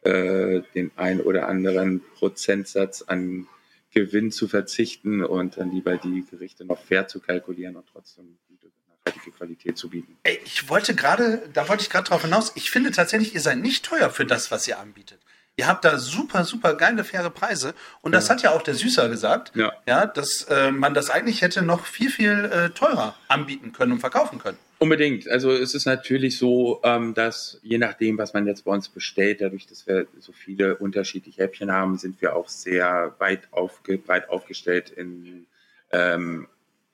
äh, 0.01 0.61
den 0.73 0.91
ein 0.95 1.21
oder 1.21 1.47
anderen 1.47 2.01
Prozentsatz 2.15 3.03
an 3.03 3.47
Gewinn 3.93 4.31
zu 4.31 4.47
verzichten 4.47 5.23
und 5.23 5.57
dann 5.57 5.71
lieber 5.71 5.97
die 5.97 6.25
Gerichte 6.29 6.65
noch 6.65 6.81
fair 6.81 7.07
zu 7.07 7.19
kalkulieren 7.19 7.75
und 7.75 7.85
trotzdem 7.91 8.37
gute, 8.47 8.67
nachhaltige 8.87 9.35
Qualität 9.35 9.77
zu 9.77 9.89
bieten. 9.89 10.17
Ey, 10.23 10.39
ich 10.45 10.69
wollte 10.69 10.95
gerade, 10.95 11.49
da 11.53 11.67
wollte 11.67 11.83
ich 11.83 11.89
gerade 11.89 12.07
drauf 12.07 12.21
hinaus, 12.21 12.53
ich 12.55 12.71
finde 12.71 12.91
tatsächlich, 12.91 13.35
ihr 13.35 13.41
seid 13.41 13.59
nicht 13.59 13.85
teuer 13.85 14.09
für 14.09 14.25
das, 14.25 14.49
was 14.49 14.67
ihr 14.67 14.79
anbietet. 14.79 15.19
Ihr 15.57 15.67
habt 15.67 15.83
da 15.83 15.97
super, 15.97 16.45
super 16.45 16.75
geile, 16.75 17.03
faire 17.03 17.29
Preise. 17.29 17.75
Und 18.01 18.13
das 18.13 18.29
ja. 18.29 18.33
hat 18.33 18.41
ja 18.41 18.51
auch 18.51 18.61
der 18.61 18.73
Süßer 18.73 19.09
gesagt, 19.09 19.51
ja. 19.53 19.73
ja 19.85 20.05
dass 20.05 20.43
äh, 20.43 20.71
man 20.71 20.93
das 20.93 21.09
eigentlich 21.09 21.41
hätte 21.41 21.61
noch 21.61 21.85
viel, 21.85 22.09
viel 22.09 22.45
äh, 22.45 22.69
teurer 22.69 23.15
anbieten 23.27 23.73
können 23.73 23.91
und 23.91 23.99
verkaufen 23.99 24.39
können. 24.39 24.57
Unbedingt. 24.83 25.29
Also 25.29 25.51
es 25.51 25.75
ist 25.75 25.85
natürlich 25.85 26.39
so, 26.39 26.81
ähm, 26.83 27.13
dass 27.13 27.59
je 27.61 27.77
nachdem, 27.77 28.17
was 28.17 28.33
man 28.33 28.47
jetzt 28.47 28.65
bei 28.65 28.71
uns 28.71 28.89
bestellt, 28.89 29.39
dadurch, 29.39 29.67
dass 29.67 29.85
wir 29.85 30.07
so 30.17 30.31
viele 30.31 30.75
unterschiedliche 30.75 31.43
Häppchen 31.43 31.71
haben, 31.71 31.99
sind 31.99 32.19
wir 32.19 32.35
auch 32.35 32.49
sehr 32.49 33.13
weit, 33.19 33.47
aufge 33.51 33.99
breit 33.99 34.29
aufgestellt 34.29 34.89
in, 34.89 35.45
ähm, 35.91 36.47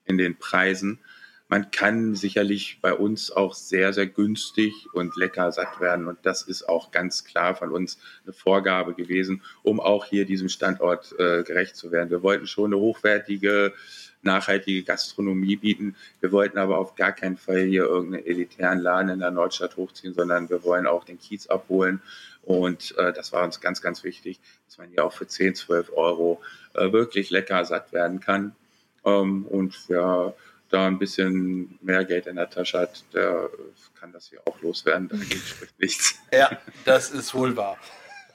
in 0.04 0.18
den 0.18 0.36
Preisen. 0.36 0.98
man 1.48 1.70
kann 1.70 2.14
sicherlich 2.14 2.78
bei 2.82 2.92
uns 2.92 3.30
auch 3.30 3.54
sehr, 3.54 3.94
sehr 3.94 4.06
günstig 4.06 4.86
und 4.92 5.16
lecker 5.16 5.50
satt 5.50 5.80
werden. 5.80 6.06
Und 6.06 6.18
das 6.22 6.42
ist 6.42 6.68
auch 6.68 6.90
ganz 6.90 7.24
klar 7.24 7.54
von 7.56 7.72
uns 7.72 7.98
eine 8.24 8.34
Vorgabe 8.34 8.92
gewesen, 8.92 9.42
um 9.62 9.80
auch 9.80 10.04
hier 10.04 10.26
diesem 10.26 10.50
Standort 10.50 11.14
äh, 11.18 11.42
gerecht 11.42 11.76
zu 11.76 11.90
werden. 11.90 12.10
Wir 12.10 12.22
wollten 12.22 12.46
schon 12.46 12.72
eine 12.74 12.80
hochwertige, 12.80 13.72
nachhaltige 14.22 14.82
Gastronomie 14.82 15.56
bieten. 15.56 15.96
Wir 16.20 16.32
wollten 16.32 16.58
aber 16.58 16.78
auf 16.78 16.94
gar 16.94 17.12
keinen 17.12 17.36
Fall 17.36 17.62
hier 17.62 17.84
irgendeinen 17.84 18.26
elitären 18.26 18.80
Laden 18.80 19.10
in 19.10 19.20
der 19.20 19.30
Nordstadt 19.30 19.76
hochziehen, 19.76 20.14
sondern 20.14 20.50
wir 20.50 20.64
wollen 20.64 20.86
auch 20.86 21.04
den 21.04 21.18
Kiez 21.18 21.46
abholen. 21.46 22.02
Und 22.42 22.96
äh, 22.96 23.12
das 23.12 23.32
war 23.32 23.44
uns 23.44 23.60
ganz, 23.60 23.82
ganz 23.82 24.04
wichtig, 24.04 24.40
dass 24.66 24.78
man 24.78 24.88
hier 24.88 25.04
auch 25.04 25.12
für 25.12 25.26
10, 25.26 25.54
12 25.54 25.92
Euro 25.94 26.40
äh, 26.74 26.92
wirklich 26.92 27.30
lecker 27.30 27.64
satt 27.64 27.92
werden 27.92 28.20
kann. 28.20 28.54
Ähm, 29.04 29.44
und 29.46 29.76
ja, 29.88 30.32
da 30.70 30.86
ein 30.86 30.98
bisschen 30.98 31.78
mehr 31.82 32.04
Geld 32.04 32.26
in 32.26 32.36
der 32.36 32.50
Tasche 32.50 32.78
hat, 32.78 33.04
der 33.14 33.50
kann 33.98 34.12
das 34.12 34.28
hier 34.28 34.40
auch 34.46 34.60
loswerden. 34.60 35.08
Dagegen 35.08 35.40
spricht 35.46 35.78
nichts. 35.78 36.14
Ja, 36.32 36.58
das 36.84 37.10
ist 37.10 37.34
wohl 37.34 37.56
wahr. 37.56 37.78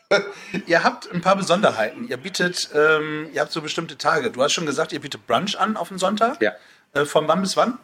ihr 0.67 0.83
habt 0.83 1.11
ein 1.11 1.21
paar 1.21 1.35
Besonderheiten. 1.35 2.07
Ihr 2.07 2.17
bietet, 2.17 2.69
ähm, 2.73 3.29
ihr 3.33 3.41
habt 3.41 3.51
so 3.51 3.61
bestimmte 3.61 3.97
Tage. 3.97 4.31
Du 4.31 4.41
hast 4.41 4.53
schon 4.53 4.65
gesagt, 4.65 4.93
ihr 4.93 4.99
bietet 4.99 5.25
Brunch 5.27 5.57
an 5.59 5.77
auf 5.77 5.89
den 5.89 5.97
Sonntag. 5.97 6.41
Ja. 6.41 6.53
Äh, 6.93 7.05
von 7.05 7.27
wann 7.27 7.41
bis 7.41 7.57
wann? 7.57 7.79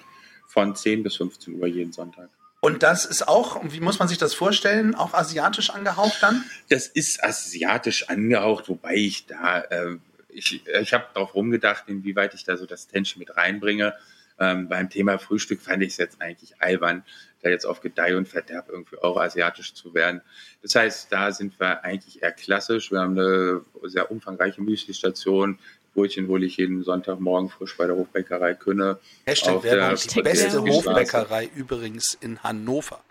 Von 0.48 0.76
10 0.76 1.04
bis 1.04 1.18
15 1.18 1.60
Uhr 1.60 1.68
jeden 1.68 1.92
Sonntag. 1.92 2.30
Und 2.62 2.84
das 2.84 3.06
ist 3.06 3.28
auch, 3.28 3.62
wie 3.64 3.80
muss 3.80 4.00
man 4.00 4.08
sich 4.08 4.18
das 4.18 4.34
vorstellen, 4.34 4.94
auch 4.94 5.14
asiatisch 5.14 5.70
angehaucht 5.70 6.18
dann? 6.22 6.44
Das 6.70 6.88
ist 6.88 7.24
asiatisch 7.24 8.10
angehaucht, 8.10 8.68
wobei 8.68 8.96
ich 8.96 9.28
da, 9.28 9.62
äh, 9.62 9.98
ich, 10.28 10.66
ich 10.68 10.94
habe 10.94 11.06
darauf 11.14 11.36
rumgedacht, 11.36 11.86
inwieweit 11.88 12.34
ich 12.34 12.44
da 12.44 12.58
so 12.58 12.66
das 12.66 12.88
Tension 12.88 13.20
mit 13.20 13.38
reinbringe. 13.38 13.94
Ähm, 14.40 14.68
beim 14.68 14.90
Thema 14.90 15.20
Frühstück 15.20 15.62
fand 15.62 15.84
ich 15.84 15.90
es 15.94 15.98
jetzt 15.98 16.22
eigentlich 16.22 16.62
albern, 16.62 17.04
da 17.42 17.50
jetzt 17.50 17.66
auf 17.66 17.82
Gedeih 17.82 18.18
und 18.18 18.28
Verderb 18.28 18.70
irgendwie 18.70 18.98
euroasiatisch 18.98 19.74
zu 19.74 19.94
werden. 19.94 20.22
Das 20.62 20.76
heißt, 20.76 21.12
da 21.12 21.32
sind 21.32 21.60
wir 21.60 21.84
eigentlich 21.84 22.22
eher 22.22 22.32
klassisch. 22.32 22.92
Wir 22.92 23.00
haben 23.00 23.18
eine 23.18 23.62
sehr 23.84 24.12
umfangreiche 24.12 24.62
Müsli-Station. 24.62 25.58
Brötchen 25.94 26.28
hole 26.28 26.46
ich 26.46 26.58
jeden 26.58 26.84
Sonntagmorgen 26.84 27.50
frisch 27.50 27.76
bei 27.78 27.88
der 27.88 27.96
Hofbäckerei 27.96 28.54
Künne. 28.54 29.00
Hashtag 29.26 29.64
Werbung, 29.64 29.98
die 29.98 30.22
beste 30.22 30.62
Hofbäckerei 30.62 31.50
übrigens 31.56 32.18
in 32.20 32.44
Hannover. 32.44 33.04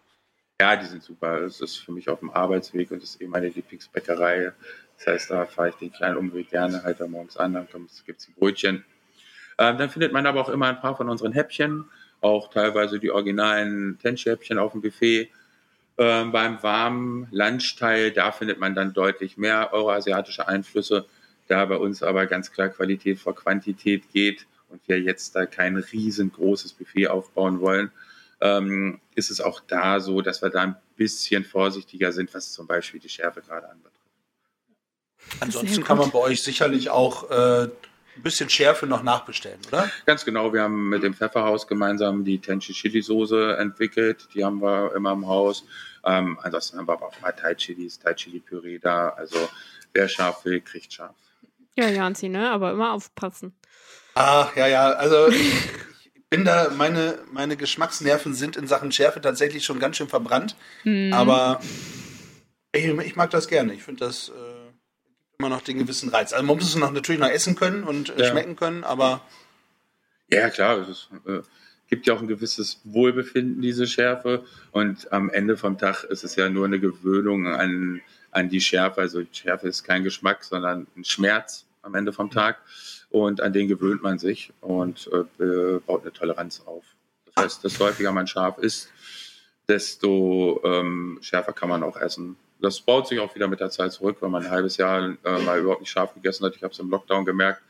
Ja, 0.61 0.77
die 0.77 0.87
sind 0.87 1.03
super. 1.03 1.41
Das 1.41 1.61
ist 1.61 1.77
für 1.77 1.93
mich 1.93 2.09
auf 2.09 2.21
dem 2.21 2.31
Arbeitsweg 2.31 2.91
und 2.91 3.03
das 3.03 3.11
ist 3.11 3.23
eh 3.23 3.27
meine 3.27 3.49
Lieblingsbäckerei. 3.49 4.53
Das 4.97 5.07
heißt, 5.07 5.31
da 5.31 5.47
fahre 5.47 5.71
ich 5.71 5.77
den 5.77 5.93
kleinen 5.93 6.17
Umweg 6.17 6.51
gerne 6.51 6.83
halt 6.83 7.01
da 7.01 7.07
morgens 7.07 7.37
an, 7.37 7.55
dann 7.55 7.69
gibt 8.07 8.21
es 8.21 8.27
die 8.27 8.33
Brötchen. 8.33 8.85
Ähm, 9.59 9.79
dann 9.79 9.91
findet 9.91 10.13
man 10.13 10.27
aber 10.27 10.41
auch 10.41 10.49
immer 10.49 10.67
ein 10.69 10.81
paar 10.81 10.97
von 10.97 11.09
unseren 11.09 11.33
Häppchen, 11.33 11.85
auch 12.21 12.51
teilweise 12.51 12.99
die 12.99 13.11
originalen 13.11 13.99
Tenchi-Häppchen 14.01 14.59
auf 14.59 14.73
dem 14.73 14.83
Buffet. 14.83 15.31
Ähm, 15.97 16.31
beim 16.33 16.63
warmen 16.63 17.27
Lunchteil, 17.31 18.13
da 18.13 18.31
findet 18.31 18.61
man 18.61 18.75
dann 18.75 18.93
deutlich 18.93 19.37
mehr 19.37 19.73
euroasiatische 19.73 20.47
Einflüsse, 20.47 21.07
da 21.49 21.65
bei 21.65 21.77
uns 21.77 22.03
aber 22.03 22.27
ganz 22.27 22.53
klar 22.53 22.69
Qualität 22.69 23.19
vor 23.19 23.35
Quantität 23.35 24.05
geht 24.13 24.47
und 24.69 24.81
wir 24.87 25.01
jetzt 25.01 25.35
da 25.35 25.47
kein 25.47 25.77
riesengroßes 25.77 26.75
Buffet 26.75 27.09
aufbauen 27.09 27.61
wollen, 27.61 27.91
ähm, 28.41 29.01
ist 29.15 29.31
es 29.31 29.41
auch 29.41 29.61
da 29.67 29.99
so, 29.99 30.21
dass 30.21 30.43
wir 30.43 30.51
da 30.51 30.63
ein 30.63 30.77
bisschen 30.97 31.45
vorsichtiger 31.45 32.13
sind, 32.13 32.33
was 32.35 32.53
zum 32.53 32.67
Beispiel 32.67 33.01
die 33.01 33.09
Schärfe 33.09 33.41
gerade 33.41 33.69
anbetrifft. 33.69 33.99
Ansonsten 35.41 35.83
kann 35.83 35.99
man 35.99 36.11
bei 36.11 36.19
euch 36.19 36.43
sicherlich 36.43 36.91
auch 36.91 37.31
äh, 37.31 37.69
ein 38.19 38.23
bisschen 38.23 38.51
Schärfe 38.51 38.87
noch 38.87 39.03
nachbestellen, 39.03 39.61
oder? 39.69 39.91
Ganz 40.07 40.25
genau. 40.25 40.53
Wir 40.53 40.63
haben 40.63 40.89
mit 40.89 41.03
dem 41.03 41.15
Pfefferhaus 41.15 41.67
gemeinsam 41.67 42.25
die 42.25 42.39
Tenchi 42.39 42.73
Chili 42.73 43.01
Soße 43.01 43.57
entwickelt. 43.59 44.29
Die 44.35 44.45
haben 44.45 44.61
wir 44.61 44.95
immer 44.95 45.13
im 45.13 45.27
Haus. 45.27 45.65
Ähm, 46.05 46.39
ansonsten 46.43 46.79
haben 46.79 46.89
wir 46.89 46.95
aber 46.95 47.07
auch 47.07 47.21
mal 47.21 47.33
Thai 47.33 47.55
Chilis, 47.55 47.99
Thai 47.99 48.15
Chili 48.15 48.41
Püree 48.41 48.79
da. 48.79 49.11
Also 49.11 49.49
wer 49.93 50.09
scharf 50.09 50.45
will, 50.45 50.61
kriegt 50.61 50.93
scharf. 50.93 51.15
Ja, 51.77 51.89
Janzi, 51.89 52.29
ne? 52.29 52.51
Aber 52.51 52.73
immer 52.73 52.93
aufpassen. 52.93 53.55
Ach, 54.15 54.55
ja, 54.57 54.67
ja. 54.67 54.91
Also 54.91 55.29
ich 55.29 55.63
bin 56.29 56.45
da, 56.45 56.71
meine, 56.77 57.21
meine 57.31 57.57
Geschmacksnerven 57.57 58.35
sind 58.35 58.57
in 58.57 58.67
Sachen 58.67 58.91
Schärfe 58.91 59.21
tatsächlich 59.21 59.65
schon 59.65 59.79
ganz 59.79 59.97
schön 59.97 60.09
verbrannt. 60.09 60.57
Mhm. 60.85 61.13
Aber 61.13 61.61
ich, 62.73 62.85
ich, 62.85 63.17
mag 63.17 63.31
das 63.31 63.49
gerne. 63.49 63.75
Ich 63.75 63.83
finde 63.83 64.07
das. 64.07 64.31
Äh, 64.31 64.58
immer 65.41 65.51
noch 65.51 65.63
den 65.63 65.79
gewissen 65.79 66.09
Reiz. 66.09 66.33
Also 66.33 66.45
man 66.45 66.57
muss 66.57 66.69
es 66.69 66.75
noch 66.75 66.91
natürlich 66.91 67.21
noch 67.21 67.31
essen 67.31 67.55
können 67.55 67.85
und 67.85 68.11
äh, 68.11 68.23
ja. 68.23 68.31
schmecken 68.31 68.57
können, 68.57 68.83
aber. 68.83 69.21
Ja, 70.29 70.51
klar, 70.51 70.79
es 70.79 71.09
äh, 71.27 71.43
gibt 71.87 72.09
ja 72.09 72.15
auch 72.15 72.21
ein 72.21 72.27
gewisses 72.27 72.81
Wohlbefinden, 72.83 73.63
diese 73.63 73.87
Schärfe. 73.87 74.45
Und 74.73 75.13
am 75.13 75.31
Ende 75.31 75.57
vom 75.57 75.79
Tag 75.79 76.03
ist 76.03 76.25
es 76.25 76.35
ja 76.35 76.49
nur 76.49 76.67
eine 76.67 76.81
Gewöhnung 76.81 77.47
an, 77.47 78.01
an 78.33 78.49
die 78.49 78.61
Schärfe. 78.61 79.01
Also 79.01 79.23
die 79.23 79.33
Schärfe 79.33 79.69
ist 79.69 79.85
kein 79.85 80.03
Geschmack, 80.03 80.43
sondern 80.43 80.89
ein 80.97 81.05
Schmerz 81.05 81.67
am 81.83 81.95
Ende 81.95 82.13
vom 82.13 82.33
Tag. 82.33 82.61
Und 83.09 83.41
an 83.41 83.53
den 83.53 83.69
gewöhnt 83.69 84.03
man 84.03 84.19
sich 84.19 84.53
und 84.61 85.09
äh, 85.39 85.79
baut 85.87 86.03
eine 86.03 86.13
Toleranz 86.13 86.65
auf. 86.67 86.85
Das 87.27 87.45
heißt, 87.45 87.65
desto 87.65 87.85
häufiger 87.85 88.11
man 88.11 88.27
scharf 88.27 88.59
isst, 88.59 88.91
desto 89.69 90.61
ähm, 90.65 91.21
schärfer 91.23 91.53
kann 91.53 91.69
man 91.69 91.85
auch 91.85 91.97
essen 91.97 92.37
das 92.61 92.81
baut 92.81 93.09
sich 93.09 93.21
auch 93.21 93.35
wieder 93.35 93.49
mit 93.49 93.61
der 93.61 93.71
Zeit 93.71 93.93
zurück, 93.93 94.19
wenn 94.21 94.31
man 94.31 94.45
ein 94.45 94.51
halbes 94.51 94.77
Jahr 94.77 95.15
äh, 95.25 95.39
mal 95.41 95.59
überhaupt 95.59 95.81
nicht 95.81 95.91
scharf 95.91 96.15
gegessen 96.15 96.45
hat. 96.45 96.57
Ich 96.57 96.63
habe 96.63 96.73
es 96.73 96.79
im 96.79 96.91
Lockdown 96.91 97.25
gemerkt. 97.25 97.63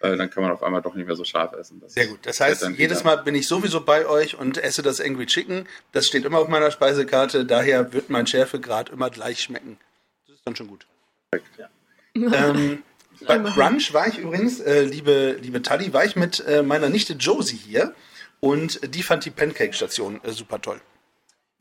Äh, 0.00 0.16
dann 0.16 0.28
kann 0.28 0.42
man 0.42 0.52
auf 0.52 0.62
einmal 0.62 0.82
doch 0.82 0.94
nicht 0.94 1.06
mehr 1.06 1.16
so 1.16 1.24
scharf 1.24 1.52
essen. 1.54 1.80
Das 1.80 1.94
Sehr 1.94 2.06
gut. 2.06 2.18
Das 2.22 2.40
heißt, 2.40 2.68
jedes 2.76 3.04
Mal 3.04 3.16
bin 3.16 3.34
ich 3.34 3.48
sowieso 3.48 3.80
bei 3.80 4.06
euch 4.06 4.36
und 4.36 4.58
esse 4.58 4.82
das 4.82 5.00
Angry 5.00 5.26
Chicken. 5.26 5.66
Das 5.92 6.06
steht 6.06 6.24
immer 6.24 6.38
auf 6.38 6.48
meiner 6.48 6.70
Speisekarte. 6.70 7.46
Daher 7.46 7.92
wird 7.92 8.10
mein 8.10 8.26
Schärfegrad 8.26 8.90
immer 8.90 9.08
gleich 9.08 9.40
schmecken. 9.40 9.78
Das 10.26 10.36
ist 10.36 10.46
dann 10.46 10.56
schon 10.56 10.66
gut. 10.66 10.86
Ja. 11.58 11.68
ähm, 12.14 12.82
bei 13.26 13.38
Brunch 13.38 13.94
war 13.94 14.06
ich 14.06 14.18
übrigens, 14.18 14.60
äh, 14.60 14.82
liebe, 14.82 15.38
liebe 15.40 15.62
Tali, 15.62 15.92
war 15.92 16.04
ich 16.04 16.16
mit 16.16 16.44
äh, 16.46 16.62
meiner 16.62 16.88
Nichte 16.88 17.14
Josie 17.14 17.56
hier 17.56 17.94
und 18.40 18.94
die 18.94 19.02
fand 19.02 19.24
die 19.24 19.30
Pancake-Station 19.30 20.20
äh, 20.22 20.32
super 20.32 20.60
toll. 20.60 20.80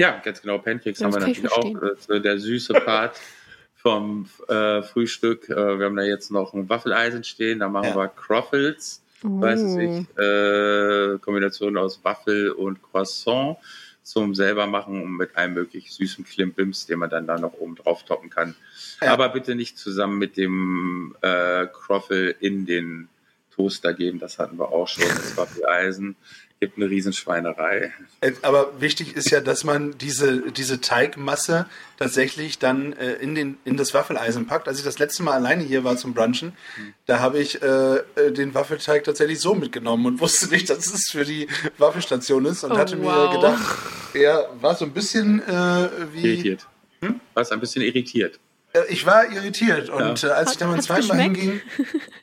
Ja, 0.04 0.20
ganz 0.22 0.42
genau. 0.42 0.58
Pancakes 0.58 1.00
das 1.00 1.06
haben 1.06 1.14
wir 1.14 1.26
natürlich 1.26 1.50
auch. 1.50 1.82
Ist 1.82 2.10
der 2.10 2.38
süße 2.38 2.74
Part 2.74 3.18
vom 3.76 4.28
äh, 4.50 4.82
Frühstück. 4.82 5.50
Äh, 5.50 5.80
wir 5.80 5.86
haben 5.86 5.96
da 5.96 6.04
jetzt 6.04 6.30
noch 6.30 6.54
ein 6.54 6.68
Waffeleisen 6.68 7.24
stehen. 7.24 7.60
Da 7.60 7.70
machen 7.70 7.88
ja. 7.88 7.96
wir 7.96 8.10
Croffles. 8.10 9.02
Uh. 9.24 9.40
Weiß 9.40 9.62
ich, 9.62 10.18
äh, 10.20 11.20
Kombination 11.20 11.78
aus 11.78 12.04
Waffel 12.04 12.52
und 12.52 12.84
Croissant 12.84 13.56
zum 14.02 14.36
selber 14.36 14.68
machen 14.68 15.02
und 15.02 15.16
mit 15.16 15.38
einem 15.38 15.54
möglich 15.54 15.94
süßen 15.94 16.26
Klimpims, 16.26 16.86
den 16.86 17.00
man 17.00 17.10
dann 17.10 17.26
da 17.26 17.40
noch 17.40 17.54
oben 17.54 17.76
drauf 17.76 18.04
toppen 18.04 18.30
kann. 18.30 18.56
Ja. 19.02 19.14
Aber 19.14 19.30
bitte 19.30 19.56
nicht 19.56 19.78
zusammen 19.78 20.18
mit 20.18 20.36
dem 20.36 21.16
äh, 21.22 21.68
Croffle 21.68 22.32
in 22.32 22.66
den 22.66 23.08
Toaster 23.56 23.94
geben. 23.94 24.20
Das 24.20 24.38
hatten 24.38 24.60
wir 24.60 24.68
auch 24.68 24.90
schon. 24.90 25.08
Das 25.08 25.38
Waffeleisen 25.38 26.18
gibt 26.64 26.78
eine 26.78 26.90
Riesenschweinerei. 26.90 27.92
Äh, 28.22 28.32
aber 28.42 28.80
wichtig 28.80 29.18
ist 29.18 29.30
ja, 29.32 29.42
dass 29.42 29.66
man 29.66 29.98
diese, 29.98 30.50
diese 30.52 30.80
Teigmasse 30.80 31.66
tatsächlich 31.98 32.58
dann 32.58 32.94
äh, 32.94 33.16
in, 33.16 33.36
den, 33.36 33.58
in 33.66 33.76
das 33.76 33.94
Waffeleisen 33.94 34.48
packt. 34.48 34.70
Als 34.70 34.80
ich 34.80 34.86
das 34.86 34.98
letzte 34.98 35.24
Mal 35.24 35.34
alleine 35.34 35.62
hier 35.62 35.84
war 35.84 35.98
zum 35.98 36.14
Brunchen, 36.14 36.54
hm. 36.76 36.94
da 37.06 37.20
habe 37.20 37.40
ich 37.40 37.62
äh, 37.62 37.66
äh, 37.66 38.32
den 38.32 38.54
Waffelteig 38.54 39.04
tatsächlich 39.04 39.42
so 39.42 39.56
mitgenommen 39.56 40.06
und 40.06 40.20
wusste 40.22 40.48
nicht, 40.48 40.70
dass 40.70 40.94
es 40.94 41.10
für 41.10 41.26
die 41.26 41.48
Waffelstation 41.78 42.46
ist 42.46 42.64
und 42.64 42.72
oh, 42.72 42.78
hatte 42.78 42.98
wow. 43.04 43.30
mir 43.30 43.36
gedacht, 43.36 43.78
er 44.14 44.50
war 44.62 44.76
so 44.76 44.86
ein 44.86 44.92
bisschen 44.92 45.42
äh, 45.42 45.90
wie... 46.14 46.34
Irritiert. 46.34 46.68
Hm? 47.02 47.20
Warst 47.34 47.52
ein 47.52 47.60
bisschen 47.60 47.82
irritiert. 47.82 48.40
Äh, 48.72 48.84
ich 48.88 49.06
war 49.06 49.30
irritiert 49.30 49.90
und 49.90 50.22
ja. 50.22 50.30
als 50.30 50.54
ich 50.54 50.58
dann 50.58 50.70
mal 50.70 50.82
zweimal 50.82 51.20
hinging... 51.20 51.62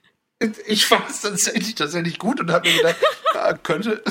Ich 0.66 0.87
fand 0.87 1.11
es 1.11 1.20
tatsächlich, 1.20 1.74
tatsächlich 1.74 2.18
gut 2.18 2.40
und 2.40 2.50
habe 2.50 2.66
mir 2.66 2.76
gedacht, 2.76 2.96
ja, 3.35 3.53
könnte, 3.53 4.03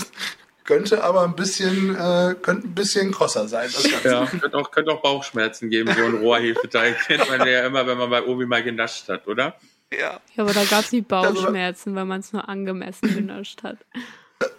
könnte 0.63 1.03
aber 1.03 1.23
ein 1.23 1.35
bisschen, 1.35 1.95
äh, 1.95 2.35
könnte 2.39 2.67
ein 2.67 2.75
bisschen 2.75 3.11
krosser 3.11 3.47
sein. 3.47 3.69
ja, 4.03 4.27
könnte 4.27 4.55
auch, 4.55 4.69
könnte 4.69 4.91
auch 4.91 5.01
Bauchschmerzen 5.01 5.71
geben, 5.71 5.91
so 5.97 6.05
ein 6.05 6.15
Rohrhefeteig 6.15 6.99
kennt 7.07 7.27
man 7.29 7.47
ja 7.47 7.65
immer, 7.65 7.87
wenn 7.87 7.97
man 7.97 8.11
bei 8.11 8.23
Obi 8.23 8.45
mal 8.45 8.61
genascht 8.61 9.09
hat, 9.09 9.27
oder? 9.27 9.55
Ja. 9.91 10.19
Ja, 10.35 10.43
aber 10.43 10.53
da 10.53 10.63
gab 10.65 10.85
es 10.85 10.91
nie 10.91 11.01
Bauchschmerzen, 11.01 11.95
weil 11.95 12.05
man 12.05 12.19
es 12.19 12.31
nur 12.31 12.47
angemessen 12.47 13.11
genascht 13.15 13.63
hat. 13.63 13.79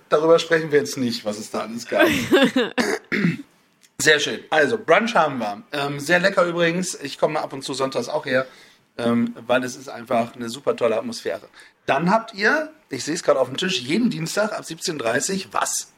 Darüber 0.08 0.40
sprechen 0.40 0.72
wir 0.72 0.80
jetzt 0.80 0.96
nicht, 0.96 1.24
was 1.24 1.38
es 1.38 1.52
da 1.52 1.60
alles 1.60 1.86
gab. 1.86 2.08
Sehr 3.98 4.18
schön. 4.18 4.40
Also, 4.50 4.76
Brunch 4.76 5.14
haben 5.14 5.38
wir. 5.38 5.62
Ähm, 5.72 6.00
sehr 6.00 6.20
lecker 6.20 6.46
übrigens. 6.46 6.98
Ich 7.00 7.18
komme 7.18 7.38
ab 7.38 7.52
und 7.52 7.62
zu 7.62 7.74
sonntags 7.74 8.08
auch 8.08 8.24
her 8.24 8.46
ähm, 9.04 9.34
weil 9.46 9.64
es 9.64 9.76
ist 9.76 9.88
einfach 9.88 10.34
eine 10.34 10.48
super 10.48 10.76
tolle 10.76 10.96
Atmosphäre. 10.96 11.48
Dann 11.86 12.10
habt 12.10 12.34
ihr, 12.34 12.70
ich 12.88 13.04
sehe 13.04 13.14
es 13.14 13.22
gerade 13.22 13.40
auf 13.40 13.48
dem 13.48 13.56
Tisch, 13.56 13.80
jeden 13.80 14.10
Dienstag 14.10 14.52
ab 14.52 14.64
17.30 14.64 15.46
Uhr 15.46 15.52
was? 15.52 15.92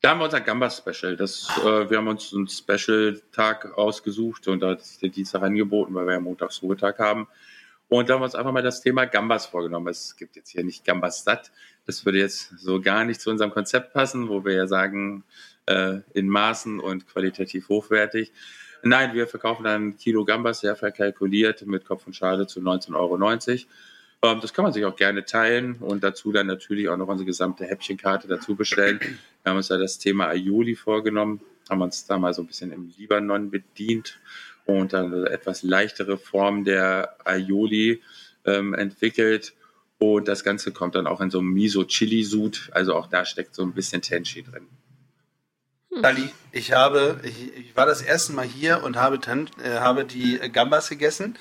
Da 0.00 0.10
haben 0.10 0.20
wir 0.20 0.24
unser 0.24 0.40
Gamba-Special. 0.42 1.14
äh, 1.14 1.90
wir 1.90 1.96
haben 1.96 2.08
uns 2.08 2.34
einen 2.34 2.46
Special-Tag 2.46 3.78
ausgesucht 3.78 4.48
und 4.48 4.60
da 4.60 4.74
ist 4.74 5.00
der 5.00 5.08
Dienstag 5.08 5.42
angeboten, 5.42 5.94
weil 5.94 6.06
wir 6.06 6.12
ja 6.14 6.20
Montags 6.20 6.62
Ruhetag 6.62 6.98
haben. 6.98 7.26
Und 7.88 8.08
da 8.08 8.14
haben 8.14 8.20
wir 8.20 8.26
uns 8.26 8.34
einfach 8.34 8.52
mal 8.52 8.62
das 8.62 8.80
Thema 8.80 9.06
Gambas 9.06 9.46
vorgenommen. 9.46 9.88
Es 9.88 10.16
gibt 10.16 10.36
jetzt 10.36 10.50
hier 10.50 10.64
nicht 10.64 10.84
Gambas 10.84 11.24
satt. 11.24 11.52
Das 11.86 12.04
würde 12.04 12.18
jetzt 12.18 12.58
so 12.58 12.80
gar 12.80 13.04
nicht 13.04 13.20
zu 13.20 13.30
unserem 13.30 13.50
Konzept 13.50 13.92
passen, 13.92 14.28
wo 14.28 14.44
wir 14.44 14.54
ja 14.54 14.66
sagen, 14.66 15.24
äh, 15.66 16.00
in 16.12 16.28
Maßen 16.28 16.80
und 16.80 17.06
qualitativ 17.06 17.68
hochwertig. 17.68 18.32
Nein, 18.82 19.14
wir 19.14 19.26
verkaufen 19.26 19.64
dann 19.64 19.96
Kilo 19.96 20.24
Gambas 20.24 20.60
sehr 20.60 20.76
verkalkuliert 20.76 21.64
mit 21.66 21.86
Kopf 21.86 22.06
und 22.06 22.14
Schale 22.14 22.46
zu 22.46 22.60
19,90 22.60 22.94
Euro. 22.94 23.16
Ähm, 24.24 24.40
das 24.40 24.54
kann 24.54 24.62
man 24.62 24.72
sich 24.72 24.84
auch 24.86 24.96
gerne 24.96 25.24
teilen 25.24 25.76
und 25.80 26.02
dazu 26.02 26.32
dann 26.32 26.46
natürlich 26.46 26.88
auch 26.88 26.96
noch 26.96 27.08
unsere 27.08 27.26
gesamte 27.26 27.66
Häppchenkarte 27.66 28.26
dazu 28.26 28.56
bestellen. 28.56 28.98
Wir 29.00 29.50
haben 29.50 29.58
uns 29.58 29.68
ja 29.68 29.76
das 29.76 29.98
Thema 29.98 30.28
Aioli 30.28 30.76
vorgenommen, 30.76 31.40
haben 31.68 31.82
uns 31.82 32.06
da 32.06 32.18
mal 32.18 32.32
so 32.32 32.42
ein 32.42 32.46
bisschen 32.46 32.72
im 32.72 32.90
Libanon 32.96 33.50
bedient 33.50 34.18
und 34.64 34.94
dann 34.94 35.12
eine 35.12 35.28
etwas 35.28 35.62
leichtere 35.62 36.16
Form 36.16 36.64
der 36.64 37.16
Aioli 37.24 38.02
ähm, 38.46 38.72
entwickelt. 38.72 39.52
Und 39.98 40.26
das 40.26 40.42
Ganze 40.42 40.72
kommt 40.72 40.94
dann 40.94 41.06
auch 41.06 41.20
in 41.20 41.30
so 41.30 41.38
einem 41.38 41.52
Miso-Chili-Sud. 41.52 42.70
Also 42.72 42.94
auch 42.94 43.06
da 43.06 43.24
steckt 43.26 43.54
so 43.54 43.62
ein 43.62 43.74
bisschen 43.74 44.00
Tenchi 44.00 44.42
drin. 44.42 44.66
Dali, 46.02 46.30
ich 46.50 46.72
habe, 46.72 47.20
ich, 47.22 47.56
ich, 47.56 47.76
war 47.76 47.86
das 47.86 48.02
erste 48.02 48.32
Mal 48.32 48.46
hier 48.46 48.82
und 48.82 48.96
habe, 48.96 49.20
äh, 49.62 49.78
habe 49.78 50.04
die 50.04 50.38
Gambas 50.50 50.88
gegessen. 50.88 51.36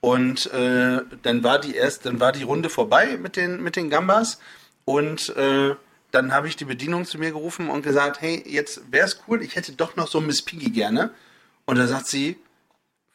Und 0.00 0.52
äh, 0.52 1.00
dann 1.22 1.42
war 1.42 1.60
die 1.60 1.74
erst, 1.74 2.06
dann 2.06 2.20
war 2.20 2.32
die 2.32 2.42
Runde 2.42 2.68
vorbei 2.68 3.16
mit 3.16 3.36
den, 3.36 3.62
mit 3.62 3.76
den 3.76 3.90
Gambas. 3.90 4.38
Und 4.84 5.34
äh, 5.36 5.74
dann 6.10 6.32
habe 6.32 6.48
ich 6.48 6.56
die 6.56 6.64
Bedienung 6.64 7.04
zu 7.04 7.18
mir 7.18 7.30
gerufen 7.30 7.68
und 7.68 7.82
gesagt, 7.82 8.20
hey, 8.20 8.42
jetzt 8.46 8.92
wäre 8.92 9.06
es 9.06 9.20
cool, 9.26 9.42
ich 9.42 9.56
hätte 9.56 9.72
doch 9.72 9.96
noch 9.96 10.08
so 10.08 10.20
Miss 10.20 10.42
Piggy 10.42 10.70
gerne. 10.70 11.10
Und 11.64 11.76
da 11.76 11.86
sagt 11.86 12.06
sie, 12.06 12.38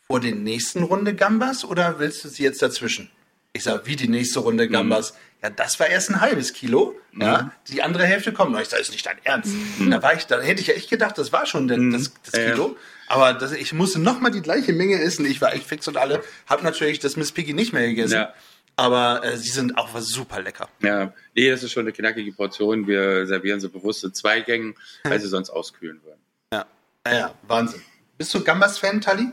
vor 0.08 0.20
den 0.20 0.44
nächsten 0.44 0.84
Runde 0.84 1.16
Gambas 1.16 1.64
oder 1.64 2.00
willst 2.00 2.26
du 2.26 2.30
sie 2.30 2.44
jetzt 2.44 2.62
dazwischen? 2.62 3.10
Ich 3.54 3.64
sage, 3.64 3.86
wie 3.86 3.96
die 3.96 4.08
nächste 4.08 4.40
Runde. 4.40 4.68
Gambas? 4.70 5.14
Mhm. 5.14 5.18
Ja, 5.44 5.50
das 5.50 5.80
war 5.80 5.88
erst 5.88 6.10
ein 6.10 6.22
halbes 6.22 6.54
Kilo. 6.54 6.96
Mhm. 7.12 7.22
Ja, 7.22 7.52
die 7.68 7.82
andere 7.82 8.06
Hälfte 8.06 8.32
kommt 8.32 8.52
noch. 8.52 8.62
Ich 8.62 8.70
sage, 8.70 8.82
ist 8.82 8.92
nicht 8.92 9.06
dein 9.06 9.18
Ernst. 9.24 9.54
Mhm. 9.80 9.92
Da 9.92 10.02
war 10.02 10.14
ich, 10.14 10.28
da 10.28 10.40
hätte 10.40 10.62
ich 10.62 10.68
ja 10.68 10.74
echt 10.76 10.90
gedacht, 10.90 11.18
das 11.18 11.34
war 11.34 11.46
schon 11.46 11.66
mhm. 11.66 11.92
das, 11.92 12.14
das 12.24 12.34
Kilo. 12.34 12.78
Aber 13.08 13.34
das, 13.34 13.52
ich 13.52 13.74
musste 13.74 14.00
noch 14.00 14.22
mal 14.22 14.30
die 14.30 14.42
gleiche 14.42 14.72
Menge 14.72 15.02
essen. 15.02 15.26
Ich 15.26 15.42
war 15.42 15.54
echt 15.54 15.66
fix 15.66 15.88
und 15.88 15.98
alle. 15.98 16.24
Hab 16.48 16.64
natürlich 16.64 17.00
das 17.00 17.18
Miss 17.18 17.32
Piggy 17.32 17.54
nicht 17.54 17.74
mehr 17.74 17.88
gegessen. 17.88 18.14
Ja. 18.14 18.34
Aber 18.78 19.24
äh, 19.26 19.36
sie 19.36 19.50
sind 19.50 19.78
auch 19.78 19.90
super 20.00 20.42
lecker. 20.42 20.70
Ja, 20.82 21.14
nee, 21.36 21.50
das 21.50 21.62
ist 21.62 21.72
schon 21.72 21.82
eine 21.82 21.92
knackige 21.92 22.32
Portion. 22.32 22.88
Wir 22.88 23.28
servieren 23.28 23.60
sie 23.60 23.68
bewusst 23.68 24.04
in 24.04 24.14
zwei 24.14 24.40
Gängen, 24.40 24.76
weil 25.04 25.20
sie 25.20 25.28
sonst 25.28 25.50
auskühlen 25.50 26.02
würden. 26.04 26.22
Ja, 26.54 26.66
ja, 27.06 27.14
ja 27.14 27.36
Wahnsinn. 27.48 27.82
Bist 28.18 28.34
du 28.34 28.44
Gambas-Fan, 28.44 29.02
Tali? 29.02 29.28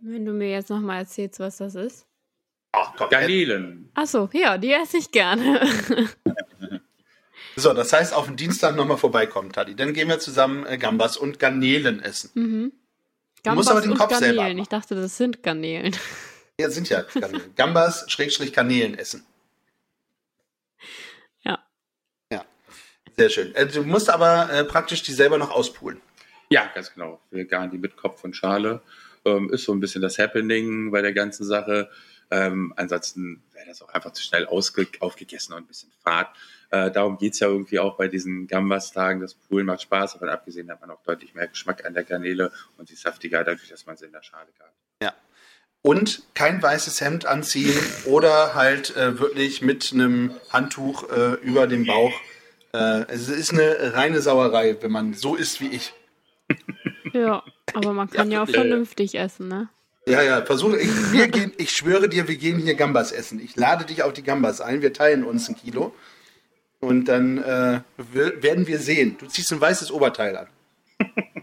Wenn 0.00 0.24
du 0.24 0.32
mir 0.32 0.50
jetzt 0.50 0.70
nochmal 0.70 1.00
erzählst, 1.00 1.40
was 1.40 1.58
das 1.58 1.74
ist. 1.74 2.06
Ach, 2.72 2.94
komm, 2.96 3.10
Garnelen. 3.10 3.90
Achso, 3.94 4.28
ja, 4.32 4.56
die 4.56 4.72
esse 4.72 4.96
ich 4.96 5.10
gerne. 5.10 5.60
so, 7.56 7.74
das 7.74 7.92
heißt, 7.92 8.14
auf 8.14 8.26
den 8.26 8.36
Dienstag 8.36 8.74
nochmal 8.76 8.96
vorbeikommen, 8.96 9.52
Tadi. 9.52 9.76
Dann 9.76 9.92
gehen 9.92 10.08
wir 10.08 10.18
zusammen 10.18 10.64
äh, 10.66 10.78
Gambas 10.78 11.16
und 11.16 11.38
Garnelen 11.38 12.00
essen. 12.00 12.30
Mhm. 12.34 12.72
Gambas 13.44 13.44
du 13.44 13.54
musst 13.54 13.70
aber 13.70 13.80
den 13.82 13.98
Kopf 13.98 14.10
Garnelen. 14.10 14.36
selber. 14.36 14.60
Ich 14.62 14.68
dachte, 14.68 14.94
das 14.94 15.16
sind 15.16 15.42
Garnelen. 15.42 15.94
Ja, 16.58 16.70
sind 16.70 16.88
ja 16.88 17.02
Garnelen. 17.02 17.54
Gambas, 17.56 18.04
Schrägstrich, 18.10 18.52
Garnelen 18.52 18.96
essen. 18.96 19.26
Ja. 21.42 21.58
Ja. 22.30 22.44
Sehr 23.16 23.28
schön. 23.28 23.54
Äh, 23.54 23.66
du 23.66 23.82
musst 23.84 24.08
aber 24.08 24.50
äh, 24.50 24.64
praktisch 24.64 25.02
die 25.02 25.12
selber 25.12 25.36
noch 25.38 25.50
auspulen. 25.50 26.00
Ja, 26.48 26.70
ganz 26.74 26.94
genau. 26.94 27.20
Wir 27.30 27.44
garen 27.46 27.70
die 27.70 27.78
mit 27.78 27.96
Kopf 27.96 28.24
und 28.24 28.34
Schale 28.36 28.82
ähm, 29.24 29.50
ist 29.50 29.64
so 29.64 29.72
ein 29.72 29.80
bisschen 29.80 30.02
das 30.02 30.18
Happening 30.18 30.90
bei 30.90 31.02
der 31.02 31.12
ganzen 31.12 31.44
Sache. 31.44 31.90
Ähm, 32.32 32.72
ansonsten 32.76 33.42
wäre 33.52 33.66
das 33.66 33.82
auch 33.82 33.90
einfach 33.90 34.12
zu 34.12 34.22
schnell 34.22 34.46
aufgegessen 34.46 35.52
und 35.52 35.64
ein 35.64 35.66
bisschen 35.66 35.92
Fahrt. 36.02 36.34
Äh, 36.70 36.90
darum 36.90 37.18
es 37.20 37.38
ja 37.40 37.48
irgendwie 37.48 37.78
auch 37.78 37.98
bei 37.98 38.08
diesen 38.08 38.46
Gambas-Tagen. 38.46 39.20
Das 39.20 39.34
Poolen 39.34 39.66
macht 39.66 39.82
Spaß, 39.82 40.16
aber 40.16 40.32
abgesehen 40.32 40.70
hat 40.70 40.80
man 40.80 40.90
auch 40.90 41.02
deutlich 41.02 41.34
mehr 41.34 41.46
Geschmack 41.46 41.84
an 41.84 41.92
der 41.92 42.04
Garnele 42.04 42.50
und 42.78 42.88
sie 42.88 42.94
saftiger 42.94 43.44
dadurch, 43.44 43.68
dass 43.68 43.84
man 43.84 43.98
sie 43.98 44.06
in 44.06 44.12
der 44.12 44.22
Schale 44.22 44.48
gart. 44.58 44.72
Ja. 45.02 45.12
Und 45.82 46.22
kein 46.32 46.62
weißes 46.62 47.02
Hemd 47.02 47.26
anziehen 47.26 47.78
oder 48.06 48.54
halt 48.54 48.96
äh, 48.96 49.18
wirklich 49.18 49.60
mit 49.60 49.90
einem 49.92 50.32
Handtuch 50.48 51.10
äh, 51.10 51.34
über 51.42 51.66
dem 51.66 51.84
Bauch. 51.84 52.14
Äh, 52.72 53.04
es 53.08 53.28
ist 53.28 53.52
eine 53.52 53.92
reine 53.92 54.22
Sauerei, 54.22 54.74
wenn 54.80 54.90
man 54.90 55.12
so 55.12 55.34
isst 55.36 55.60
wie 55.60 55.68
ich. 55.68 55.92
Ja. 57.12 57.42
Aber 57.74 57.92
man 57.92 58.08
kann 58.08 58.30
ja, 58.30 58.38
ja 58.38 58.42
auch 58.44 58.48
vernünftig 58.48 59.16
essen, 59.16 59.48
ne? 59.48 59.68
Ja, 60.06 60.22
ja, 60.22 60.44
versuche 60.44 60.78
ich. 60.78 61.12
Wir 61.12 61.28
gehen, 61.28 61.52
ich 61.58 61.70
schwöre 61.70 62.08
dir, 62.08 62.26
wir 62.26 62.36
gehen 62.36 62.58
hier 62.58 62.74
Gambas 62.74 63.12
essen. 63.12 63.40
Ich 63.40 63.54
lade 63.56 63.84
dich 63.84 64.02
auf 64.02 64.12
die 64.12 64.22
Gambas 64.22 64.60
ein. 64.60 64.82
Wir 64.82 64.92
teilen 64.92 65.24
uns 65.24 65.48
ein 65.48 65.56
Kilo. 65.56 65.94
Und 66.80 67.04
dann 67.04 67.38
äh, 67.38 67.80
werden 67.96 68.66
wir 68.66 68.80
sehen. 68.80 69.16
Du 69.18 69.26
ziehst 69.26 69.52
ein 69.52 69.60
weißes 69.60 69.90
Oberteil 69.92 70.36
an. 70.36 70.48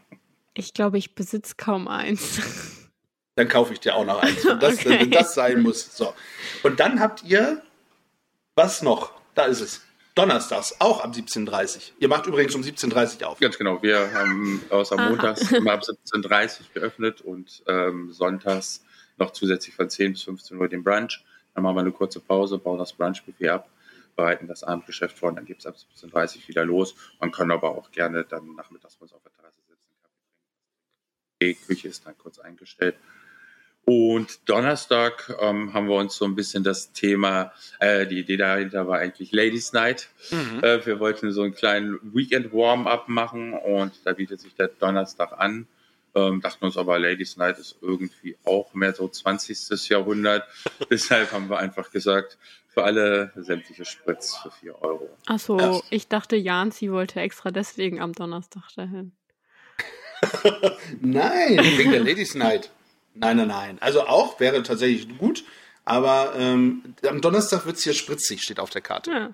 Ich 0.55 0.73
glaube, 0.73 0.97
ich 0.97 1.15
besitze 1.15 1.53
kaum 1.55 1.87
eins. 1.87 2.41
Dann 3.35 3.47
kaufe 3.47 3.71
ich 3.71 3.79
dir 3.79 3.95
auch 3.95 4.03
noch 4.03 4.21
eins, 4.21 4.43
wenn 4.45 4.59
das, 4.59 4.73
okay. 4.73 4.99
wenn 4.99 5.11
das 5.11 5.33
sein 5.33 5.61
muss. 5.61 5.95
So. 5.95 6.13
Und 6.63 6.81
dann 6.81 6.99
habt 6.99 7.23
ihr 7.23 7.61
was 8.55 8.81
noch? 8.81 9.13
Da 9.35 9.45
ist 9.45 9.61
es. 9.61 9.81
Donnerstags, 10.19 10.75
auch 10.79 10.99
ab 11.01 11.13
17.30 11.13 11.75
Uhr. 11.75 11.81
Ihr 11.99 12.07
macht 12.09 12.25
übrigens 12.27 12.53
um 12.53 12.61
17.30 12.61 13.21
Uhr 13.21 13.29
auf. 13.29 13.39
Ganz 13.39 13.57
genau. 13.57 13.81
Wir 13.81 14.13
haben 14.13 14.61
außer 14.69 14.99
Aha. 14.99 15.09
montags 15.09 15.49
immer 15.53 15.71
ab 15.71 15.81
17.30 15.81 16.59
Uhr 16.59 16.65
geöffnet 16.73 17.21
und 17.21 17.63
ähm, 17.67 18.11
sonntags 18.11 18.83
noch 19.17 19.31
zusätzlich 19.31 19.75
von 19.75 19.89
10 19.89 20.11
bis 20.11 20.23
15 20.23 20.57
Uhr 20.57 20.67
den 20.67 20.83
Brunch. 20.83 21.23
Dann 21.53 21.63
machen 21.63 21.77
wir 21.77 21.81
eine 21.81 21.93
kurze 21.93 22.19
Pause, 22.19 22.57
bauen 22.57 22.79
das 22.79 22.91
Brunch-Buffet 22.91 23.47
ab, 23.47 23.69
bereiten 24.17 24.47
das 24.47 24.65
Abendgeschäft 24.65 25.17
vor 25.17 25.29
und 25.29 25.37
dann 25.37 25.45
geht 25.45 25.59
es 25.59 25.65
ab 25.65 25.75
17.30 25.75 26.11
Uhr 26.11 26.47
wieder 26.49 26.65
los. 26.65 26.95
Man 27.21 27.31
kann 27.31 27.49
aber 27.49 27.69
auch 27.69 27.89
gerne 27.91 28.25
dann 28.25 28.55
nachmittags 28.55 28.97
uns 28.99 29.13
auf 29.13 29.21
der 29.23 29.31
Terrasse 29.31 29.61
sitzen. 29.69 29.93
Die 31.41 31.55
Küche 31.55 31.87
ist 31.87 32.05
dann 32.05 32.17
kurz 32.17 32.39
eingestellt 32.39 32.95
und 33.89 34.47
Donnerstag 34.47 35.35
ähm, 35.41 35.73
haben 35.73 35.87
wir 35.87 35.95
uns 35.95 36.15
so 36.15 36.25
ein 36.25 36.35
bisschen 36.35 36.63
das 36.63 36.91
Thema, 36.91 37.51
äh, 37.79 38.05
die 38.05 38.19
Idee 38.19 38.37
dahinter 38.37 38.87
war 38.87 38.99
eigentlich 38.99 39.31
Ladies 39.31 39.73
Night. 39.73 40.09
Mhm. 40.29 40.63
Äh, 40.63 40.85
wir 40.85 40.99
wollten 40.99 41.31
so 41.31 41.41
einen 41.41 41.55
kleinen 41.55 41.99
Weekend 42.03 42.53
Warm-up 42.53 43.09
machen 43.09 43.53
und 43.53 43.93
da 44.05 44.13
bietet 44.13 44.41
sich 44.41 44.53
der 44.53 44.67
Donnerstag 44.67 45.31
an. 45.39 45.67
Ähm, 46.13 46.39
dachten 46.39 46.65
uns 46.65 46.77
aber, 46.77 46.99
Ladies 46.99 47.37
Night 47.37 47.57
ist 47.57 47.77
irgendwie 47.81 48.37
auch 48.45 48.75
mehr 48.75 48.93
so 48.93 49.07
20. 49.07 49.89
Jahrhundert. 49.89 50.43
Deshalb 50.91 51.31
haben 51.31 51.49
wir 51.49 51.57
einfach 51.57 51.89
gesagt, 51.89 52.37
für 52.67 52.83
alle 52.83 53.31
sämtliche 53.37 53.85
Spritz 53.85 54.37
für 54.37 54.51
4 54.51 54.83
Euro. 54.83 55.09
Achso, 55.25 55.59
ja. 55.59 55.81
ich 55.89 56.07
dachte, 56.07 56.35
Janzi 56.35 56.91
wollte 56.91 57.21
extra 57.21 57.49
deswegen 57.49 57.99
am 57.99 58.13
Donnerstag 58.13 58.69
dahin. 58.75 59.13
Nein, 61.01 61.57
wegen 61.77 61.91
der 61.91 62.03
Ladies 62.03 62.35
Night. 62.35 62.69
Nein, 63.13 63.37
nein, 63.37 63.47
nein. 63.47 63.77
Also 63.81 64.01
auch 64.01 64.39
wäre 64.39 64.63
tatsächlich 64.63 65.17
gut, 65.17 65.43
aber 65.85 66.33
ähm, 66.37 66.95
am 67.07 67.21
Donnerstag 67.21 67.65
wird 67.65 67.77
es 67.77 67.83
hier 67.83 67.93
spritzig, 67.93 68.43
steht 68.43 68.59
auf 68.59 68.69
der 68.69 68.81
Karte. 68.81 69.11
Ja. 69.11 69.29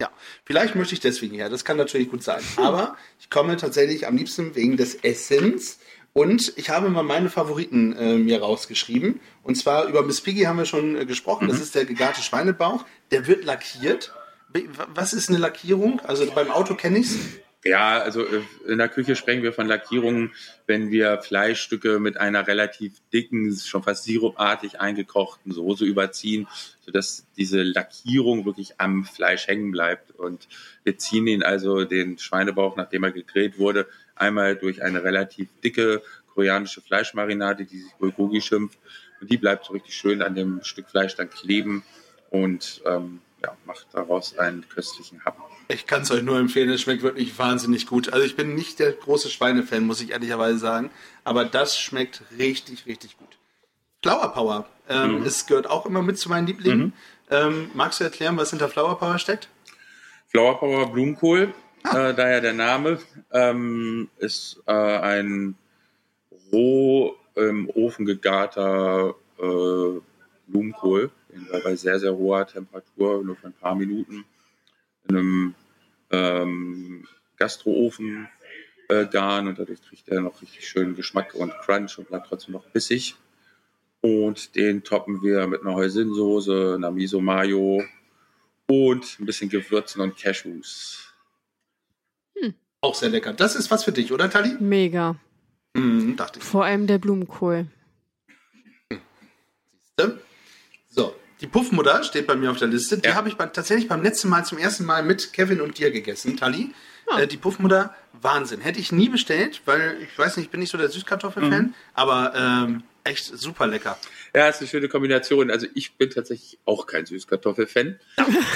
ja. 0.00 0.10
vielleicht 0.44 0.74
möchte 0.74 0.94
ich 0.94 1.00
deswegen 1.00 1.34
her. 1.34 1.50
Das 1.50 1.64
kann 1.64 1.76
natürlich 1.76 2.10
gut 2.10 2.22
sein. 2.22 2.40
Aber 2.56 2.96
ich 3.20 3.30
komme 3.30 3.56
tatsächlich 3.56 4.06
am 4.06 4.16
liebsten 4.16 4.54
wegen 4.54 4.76
des 4.76 4.94
Essens. 4.96 5.78
Und 6.14 6.52
ich 6.56 6.68
habe 6.68 6.90
mal 6.90 7.02
meine 7.02 7.30
Favoriten 7.30 7.96
äh, 7.96 8.14
mir 8.18 8.40
rausgeschrieben. 8.42 9.20
Und 9.42 9.56
zwar 9.56 9.86
über 9.86 10.02
Miss 10.02 10.20
Piggy 10.20 10.42
haben 10.42 10.58
wir 10.58 10.66
schon 10.66 10.96
äh, 10.96 11.06
gesprochen. 11.06 11.46
Mhm. 11.46 11.50
Das 11.50 11.60
ist 11.60 11.74
der 11.74 11.86
gegarte 11.86 12.22
Schweinebauch. 12.22 12.84
Der 13.10 13.26
wird 13.26 13.44
lackiert. 13.44 14.12
Was 14.94 15.14
ist 15.14 15.30
eine 15.30 15.38
Lackierung? 15.38 16.00
Also 16.00 16.30
beim 16.30 16.50
Auto 16.50 16.74
kenne 16.74 16.98
ich 16.98 17.06
es. 17.06 17.18
Ja, 17.64 18.00
also 18.00 18.24
äh, 18.26 18.42
in 18.66 18.78
der 18.78 18.88
Küche 18.88 19.14
sprechen 19.14 19.44
wir 19.44 19.52
von 19.52 19.68
Lackierungen, 19.68 20.32
wenn 20.66 20.90
wir 20.90 21.18
Fleischstücke 21.18 22.00
mit 22.00 22.16
einer 22.16 22.46
relativ 22.48 22.94
dicken, 23.12 23.56
schon 23.56 23.84
fast 23.84 24.02
sirupartig 24.04 24.80
eingekochten 24.80 25.52
Soße 25.52 25.84
überziehen, 25.84 26.48
sodass 26.80 27.24
diese 27.36 27.62
Lackierung 27.62 28.44
wirklich 28.44 28.80
am 28.80 29.04
Fleisch 29.04 29.46
hängen 29.46 29.70
bleibt. 29.70 30.10
Und 30.10 30.48
wir 30.82 30.98
ziehen 30.98 31.28
ihn 31.28 31.44
also 31.44 31.84
den 31.84 32.18
Schweinebauch, 32.18 32.76
nachdem 32.76 33.04
er 33.04 33.12
gegrillt 33.12 33.58
wurde, 33.58 33.86
einmal 34.16 34.56
durch 34.56 34.82
eine 34.82 35.04
relativ 35.04 35.48
dicke 35.62 36.02
koreanische 36.34 36.80
Fleischmarinade, 36.80 37.64
die 37.64 37.78
sich 37.78 37.92
Bulgogi 37.94 38.40
schimpft. 38.40 38.78
Und 39.20 39.30
die 39.30 39.36
bleibt 39.36 39.66
so 39.66 39.72
richtig 39.72 39.94
schön 39.94 40.20
an 40.20 40.34
dem 40.34 40.64
Stück 40.64 40.88
Fleisch 40.88 41.14
dann 41.14 41.30
kleben 41.30 41.84
und 42.30 42.82
ähm, 42.86 43.20
ja, 43.40 43.56
macht 43.66 43.86
daraus 43.92 44.36
einen 44.36 44.68
köstlichen 44.68 45.24
Happen. 45.24 45.42
Ich 45.72 45.86
kann 45.86 46.02
es 46.02 46.10
euch 46.10 46.22
nur 46.22 46.38
empfehlen, 46.38 46.70
es 46.70 46.82
schmeckt 46.82 47.02
wirklich 47.02 47.38
wahnsinnig 47.38 47.86
gut. 47.86 48.12
Also 48.12 48.24
ich 48.24 48.36
bin 48.36 48.54
nicht 48.54 48.78
der 48.78 48.92
große 48.92 49.30
Schweinefan, 49.30 49.84
muss 49.84 50.00
ich 50.00 50.10
ehrlicherweise 50.10 50.58
sagen, 50.58 50.90
aber 51.24 51.44
das 51.44 51.78
schmeckt 51.78 52.22
richtig, 52.38 52.86
richtig 52.86 53.16
gut. 53.16 53.38
Flower 54.02 54.32
Power, 54.32 54.66
ähm, 54.88 55.20
mhm. 55.20 55.26
es 55.26 55.46
gehört 55.46 55.70
auch 55.70 55.86
immer 55.86 56.02
mit 56.02 56.18
zu 56.18 56.28
meinen 56.28 56.46
Lieblingen. 56.46 56.86
Mhm. 56.86 56.92
Ähm, 57.30 57.70
magst 57.74 58.00
du 58.00 58.04
erklären, 58.04 58.36
was 58.36 58.50
hinter 58.50 58.68
Flower 58.68 58.98
Power 58.98 59.18
steckt? 59.18 59.48
Flower 60.28 60.58
Power 60.58 60.92
Blumenkohl, 60.92 61.54
ah. 61.84 62.08
äh, 62.08 62.14
daher 62.14 62.40
der 62.40 62.52
Name, 62.52 62.98
ähm, 63.30 64.08
ist 64.18 64.60
äh, 64.66 64.72
ein 64.72 65.54
roh 66.52 67.14
im 67.34 67.70
Ofen 67.70 68.04
gegarter 68.04 69.14
äh, 69.38 70.00
Blumenkohl, 70.46 71.10
den 71.32 71.48
wir 71.50 71.62
bei 71.62 71.76
sehr, 71.76 71.98
sehr 71.98 72.14
hoher 72.14 72.46
Temperatur, 72.46 73.24
nur 73.24 73.36
für 73.36 73.46
ein 73.46 73.54
paar 73.54 73.74
Minuten, 73.74 74.24
in 75.08 75.16
einem 75.16 75.54
ähm, 76.12 77.06
Gastroofen 77.36 78.28
äh, 78.88 79.06
garen 79.06 79.48
und 79.48 79.58
dadurch 79.58 79.82
kriegt 79.82 80.08
er 80.08 80.20
noch 80.20 80.40
richtig 80.42 80.68
schönen 80.68 80.94
Geschmack 80.94 81.34
und 81.34 81.52
Crunch 81.64 81.98
und 81.98 82.08
bleibt 82.08 82.28
trotzdem 82.28 82.52
noch 82.52 82.66
bissig. 82.66 83.16
Und 84.00 84.56
den 84.56 84.82
toppen 84.84 85.22
wir 85.22 85.46
mit 85.46 85.62
einer 85.62 85.74
Hoisinsoße, 85.74 86.74
einer 86.76 86.90
Miso 86.90 87.20
Mayo 87.20 87.84
und 88.66 89.20
ein 89.20 89.26
bisschen 89.26 89.48
Gewürzen 89.48 90.00
und 90.00 90.16
Cashews. 90.16 91.12
Auch 92.84 92.96
sehr 92.96 93.10
lecker. 93.10 93.32
Das 93.32 93.54
ist 93.54 93.70
was 93.70 93.84
für 93.84 93.92
dich, 93.92 94.12
oder 94.12 94.28
Tali? 94.28 94.56
Mega. 94.58 95.14
Hm, 95.76 96.16
dachte 96.16 96.40
ich. 96.40 96.44
Vor 96.44 96.64
allem 96.64 96.88
der 96.88 96.98
Blumenkohl. 96.98 97.66
So, 100.88 101.14
die 101.42 101.46
Puffmutter 101.48 102.02
steht 102.04 102.26
bei 102.26 102.36
mir 102.36 102.50
auf 102.50 102.58
der 102.58 102.68
Liste. 102.68 102.96
Die 102.98 103.08
Ja. 103.08 103.14
habe 103.16 103.28
ich 103.28 103.36
bei, 103.36 103.46
tatsächlich 103.46 103.88
beim 103.88 104.02
letzten 104.02 104.28
Mal 104.28 104.44
zum 104.44 104.56
ersten 104.58 104.84
Mal 104.84 105.02
mit 105.02 105.32
Kevin 105.32 105.60
und 105.60 105.76
dir 105.78 105.90
gegessen, 105.90 106.36
Tali. 106.36 106.72
Ah. 107.10 107.18
Äh, 107.20 107.26
die 107.26 107.36
Puffmutter, 107.36 107.94
Wahnsinn. 108.20 108.60
Hätte 108.60 108.78
ich 108.78 108.92
nie 108.92 109.08
bestellt, 109.08 109.60
weil 109.64 109.96
ich 110.00 110.16
weiß 110.16 110.36
nicht, 110.36 110.46
ich 110.46 110.50
bin 110.50 110.60
nicht 110.60 110.70
so 110.70 110.78
der 110.78 110.88
Süßkartoffel-Fan, 110.88 111.62
Mhm. 111.64 111.74
aber 111.94 112.32
ähm, 112.36 112.84
echt 113.04 113.24
super 113.24 113.66
lecker. 113.66 113.98
Ja, 114.34 114.48
ist 114.48 114.60
eine 114.60 114.68
schöne 114.68 114.88
Kombination. 114.88 115.50
Also 115.50 115.66
ich 115.74 115.94
bin 115.94 116.08
tatsächlich 116.10 116.58
auch 116.64 116.86
kein 116.86 117.04
Süßkartoffel-Fan. 117.06 117.98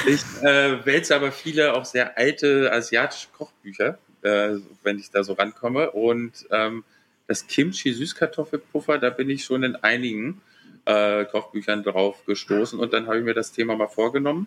Ich 0.07 0.23
äh, 0.43 0.87
wälze 0.87 1.17
aber 1.17 1.33
viele 1.33 1.75
auch 1.75 1.85
sehr 1.85 2.17
alte 2.17 2.73
asiatische 2.73 3.27
Kochbücher, 3.37 3.99
äh, 4.23 4.51
wenn 4.85 5.01
ich 5.01 5.11
da 5.11 5.25
so 5.25 5.33
rankomme. 5.33 5.91
Und 5.91 6.47
ähm, 6.53 6.85
das 7.27 7.49
Kimchi-Süßkartoffelpuffer, 7.49 8.99
da 8.99 9.11
bin 9.11 9.29
ich 9.29 9.45
schon 9.45 9.65
in 9.65 9.75
einigen 9.77 10.41
äh, 10.87 11.25
Kochbüchern 11.27 11.83
drauf 11.83 12.25
gestoßen. 12.25 12.79
Und 12.79 12.93
dann 12.93 13.07
habe 13.07 13.19
ich 13.19 13.25
mir 13.25 13.35
das 13.35 13.53
Thema 13.53 13.77
mal 13.77 13.89
vorgenommen, 13.89 14.47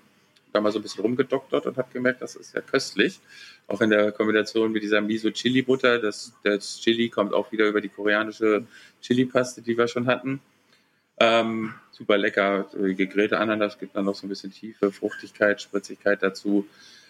da 0.52 0.62
mal 0.62 0.72
so 0.72 0.80
ein 0.80 0.82
bisschen 0.82 1.04
rumgedoktert 1.04 1.68
und 1.68 1.78
habe 1.78 1.90
gemerkt, 1.94 2.22
das 2.22 2.36
ist 2.36 2.56
ja 2.56 2.62
köstlich. 2.62 3.20
Auch 3.68 3.82
in 3.82 3.92
der 3.92 4.12
Kombination 4.12 4.72
mit 4.72 4.82
dieser 4.82 5.02
Miso-Chili-Butter. 5.02 6.00
Das, 6.00 6.34
das 6.44 6.80
Chili 6.82 7.10
kommt 7.10 7.34
auch 7.34 7.52
wieder 7.52 7.68
über 7.68 7.82
die 7.82 7.90
koreanische 7.90 8.66
Chili-Paste, 9.02 9.62
die 9.62 9.78
wir 9.78 9.88
schon 9.88 10.08
hatten. 10.08 10.40
Ähm, 11.20 11.74
super 11.92 12.18
lecker. 12.18 12.68
Die 12.74 12.96
gegrillte 12.96 13.38
Ananas 13.38 13.78
gibt 13.78 13.96
dann 13.96 14.06
noch 14.06 14.16
so 14.16 14.26
ein 14.26 14.30
bisschen 14.30 14.52
Tiefe, 14.52 14.92
Fruchtigkeit, 14.92 15.62
Spritzigkeit 15.62 16.24
dazu. 16.24 16.66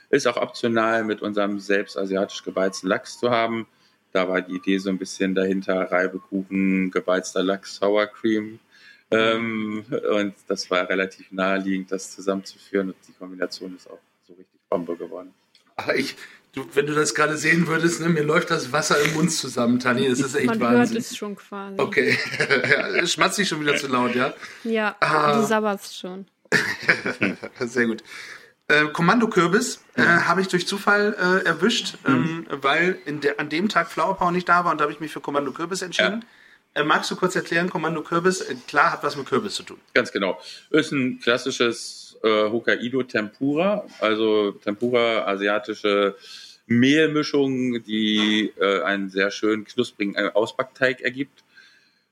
Ist 0.10 0.28
auch 0.28 0.38
optional 0.38 1.04
mit 1.04 1.22
unserem 1.22 1.60
selbst 1.60 1.98
asiatisch 1.98 2.44
gebeizten 2.44 2.88
Lachs 2.88 3.20
zu 3.20 3.30
haben. 3.30 3.68
Da 4.12 4.28
war 4.28 4.42
die 4.42 4.56
Idee 4.56 4.80
so 4.80 4.90
ein 4.90 4.98
bisschen 4.98 5.36
dahinter, 5.36 5.92
Reibekuchen, 5.92 6.90
gebeizter 6.90 7.44
Lachs, 7.44 7.76
Sour 7.76 8.08
Cream. 8.08 8.60
Ähm, 9.12 9.86
und 10.14 10.36
das 10.48 10.70
war 10.70 10.88
relativ 10.88 11.32
naheliegend, 11.32 11.92
das 11.92 12.16
zusammenzuführen. 12.16 12.90
Und 12.90 12.96
die 13.08 13.14
Kombination 13.14 13.76
ist 13.76 13.90
auch 13.90 14.00
so 14.28 14.34
richtig 14.34 14.60
Bombe 14.70 14.96
geworden. 14.96 15.34
Aber 15.76 15.96
ich, 15.96 16.16
du, 16.54 16.68
wenn 16.74 16.86
du 16.86 16.94
das 16.94 17.16
gerade 17.16 17.38
sehen 17.38 17.66
würdest, 17.68 18.02
ne, 18.02 18.10
mir 18.10 18.24
läuft 18.24 18.52
das 18.52 18.72
Wasser 18.72 19.00
im 19.02 19.14
Mund 19.16 19.32
zusammen, 19.32 19.80
Tani. 19.80 20.06
Es 20.06 20.20
ist 20.20 20.36
echt 20.36 20.46
Man 20.48 20.60
hört 20.60 20.74
Wahnsinn. 20.74 20.98
es 20.98 21.16
schon 21.18 21.36
quasi. 21.36 21.80
Okay, 21.80 22.18
ja, 22.70 23.06
schmatzt 23.08 23.38
dich 23.40 23.48
schon 23.48 23.62
wieder 23.62 23.76
zu 23.78 23.88
laut, 23.88 24.14
ja? 24.14 24.34
Ja, 24.64 24.96
Ah. 25.00 25.40
du 25.40 25.46
sabberst 25.46 25.98
schon. 25.98 26.28
Sehr 27.60 27.86
gut. 27.88 28.04
Äh, 28.68 28.86
Kommando-Kürbis 28.94 29.84
äh, 29.96 30.02
habe 30.04 30.42
ich 30.42 30.48
durch 30.48 30.68
Zufall 30.68 31.16
äh, 31.18 31.46
erwischt, 31.48 31.98
ähm, 32.06 32.46
weil 32.50 33.00
in 33.06 33.20
der, 33.22 33.40
an 33.40 33.50
dem 33.50 33.68
Tag 33.70 33.90
Flower 33.92 34.16
Power 34.16 34.32
nicht 34.32 34.48
da 34.48 34.64
war 34.64 34.72
und 34.72 34.78
da 34.80 34.84
habe 34.84 34.94
ich 34.94 35.00
mich 35.00 35.12
für 35.12 35.22
Kommando-Kürbis 35.22 35.82
entschieden. 35.82 36.22
Äh, 36.22 36.26
magst 36.84 37.12
du 37.12 37.16
kurz 37.16 37.36
erklären, 37.36 37.70
Kommando-Kürbis? 37.70 38.42
Äh, 38.42 38.56
klar, 38.68 38.92
hat 38.92 39.04
was 39.04 39.16
mit 39.16 39.26
Kürbis 39.28 39.56
zu 39.56 39.64
tun. 39.64 39.78
Ganz 39.94 40.12
genau. 40.12 40.40
Ist 40.70 40.92
ein 40.92 41.20
klassisches 41.20 42.18
äh, 42.24 42.50
Hokkaido 42.50 43.04
Tempura, 43.04 43.86
also 44.00 44.52
Tempura 44.52 45.26
asiatische 45.26 46.16
Mehlmischung, 46.68 47.84
die 47.84 48.54
äh, 48.60 48.82
einen 48.84 49.10
sehr 49.10 49.32
schönen 49.32 49.66
knusprigen 49.66 50.16
äh, 50.16 50.32
Ausbackteig 50.34 51.02
ergibt. 51.02 51.44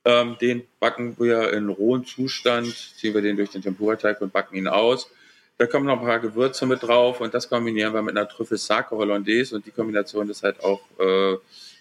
Ähm, 0.04 0.38
den 0.42 0.64
backen 0.80 1.16
wir 1.20 1.54
in 1.54 1.70
rohem 1.70 2.06
Zustand, 2.06 2.74
ziehen 2.98 3.14
wir 3.14 3.22
den 3.22 3.38
durch 3.38 3.52
den 3.52 3.62
Tempura-Teig 3.62 4.22
und 4.22 4.34
backen 4.34 4.56
ihn 4.56 4.68
aus. 4.68 5.10
Da 5.58 5.66
kommen 5.66 5.86
noch 5.86 6.00
ein 6.00 6.06
paar 6.06 6.20
Gewürze 6.20 6.66
mit 6.66 6.84
drauf 6.84 7.20
und 7.20 7.34
das 7.34 7.50
kombinieren 7.50 7.94
wir 7.94 8.02
mit 8.02 8.16
einer 8.16 8.30
Trüffel 8.30 8.58
Sake 8.58 8.96
Hollandaise 8.96 9.56
und 9.56 9.66
die 9.66 9.72
Kombination 9.72 10.30
ist 10.30 10.44
halt 10.44 10.64
auch, 10.64 10.82
äh, 11.00 11.36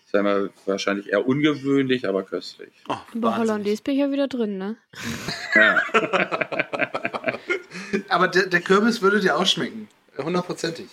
sagen 0.07 0.25
wir, 0.25 0.51
wahrscheinlich 0.65 1.11
eher 1.11 1.27
ungewöhnlich, 1.27 2.09
aber 2.09 2.23
köstlich. 2.23 2.73
Oh, 2.89 2.93
Aber 2.93 3.05
Wahnsinn. 3.15 3.41
Hollandaise 3.41 3.83
bin 3.83 3.95
ich 3.95 4.01
ja 4.01 4.11
wieder 4.11 4.29
drin, 4.29 4.59
ne? 4.59 4.77
Ja. 5.55 5.81
Aber 8.09 8.29
der, 8.29 8.47
der 8.47 8.61
Kürbis 8.61 9.03
würde 9.03 9.21
dir 9.21 9.37
auch 9.37 9.47
schmecken. 9.47 9.89
Hundertprozentig. 10.17 10.89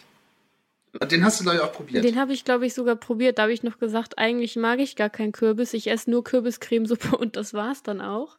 Und 1.00 1.12
Den 1.12 1.24
hast 1.26 1.40
du, 1.40 1.44
glaube 1.44 1.58
ich, 1.58 1.64
auch 1.64 1.72
probiert. 1.74 2.04
Den 2.04 2.20
habe 2.20 2.34
ich, 2.34 2.46
glaube 2.46 2.66
ich, 2.66 2.74
sogar 2.74 2.96
probiert. 2.96 3.38
Da 3.38 3.44
habe 3.44 3.54
ich 3.54 3.64
noch 3.64 3.80
gesagt, 3.80 4.18
eigentlich 4.18 4.56
mag 4.56 4.80
ich 4.80 4.96
gar 4.96 5.10
keinen 5.10 5.32
Kürbis. 5.32 5.74
Ich 5.74 5.90
esse 5.90 6.10
nur 6.12 6.24
Kürbiscremesuppe 6.24 7.18
und 7.18 7.36
das 7.36 7.54
war's 7.54 7.84
dann 7.84 8.02
auch. 8.02 8.38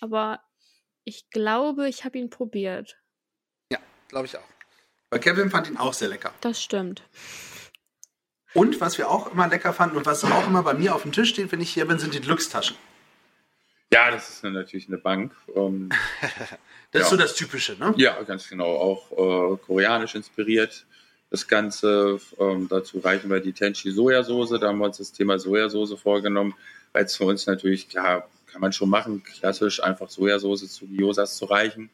Aber 0.00 0.40
ich 1.04 1.30
glaube, 1.30 1.88
ich 1.88 2.04
habe 2.04 2.18
ihn 2.18 2.30
probiert. 2.30 2.98
Glaube 4.08 4.26
ich 4.26 4.36
auch. 4.36 4.48
Weil 5.10 5.20
Kevin 5.20 5.50
fand 5.50 5.68
ihn 5.68 5.76
auch 5.76 5.92
sehr 5.92 6.08
lecker. 6.08 6.32
Das 6.40 6.62
stimmt. 6.62 7.02
Und 8.54 8.80
was 8.80 8.98
wir 8.98 9.10
auch 9.10 9.32
immer 9.32 9.48
lecker 9.48 9.72
fanden 9.72 9.96
und 9.96 10.06
was 10.06 10.24
auch 10.24 10.46
immer 10.46 10.62
bei 10.62 10.74
mir 10.74 10.94
auf 10.94 11.02
dem 11.02 11.12
Tisch 11.12 11.30
steht, 11.30 11.52
wenn 11.52 11.60
ich 11.60 11.70
hier 11.70 11.86
bin, 11.86 11.98
sind 11.98 12.14
die 12.14 12.20
Glückstaschen. 12.20 12.76
ja, 13.92 14.10
das 14.10 14.28
ist 14.30 14.44
natürlich 14.44 14.88
eine 14.88 14.98
Bank. 14.98 15.32
Ähm, 15.54 15.90
Das 16.90 17.02
ist 17.02 17.08
Ja. 17.08 17.10
so 17.10 17.16
das 17.22 17.34
Typische, 17.34 17.74
ne? 17.78 17.92
Ja, 17.98 18.22
ganz 18.22 18.48
genau. 18.48 18.64
Auch 18.76 19.12
äh, 19.12 19.56
koreanisch 19.58 20.14
inspiriert. 20.14 20.86
Das 21.30 21.46
Ganze, 21.46 22.18
ähm, 22.38 22.66
dazu 22.70 22.98
reichen 23.00 23.28
wir 23.28 23.40
die 23.40 23.52
Tenchi 23.52 23.90
Sojasauce. 23.90 24.58
Da 24.58 24.68
haben 24.68 24.78
wir 24.78 24.86
uns 24.86 24.96
das 24.96 25.12
Thema 25.12 25.38
Sojasauce 25.38 26.00
vorgenommen, 26.00 26.54
weil 26.94 27.04
es 27.04 27.14
für 27.14 27.24
uns 27.24 27.46
natürlich, 27.46 27.90
klar, 27.90 28.26
kann 28.50 28.62
man 28.62 28.72
schon 28.72 28.88
machen, 28.88 29.22
klassisch 29.22 29.82
einfach 29.82 30.08
Sojasauce 30.08 30.72
zu 30.72 30.86
Gyosas 30.86 31.36
zu 31.36 31.44
reichen. 31.44 31.90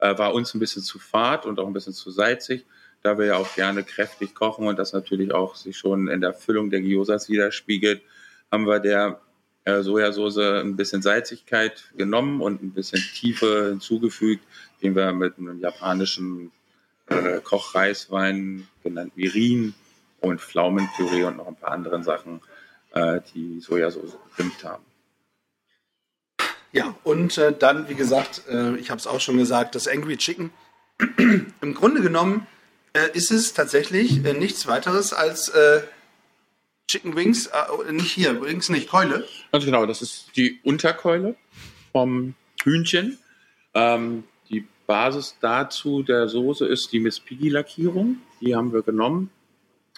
Äh, 0.00 0.18
war 0.18 0.34
uns 0.34 0.52
ein 0.54 0.58
bisschen 0.58 0.82
zu 0.82 0.98
fad 0.98 1.46
und 1.46 1.60
auch 1.60 1.66
ein 1.68 1.72
bisschen 1.72 1.92
zu 1.94 2.10
salzig, 2.10 2.66
da 3.06 3.18
wir 3.18 3.26
ja 3.26 3.36
auch 3.36 3.54
gerne 3.54 3.84
kräftig 3.84 4.34
kochen 4.34 4.66
und 4.66 4.80
das 4.80 4.92
natürlich 4.92 5.32
auch 5.32 5.54
sich 5.54 5.78
schon 5.78 6.08
in 6.08 6.20
der 6.20 6.34
Füllung 6.34 6.70
der 6.70 6.80
Gyosas 6.80 7.28
widerspiegelt, 7.28 8.02
haben 8.50 8.66
wir 8.66 8.80
der 8.80 9.20
äh, 9.64 9.80
Sojasauce 9.82 10.38
ein 10.38 10.74
bisschen 10.74 11.02
Salzigkeit 11.02 11.88
genommen 11.96 12.40
und 12.40 12.64
ein 12.64 12.72
bisschen 12.72 13.00
Tiefe 13.00 13.68
hinzugefügt, 13.68 14.42
den 14.82 14.96
wir 14.96 15.12
mit 15.12 15.38
einem 15.38 15.60
japanischen 15.60 16.50
äh, 17.06 17.40
Kochreiswein, 17.42 18.66
genannt 18.82 19.12
Mirin, 19.16 19.74
und 20.20 20.40
Pflaumenpüree 20.40 21.22
und 21.22 21.36
noch 21.36 21.46
ein 21.46 21.54
paar 21.54 21.70
anderen 21.70 22.02
Sachen, 22.02 22.40
äh, 22.92 23.20
die 23.34 23.60
Sojasauce 23.60 24.16
gedimmt 24.36 24.64
haben. 24.64 24.82
Ja, 26.72 26.96
und 27.04 27.38
äh, 27.38 27.54
dann, 27.56 27.88
wie 27.88 27.94
gesagt, 27.94 28.42
ich 28.78 28.90
habe 28.90 28.98
es 28.98 29.06
auch 29.06 29.20
schon 29.20 29.36
gesagt, 29.36 29.76
das 29.76 29.86
Angry 29.86 30.16
Chicken. 30.16 30.50
Im 31.60 31.74
Grunde 31.74 32.02
genommen 32.02 32.48
äh, 32.96 33.10
ist 33.12 33.30
es 33.30 33.52
tatsächlich 33.52 34.24
äh, 34.24 34.32
nichts 34.32 34.66
weiteres 34.66 35.12
als 35.12 35.48
äh, 35.50 35.82
Chicken 36.88 37.14
Wings, 37.16 37.46
äh, 37.48 37.92
nicht 37.92 38.12
hier, 38.12 38.40
Wings 38.40 38.68
nicht, 38.68 38.88
Keule. 38.88 39.26
Ganz 39.52 39.64
genau, 39.64 39.86
das 39.86 40.02
ist 40.02 40.36
die 40.36 40.60
Unterkeule 40.64 41.36
vom 41.92 42.34
Hühnchen. 42.62 43.18
Ähm, 43.74 44.24
die 44.48 44.64
Basis 44.86 45.36
dazu 45.40 46.02
der 46.02 46.28
Soße 46.28 46.66
ist 46.66 46.92
die 46.92 47.00
Miss 47.00 47.20
Piggy 47.20 47.50
Lackierung. 47.50 48.18
Die 48.40 48.54
haben 48.54 48.72
wir 48.72 48.82
genommen 48.82 49.30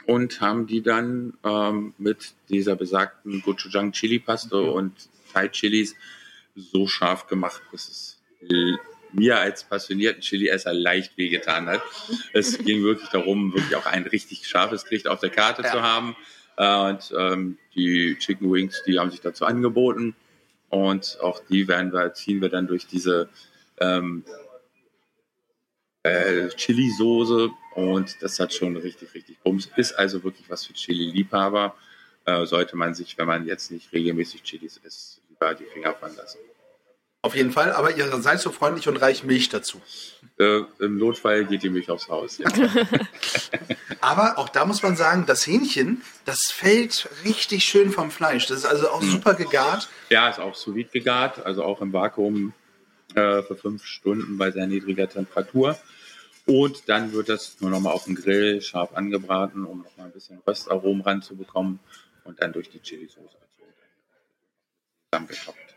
und 0.06 0.40
haben 0.40 0.66
die 0.66 0.82
dann 0.82 1.34
ähm, 1.44 1.94
mit 1.98 2.34
dieser 2.48 2.74
besagten 2.74 3.42
Gochujang 3.42 3.92
Chili 3.92 4.18
Paste 4.18 4.60
und 4.60 4.92
Thai 5.32 5.48
Chilis 5.48 5.94
so 6.56 6.86
scharf 6.86 7.26
gemacht, 7.26 7.62
dass 7.70 7.88
es 7.88 8.20
mir 9.18 9.38
als 9.38 9.64
passionierten 9.64 10.20
Chili-Esser 10.22 10.72
leicht 10.72 11.16
wehgetan 11.18 11.66
hat. 11.68 11.82
Es 12.32 12.58
ging 12.58 12.82
wirklich 12.82 13.08
darum, 13.10 13.52
wirklich 13.54 13.74
auch 13.76 13.86
ein 13.86 14.04
richtig 14.04 14.46
scharfes 14.46 14.84
Gericht 14.84 15.08
auf 15.08 15.20
der 15.20 15.30
Karte 15.30 15.62
Ja. 15.62 15.72
zu 15.72 15.82
haben. 15.82 16.16
Äh, 16.56 16.90
Und 16.90 17.12
ähm, 17.16 17.58
die 17.74 18.16
Chicken 18.18 18.50
Wings, 18.52 18.82
die 18.86 18.98
haben 18.98 19.10
sich 19.10 19.20
dazu 19.20 19.44
angeboten. 19.44 20.14
Und 20.70 21.18
auch 21.22 21.40
die 21.48 21.66
werden 21.68 21.92
wir, 21.92 22.12
ziehen 22.14 22.40
wir 22.42 22.48
dann 22.48 22.66
durch 22.66 22.86
diese 22.86 23.28
ähm, 23.80 24.24
äh, 26.02 26.48
Chili-Soße. 26.48 27.50
Und 27.74 28.16
das 28.20 28.38
hat 28.40 28.52
schon 28.52 28.76
richtig, 28.76 29.14
richtig 29.14 29.38
Bums. 29.40 29.70
Ist 29.76 29.92
also 29.92 30.22
wirklich 30.24 30.48
was 30.50 30.66
für 30.66 30.72
Chili-Liebhaber. 30.72 31.76
Äh, 32.24 32.44
sollte 32.46 32.76
man 32.76 32.92
sich, 32.94 33.16
wenn 33.16 33.26
man 33.26 33.46
jetzt 33.46 33.70
nicht 33.70 33.92
regelmäßig 33.92 34.42
Chilis 34.42 34.76
isst, 34.84 35.22
lieber 35.30 35.54
die 35.54 35.64
Finger 35.64 35.94
von 35.94 36.14
lassen. 36.16 36.38
Auf 37.20 37.34
jeden 37.34 37.50
Fall, 37.50 37.72
aber 37.72 37.96
ihr 37.96 38.06
seid 38.22 38.40
so 38.40 38.52
freundlich 38.52 38.86
und 38.86 38.96
reicht 38.96 39.24
Milch 39.24 39.48
dazu. 39.48 39.80
Äh, 40.38 40.60
Im 40.78 40.98
Notfall 40.98 41.46
geht 41.46 41.64
die 41.64 41.68
Milch 41.68 41.90
aufs 41.90 42.08
Haus. 42.08 42.38
Ja. 42.38 42.48
Aber 44.00 44.38
auch 44.38 44.48
da 44.48 44.64
muss 44.64 44.82
man 44.84 44.96
sagen, 44.96 45.26
das 45.26 45.44
Hähnchen, 45.44 46.02
das 46.24 46.52
fällt 46.52 47.08
richtig 47.24 47.64
schön 47.64 47.90
vom 47.90 48.12
Fleisch. 48.12 48.46
Das 48.46 48.58
ist 48.58 48.66
also 48.66 48.88
auch 48.90 49.02
super 49.02 49.34
gegart. 49.34 49.88
Ja, 50.10 50.28
ist 50.28 50.38
auch 50.38 50.54
sous 50.54 50.76
gegart, 50.92 51.44
also 51.44 51.64
auch 51.64 51.80
im 51.80 51.92
Vakuum 51.92 52.52
äh, 53.16 53.42
für 53.42 53.56
fünf 53.56 53.84
Stunden 53.84 54.38
bei 54.38 54.52
sehr 54.52 54.68
niedriger 54.68 55.08
Temperatur. 55.08 55.76
Und 56.46 56.88
dann 56.88 57.12
wird 57.12 57.28
das 57.28 57.60
nur 57.60 57.70
nochmal 57.70 57.92
auf 57.92 58.04
dem 58.04 58.14
Grill 58.14 58.62
scharf 58.62 58.94
angebraten, 58.94 59.64
um 59.66 59.82
nochmal 59.82 60.06
ein 60.06 60.12
bisschen 60.12 60.38
Röstaromen 60.46 61.02
ranzubekommen 61.02 61.80
und 62.22 62.40
dann 62.40 62.52
durch 62.52 62.70
die 62.70 62.80
Chili-Soße 62.80 63.36
zusammengetoppt. 65.10 65.67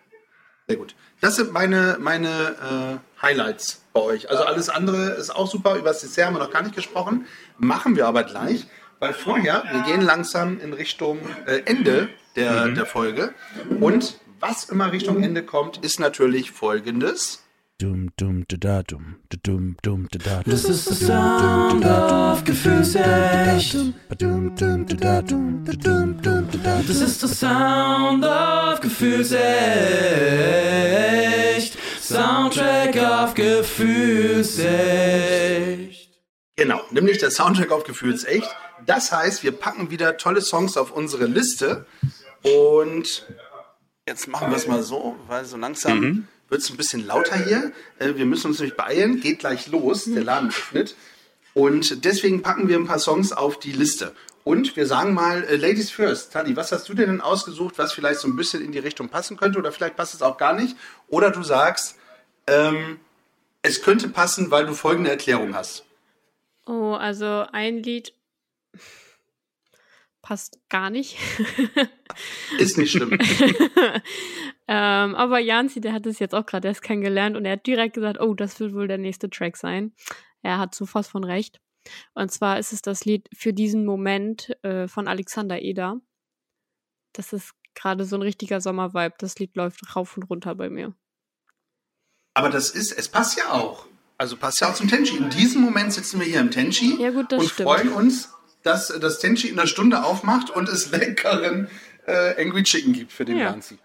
Sehr 0.72 0.78
gut. 0.78 0.96
Das 1.20 1.36
sind 1.36 1.52
meine, 1.52 1.98
meine 2.00 3.02
äh, 3.20 3.22
Highlights 3.22 3.84
bei 3.92 4.00
euch. 4.00 4.30
Also 4.30 4.44
alles 4.44 4.70
andere 4.70 5.10
ist 5.10 5.30
auch 5.30 5.50
super. 5.52 5.76
Über 5.76 5.90
das 5.90 6.00
Dessert 6.00 6.28
haben 6.28 6.36
wir 6.36 6.40
noch 6.40 6.52
gar 6.52 6.64
nicht 6.64 6.76
gesprochen. 6.76 7.26
Machen 7.58 7.98
wir 7.98 8.08
aber 8.08 8.24
gleich, 8.24 8.68
weil 9.00 9.14
vorher, 9.14 9.64
wir 9.70 9.82
gehen 9.82 10.02
langsam 10.02 10.62
in 10.62 10.72
Richtung 10.72 11.20
äh, 11.46 11.62
Ende 11.66 12.08
der, 12.38 12.68
mhm. 12.68 12.76
der 12.76 12.86
Folge. 12.86 13.34
Und 13.82 14.18
was 14.40 14.70
immer 14.70 14.94
Richtung 14.94 15.22
Ende 15.22 15.44
kommt, 15.44 15.84
ist 15.84 16.00
natürlich 16.00 16.52
folgendes. 16.52 17.44
Dum, 17.82 18.12
dum, 18.16 18.46
da, 18.48 18.84
dum, 18.84 19.16
dum, 19.42 19.76
dum, 19.82 20.08
da, 20.12 20.44
das 20.46 20.66
ist 20.66 20.88
das 20.88 21.00
Sound 21.00 21.84
of 21.84 22.44
Gefühlsecht. 22.44 23.74
Das 26.88 27.02
ist 27.02 27.24
das 27.24 27.40
Sound 27.40 28.24
of 28.24 28.82
Gefühlsecht. 28.82 29.42
Soundtrack 32.00 32.96
of 32.98 33.34
Gefühlsecht. 33.34 34.62
Genau, 36.56 36.82
nämlich 36.92 37.18
der 37.18 37.32
Soundtrack 37.32 37.72
of 37.72 37.84
Gefühlsecht. 37.84 38.48
Das 38.86 39.12
heißt, 39.12 39.42
wir 39.42 39.54
packen 39.54 39.90
wieder 39.90 40.18
tolle 40.18 40.42
Songs 40.42 40.78
auf 40.78 40.92
unsere 40.92 41.26
Liste 41.26 41.88
und 42.44 43.26
jetzt 44.08 44.28
machen 44.28 44.52
wir 44.52 44.58
es 44.58 44.68
mal 44.68 44.84
so, 44.84 45.16
weil 45.26 45.46
so 45.46 45.58
langsam 45.58 46.00
mhm 46.00 46.28
wird 46.52 46.62
es 46.62 46.70
ein 46.70 46.78
bisschen 46.78 47.08
lauter 47.08 47.38
hier. 47.38 47.72
Äh, 47.98 48.16
wir 48.16 48.26
müssen 48.26 48.48
uns 48.48 48.60
nämlich 48.60 48.78
beeilen, 48.78 49.22
geht 49.22 49.40
gleich 49.40 49.68
los, 49.68 50.06
der 50.06 50.24
Laden 50.24 50.50
öffnet. 50.50 50.96
Und 51.54 52.06
deswegen 52.06 52.42
packen 52.42 52.68
wir 52.68 52.78
ein 52.78 52.86
paar 52.86 53.00
Songs 53.00 53.32
auf 53.32 53.58
die 53.58 53.72
Liste. 53.72 54.14
Und 54.44 54.76
wir 54.76 54.86
sagen 54.86 55.14
mal, 55.14 55.44
äh, 55.46 55.56
Ladies 55.56 55.92
first. 55.92 56.34
Tani, 56.34 56.56
was 56.56 56.72
hast 56.72 56.90
du 56.90 56.94
denn 56.94 57.22
ausgesucht, 57.22 57.78
was 57.78 57.94
vielleicht 57.94 58.20
so 58.20 58.28
ein 58.28 58.36
bisschen 58.36 58.64
in 58.64 58.72
die 58.72 58.80
Richtung 58.80 59.08
passen 59.10 59.38
könnte? 59.38 59.60
Oder 59.60 59.72
vielleicht 59.72 59.96
passt 59.96 60.14
es 60.14 60.22
auch 60.22 60.38
gar 60.38 60.54
nicht. 60.54 60.76
Oder 61.08 61.32
du 61.32 61.42
sagst, 61.42 61.96
ähm, 62.48 63.00
es 63.62 63.82
könnte 63.82 64.10
passen, 64.10 64.52
weil 64.52 64.66
du 64.66 64.74
folgende 64.74 65.10
Erklärung 65.10 65.56
hast. 65.56 65.86
Oh, 66.66 66.94
also 66.94 67.46
ein 67.52 67.82
Lied 67.82 68.14
passt 70.22 70.60
gar 70.70 70.90
nicht. 70.90 71.18
Ist 72.58 72.78
nicht 72.78 72.92
schlimm. 72.92 73.18
ähm, 74.68 75.16
aber 75.16 75.40
Janzi, 75.40 75.82
der 75.82 75.94
hat 75.94 76.06
es 76.06 76.20
jetzt 76.20 76.36
auch 76.36 76.46
gerade 76.46 76.68
erst 76.68 76.82
kennengelernt 76.82 77.36
und 77.36 77.46
er 77.46 77.54
hat 77.54 77.66
direkt 77.66 77.96
gesagt, 77.96 78.20
oh, 78.20 78.34
das 78.34 78.60
wird 78.60 78.74
wohl 78.74 78.88
der 78.88 78.98
nächste 78.98 79.30
Track 79.30 79.58
sein. 79.58 79.94
Er 80.42 80.60
hat 80.60 80.76
so 80.76 80.86
fast 80.86 81.12
von 81.12 81.24
recht. 81.24 81.60
Und 82.14 82.32
zwar 82.32 82.60
ist 82.60 82.74
es 82.74 82.82
das 82.82 83.06
Lied 83.06 83.28
für 83.36 83.54
diesen 83.54 83.86
Moment 83.86 84.56
äh, 84.64 84.88
von 84.88 85.08
Alexander 85.08 85.62
Eder. 85.62 86.00
Das 87.14 87.34
ist 87.34 87.54
gerade 87.74 88.06
so 88.06 88.16
ein 88.16 88.22
richtiger 88.22 88.62
Sommervibe. 88.62 89.16
Das 89.18 89.40
Lied 89.40 89.56
läuft 89.56 89.96
rauf 89.96 90.16
und 90.16 90.24
runter 90.24 90.56
bei 90.56 90.70
mir. 90.70 90.94
Aber 92.34 92.50
das 92.50 92.70
ist, 92.70 92.92
es 92.92 93.10
passt 93.10 93.38
ja 93.38 93.52
auch. 93.52 93.88
Also 94.18 94.38
passt 94.38 94.62
ja 94.62 94.70
auch 94.70 94.76
zum 94.76 94.88
Tenchi. 94.88 95.18
In 95.18 95.30
diesem 95.32 95.62
Moment 95.62 95.92
sitzen 95.92 96.20
wir 96.20 96.28
hier 96.28 96.40
im 96.40 96.52
Tenchi 96.52 97.02
ja, 97.02 97.10
gut, 97.10 97.34
und 97.34 97.44
stimmt. 97.44 97.68
freuen 97.68 97.90
uns 97.90 98.30
dass 98.64 98.88
das 98.88 99.20
Tenchi 99.20 99.48
in 99.48 99.60
einer 99.60 99.68
Stunde 99.68 100.04
aufmacht 100.04 100.50
und 100.50 100.70
es 100.70 100.92
leckeren 100.92 101.68
äh, 102.06 102.42
Angry 102.42 102.64
Chicken 102.64 102.94
gibt 102.94 103.12
für 103.12 103.26
den 103.26 103.38
ja. 103.38 103.52
Nancy. 103.52 103.78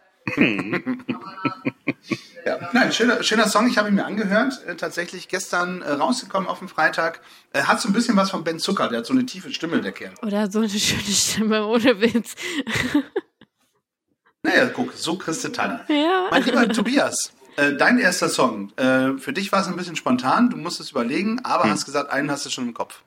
Ja, 2.45 2.59
nein, 2.73 2.93
schöner, 2.93 3.23
schöner 3.23 3.49
Song. 3.49 3.69
Ich 3.69 3.79
habe 3.79 3.89
ihn 3.89 3.95
mir 3.95 4.05
angehört. 4.05 4.61
Äh, 4.67 4.75
tatsächlich 4.77 5.29
gestern 5.29 5.83
äh, 5.83 5.93
rausgekommen 5.93 6.49
auf 6.49 6.59
dem 6.59 6.69
Freitag. 6.69 7.21
Äh, 7.53 7.63
hat 7.63 7.81
so 7.81 7.89
ein 7.89 7.93
bisschen 7.93 8.17
was 8.17 8.31
von 8.31 8.43
Ben 8.45 8.59
Zucker. 8.59 8.89
Der 8.89 8.99
hat 8.99 9.07
so 9.07 9.13
eine 9.13 9.25
tiefe 9.25 9.53
Stimme, 9.53 9.81
der 9.81 9.93
Kerl. 9.93 10.15
Oder 10.23 10.51
so 10.51 10.59
eine 10.59 10.69
schöne 10.69 11.03
Stimme, 11.03 11.67
ohne 11.67 12.01
Witz. 12.01 12.35
naja, 14.43 14.67
guck, 14.67 14.93
so 14.95 15.17
kriegst 15.17 15.45
du 15.45 15.49
Tanne. 15.51 15.85
Ja. 15.89 16.29
Mein 16.31 16.43
lieber 16.43 16.69
Tobias, 16.69 17.33
äh, 17.57 17.75
dein 17.75 17.99
erster 17.99 18.29
Song. 18.29 18.73
Äh, 18.77 19.19
für 19.19 19.33
dich 19.33 19.53
war 19.53 19.61
es 19.61 19.69
ein 19.69 19.77
bisschen 19.77 19.97
spontan. 19.97 20.51
Du 20.51 20.57
musstest 20.57 20.91
überlegen, 20.91 21.41
aber 21.45 21.65
hm. 21.65 21.71
hast 21.71 21.85
gesagt, 21.85 22.11
einen 22.11 22.31
hast 22.31 22.47
du 22.47 22.51
schon 22.51 22.67
im 22.67 22.75
Kopf. 22.75 23.03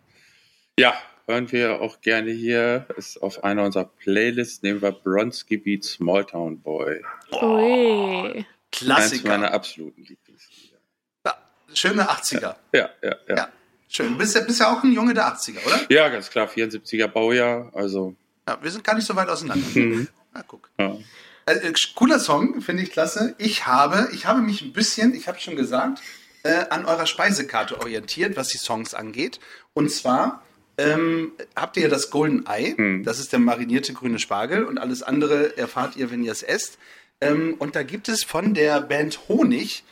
Ja, 0.77 0.93
hören 1.29 1.51
wir 1.51 1.79
auch 1.79 2.01
gerne 2.01 2.31
hier. 2.31 2.87
Ist 2.97 3.21
auf 3.21 3.43
einer 3.43 3.63
unserer 3.63 3.85
Playlists 3.85 4.63
nehmen 4.63 4.81
wir 4.81 4.91
Bronski 4.91 5.57
Beat 5.57 5.83
Small 5.83 6.25
Town 6.25 6.59
Boy. 6.59 7.01
Oh, 7.31 8.27
Klassiker. 8.71 9.13
Eines 9.13 9.23
meiner 9.23 9.53
absoluten 9.53 10.03
Lieblingslieder. 10.03 10.77
Ja, 11.25 11.37
schöne 11.73 12.09
80er. 12.09 12.55
Ja, 12.73 12.89
ja, 13.01 13.15
ja. 13.27 13.35
ja. 13.35 13.49
schön. 13.87 14.13
Du 14.13 14.17
bist 14.17 14.35
ja, 14.35 14.41
bist 14.41 14.59
ja 14.59 14.73
auch 14.73 14.83
ein 14.83 14.91
Junge 14.91 15.13
der 15.13 15.27
80er, 15.27 15.65
oder? 15.65 15.79
Ja, 15.89 16.09
ganz 16.09 16.29
klar. 16.29 16.49
74er 16.49 17.07
Baujahr. 17.07 17.71
Also. 17.75 18.15
Ja, 18.47 18.57
wir 18.61 18.71
sind 18.71 18.83
gar 18.83 18.95
nicht 18.95 19.05
so 19.05 19.15
weit 19.15 19.29
auseinander. 19.29 19.65
Mhm. 19.75 20.07
Na, 20.33 20.43
guck. 20.47 20.69
Ja. 20.79 20.97
Also, 21.45 21.67
cooler 21.95 22.19
Song, 22.19 22.61
finde 22.61 22.83
ich 22.83 22.91
klasse. 22.91 23.35
Ich 23.37 23.65
habe, 23.65 24.09
ich 24.13 24.25
habe 24.25 24.41
mich 24.41 24.61
ein 24.61 24.73
bisschen, 24.73 25.15
ich 25.15 25.27
habe 25.27 25.39
schon 25.39 25.55
gesagt, 25.55 26.01
äh, 26.43 26.65
an 26.69 26.85
eurer 26.85 27.07
Speisekarte 27.07 27.79
orientiert, 27.79 28.37
was 28.37 28.49
die 28.49 28.59
Songs 28.59 28.93
angeht. 28.93 29.39
Und 29.73 29.89
zwar 29.91 30.43
ähm, 30.79 31.33
habt 31.55 31.75
ihr 31.77 31.89
das 31.89 32.09
Golden 32.09 32.45
Eye. 32.45 32.75
Hm. 32.75 33.03
Das 33.03 33.19
ist 33.19 33.33
der 33.33 33.39
marinierte 33.39 33.93
grüne 33.93 34.17
Spargel 34.17 34.63
und 34.63 34.77
alles 34.77 35.03
andere 35.03 35.57
erfahrt 35.57 35.97
ihr, 35.97 36.09
wenn 36.09 36.23
ihr 36.23 36.31
es 36.31 36.41
esst. 36.41 36.79
Ähm, 37.21 37.55
und 37.59 37.75
da 37.75 37.83
gibt 37.83 38.07
es 38.07 38.23
von 38.23 38.53
der 38.53 38.79
Band 38.79 39.27
Honig 39.27 39.83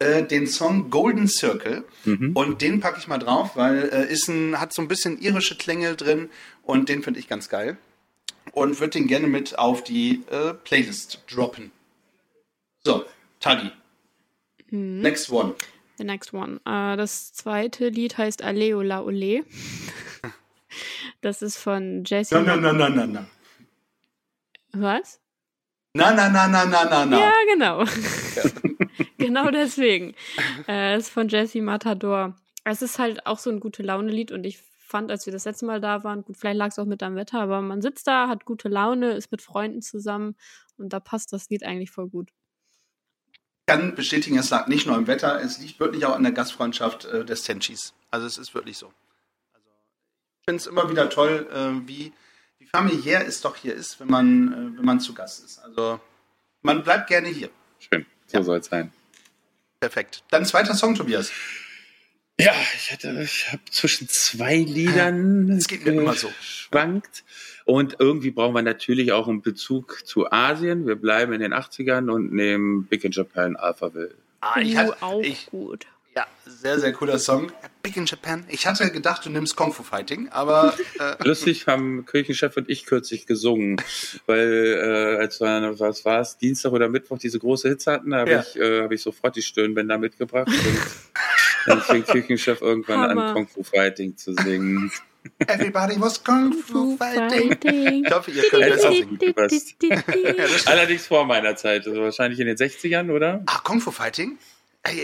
äh, 0.00 0.22
den 0.22 0.46
Song 0.46 0.90
Golden 0.90 1.28
Circle 1.28 1.84
mhm. 2.04 2.32
und 2.34 2.60
den 2.60 2.80
packe 2.80 2.98
ich 2.98 3.08
mal 3.08 3.18
drauf, 3.18 3.52
weil 3.54 3.88
äh, 3.90 4.12
ist 4.12 4.28
ein, 4.28 4.60
hat 4.60 4.74
so 4.74 4.82
ein 4.82 4.88
bisschen 4.88 5.18
irische 5.18 5.56
Klänge 5.56 5.96
drin 5.96 6.28
und 6.62 6.90
den 6.90 7.02
finde 7.02 7.20
ich 7.20 7.28
ganz 7.28 7.48
geil 7.48 7.78
und 8.52 8.80
würde 8.80 8.98
den 8.98 9.06
gerne 9.06 9.28
mit 9.28 9.58
auf 9.58 9.82
die 9.82 10.24
äh, 10.30 10.52
Playlist 10.52 11.22
droppen. 11.32 11.70
So, 12.84 13.04
Tagi. 13.40 13.70
Mhm. 14.68 15.00
Next 15.00 15.30
one. 15.30 15.54
The 15.98 16.04
next 16.04 16.32
one. 16.32 16.60
Uh, 16.66 16.96
das 16.96 17.32
zweite 17.32 17.88
Lied 17.88 18.18
heißt 18.18 18.42
Aleo 18.42 18.82
La 18.82 19.02
Ole. 19.02 19.44
Das 21.20 21.40
ist 21.40 21.56
von 21.56 22.02
Jesse. 22.04 22.34
Na, 22.34 22.56
na, 22.56 22.72
na, 22.72 22.88
na, 22.88 23.06
na. 23.06 23.26
Was? 24.72 25.20
Na, 25.94 26.12
na, 26.12 26.28
na, 26.28 26.48
na, 26.48 26.64
na, 26.64 26.84
na, 26.84 27.06
na. 27.06 27.18
Ja, 27.18 27.32
genau. 27.52 27.84
Genau 29.18 29.50
deswegen. 29.50 30.14
Äh, 30.68 30.98
ist 30.98 31.08
von 31.08 31.28
Jesse 31.28 31.62
Matador. 31.62 32.36
Es 32.64 32.82
ist 32.82 32.98
halt 32.98 33.26
auch 33.26 33.38
so 33.38 33.48
ein 33.50 33.58
gute 33.58 33.82
Laune-Lied 33.82 34.32
und 34.32 34.44
ich 34.44 34.58
fand, 34.58 35.10
als 35.10 35.24
wir 35.24 35.32
das 35.32 35.46
letzte 35.46 35.64
Mal 35.64 35.80
da 35.80 36.04
waren, 36.04 36.22
gut, 36.24 36.36
vielleicht 36.36 36.58
lag 36.58 36.68
es 36.68 36.78
auch 36.78 36.84
mit 36.84 37.02
am 37.02 37.16
Wetter, 37.16 37.40
aber 37.40 37.62
man 37.62 37.80
sitzt 37.80 38.06
da, 38.06 38.28
hat 38.28 38.44
gute 38.44 38.68
Laune, 38.68 39.12
ist 39.12 39.32
mit 39.32 39.40
Freunden 39.40 39.80
zusammen 39.80 40.36
und 40.76 40.92
da 40.92 41.00
passt 41.00 41.32
das 41.32 41.48
Lied 41.48 41.64
eigentlich 41.64 41.90
voll 41.90 42.08
gut. 42.08 42.30
Ich 43.66 43.72
kann 43.72 43.94
bestätigen, 43.94 44.38
es 44.38 44.50
lag 44.50 44.66
nicht 44.66 44.86
nur 44.86 44.96
im 44.96 45.06
Wetter, 45.06 45.40
es 45.40 45.58
liegt 45.58 45.80
wirklich 45.80 46.04
auch 46.04 46.14
an 46.14 46.22
der 46.22 46.32
Gastfreundschaft 46.32 47.06
äh, 47.06 47.24
des 47.24 47.44
Tenchis. 47.44 47.94
Also 48.10 48.26
es 48.26 48.36
ist 48.36 48.54
wirklich 48.54 48.76
so 48.76 48.92
finde 50.44 50.60
es 50.60 50.66
immer 50.66 50.90
wieder 50.90 51.08
toll, 51.08 51.48
äh, 51.52 51.88
wie, 51.88 52.12
wie 52.58 52.66
familiär 52.66 53.26
es 53.26 53.40
doch 53.40 53.56
hier 53.56 53.74
ist, 53.74 53.98
wenn 54.00 54.08
man, 54.08 54.52
äh, 54.52 54.78
wenn 54.78 54.84
man 54.84 55.00
zu 55.00 55.14
Gast 55.14 55.44
ist. 55.44 55.58
Also 55.60 56.00
man 56.62 56.82
bleibt 56.82 57.08
gerne 57.08 57.28
hier. 57.28 57.50
Schön, 57.78 58.06
so 58.26 58.38
ja. 58.38 58.44
soll 58.44 58.58
es 58.58 58.66
sein. 58.66 58.92
Perfekt. 59.80 60.22
Dann 60.30 60.44
zweiter 60.44 60.74
Song, 60.74 60.94
Tobias. 60.94 61.30
Ja, 62.40 62.52
ich, 62.74 62.90
ich 62.90 63.52
habe 63.52 63.60
zwischen 63.70 64.08
zwei 64.08 64.56
Liedern 64.56 65.50
es 65.50 65.68
geht 65.68 65.84
mir 65.84 65.92
immer 65.92 66.14
so. 66.14 66.30
schwankt. 66.40 67.24
Und 67.64 67.96
irgendwie 68.00 68.32
brauchen 68.32 68.54
wir 68.54 68.62
natürlich 68.62 69.12
auch 69.12 69.28
einen 69.28 69.40
Bezug 69.40 70.02
zu 70.04 70.30
Asien. 70.30 70.86
Wir 70.86 70.96
bleiben 70.96 71.32
in 71.32 71.40
den 71.40 71.54
80ern 71.54 72.10
und 72.10 72.32
nehmen 72.32 72.86
Big 72.86 73.04
in 73.04 73.12
Japan 73.12 73.56
Alphaville. 73.56 74.14
Ah, 74.40 74.60
ich 74.60 74.76
uh, 74.76 74.92
auch 75.00 75.22
ich, 75.22 75.46
gut. 75.46 75.86
Ja, 76.16 76.26
sehr, 76.44 76.78
sehr 76.78 76.92
cooler 76.92 77.18
Song. 77.18 77.50
Big 77.82 77.96
in 77.96 78.06
Japan. 78.06 78.44
Ich 78.48 78.66
hatte 78.66 78.90
gedacht, 78.90 79.24
du 79.24 79.30
nimmst 79.30 79.56
Kung 79.56 79.72
Fu 79.72 79.82
Fighting, 79.82 80.28
aber. 80.28 80.74
Äh 80.98 81.16
Lustig 81.24 81.66
haben 81.66 82.04
Kirchenchef 82.04 82.56
und 82.56 82.68
ich 82.68 82.84
kürzlich 82.84 83.26
gesungen, 83.26 83.80
weil 84.26 84.78
äh, 84.80 85.20
als 85.20 85.40
wir, 85.40 85.78
was 85.78 86.04
war 86.04 86.20
es, 86.20 86.36
Dienstag 86.36 86.72
oder 86.72 86.88
Mittwoch 86.88 87.18
diese 87.18 87.38
große 87.38 87.68
Hits 87.68 87.86
hatten, 87.86 88.10
da 88.10 88.18
habe 88.18 88.30
ja. 88.30 88.40
ich, 88.40 88.56
äh, 88.56 88.82
hab 88.82 88.92
ich 88.92 89.02
sofort 89.02 89.34
die 89.36 89.42
Stirnbänder 89.42 89.98
mitgebracht 89.98 90.48
und 90.48 90.56
dann 91.66 91.82
fing 91.82 92.04
Kirchenchef 92.04 92.60
irgendwann 92.60 93.00
Hammer. 93.00 93.24
an, 93.28 93.34
Kung 93.34 93.48
Fu 93.48 93.62
Fighting 93.62 94.16
zu 94.16 94.34
singen. 94.34 94.90
Everybody 95.46 96.00
was 96.00 96.22
Kung 96.22 96.52
Fu 96.52 96.96
Fighting. 96.96 98.04
Ich 98.04 98.12
hoffe, 98.12 98.30
ihr 98.30 98.42
könnt 98.50 98.66
besser 98.66 98.92
singen. 98.92 99.18
Allerdings 100.66 101.06
vor 101.06 101.24
meiner 101.24 101.56
Zeit, 101.56 101.86
also 101.86 102.02
wahrscheinlich 102.02 102.40
in 102.40 102.46
den 102.46 102.56
60ern, 102.56 103.10
oder? 103.10 103.42
Ah, 103.46 103.60
Kung 103.64 103.80
Fu 103.80 103.90
Fighting? 103.90 104.38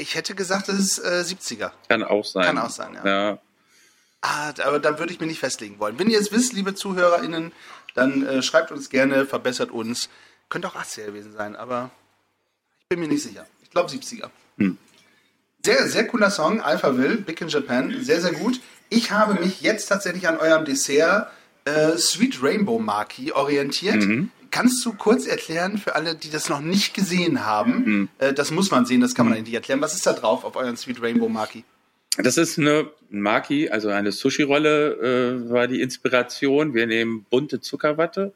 Ich 0.03 0.15
hätte 0.15 0.35
gesagt, 0.35 0.69
das 0.69 0.79
ist 0.79 0.99
äh, 0.99 1.23
70er. 1.27 1.71
Kann 1.89 2.03
auch 2.03 2.25
sein. 2.25 2.45
Kann 2.45 2.59
auch 2.59 2.71
sein, 2.71 2.95
ja. 2.95 3.07
ja. 3.07 3.39
Ah, 4.21 4.53
aber 4.65 4.79
da 4.79 4.99
würde 4.99 5.13
ich 5.13 5.21
mir 5.21 5.27
nicht 5.27 5.41
festlegen 5.41 5.79
wollen. 5.79 5.99
Wenn 5.99 6.11
ihr 6.11 6.19
es 6.19 6.31
wisst, 6.31 6.53
liebe 6.53 6.75
ZuhörerInnen, 6.75 7.53
dann 7.95 8.27
äh, 8.27 8.43
schreibt 8.43 8.71
uns 8.71 8.91
gerne, 8.91 9.25
verbessert 9.25 9.71
uns. 9.71 10.11
Könnte 10.51 10.69
auch 10.69 10.77
80er 10.77 11.07
gewesen 11.07 11.33
sein, 11.33 11.57
aber 11.57 11.91
ich 12.83 12.89
bin 12.91 13.01
mir 13.01 13.09
nicht 13.09 13.23
sicher. 13.23 13.47
Ich 13.63 13.71
glaube 13.71 13.89
70er. 13.89 14.29
Hm. 14.59 14.77
Sehr, 15.65 15.87
sehr 15.89 16.07
cooler 16.07 16.31
Song, 16.31 16.61
Alphaville, 16.61 17.17
Big 17.19 17.41
in 17.41 17.49
Japan, 17.49 17.95
sehr, 18.01 18.21
sehr 18.21 18.33
gut. 18.33 18.61
Ich 18.89 19.11
habe 19.11 19.41
mich 19.41 19.61
jetzt 19.61 19.87
tatsächlich 19.87 20.27
an 20.27 20.39
eurem 20.39 20.65
Dessert 20.65 21.31
äh, 21.65 21.97
Sweet 21.97 22.43
Rainbow 22.43 22.79
Maki 22.79 23.33
orientiert. 23.33 23.97
Mhm. 23.97 24.31
Kannst 24.51 24.85
du 24.85 24.95
kurz 24.95 25.27
erklären 25.27 25.79
für 25.79 25.95
alle, 25.95 26.17
die 26.17 26.31
das 26.31 26.49
noch 26.49 26.61
nicht 26.61 26.95
gesehen 26.95 27.47
haben? 27.47 27.85
Mhm. 27.85 28.09
Äh, 28.19 28.33
das 28.33 28.51
muss 28.51 28.71
man 28.71 28.87
sehen, 28.87 29.01
das 29.01 29.15
kann 29.15 29.27
man 29.27 29.35
eigentlich 29.35 29.49
nicht 29.49 29.55
erklären. 29.55 29.81
Was 29.81 29.95
ist 29.95 30.07
da 30.07 30.13
drauf 30.13 30.45
auf 30.45 30.57
euren 30.57 30.77
Sweet 30.77 31.01
Rainbow 31.03 31.29
Maki? 31.29 31.65
Das 32.17 32.37
ist 32.37 32.59
eine 32.59 32.91
Maki, 33.11 33.69
also 33.71 33.89
eine 33.89 34.13
Sushi-Rolle 34.13 35.45
äh, 35.47 35.51
war 35.51 35.69
die 35.69 35.81
Inspiration. 35.81 36.75
Wir 36.75 36.87
nehmen 36.87 37.25
bunte 37.31 37.61
Zuckerwatte 37.61 38.33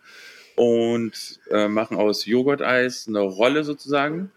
und 0.56 1.40
äh, 1.50 1.68
machen 1.68 1.96
aus 1.96 2.26
Joghurteis 2.26 3.06
eine 3.08 3.20
Rolle 3.20 3.64
sozusagen, 3.64 4.30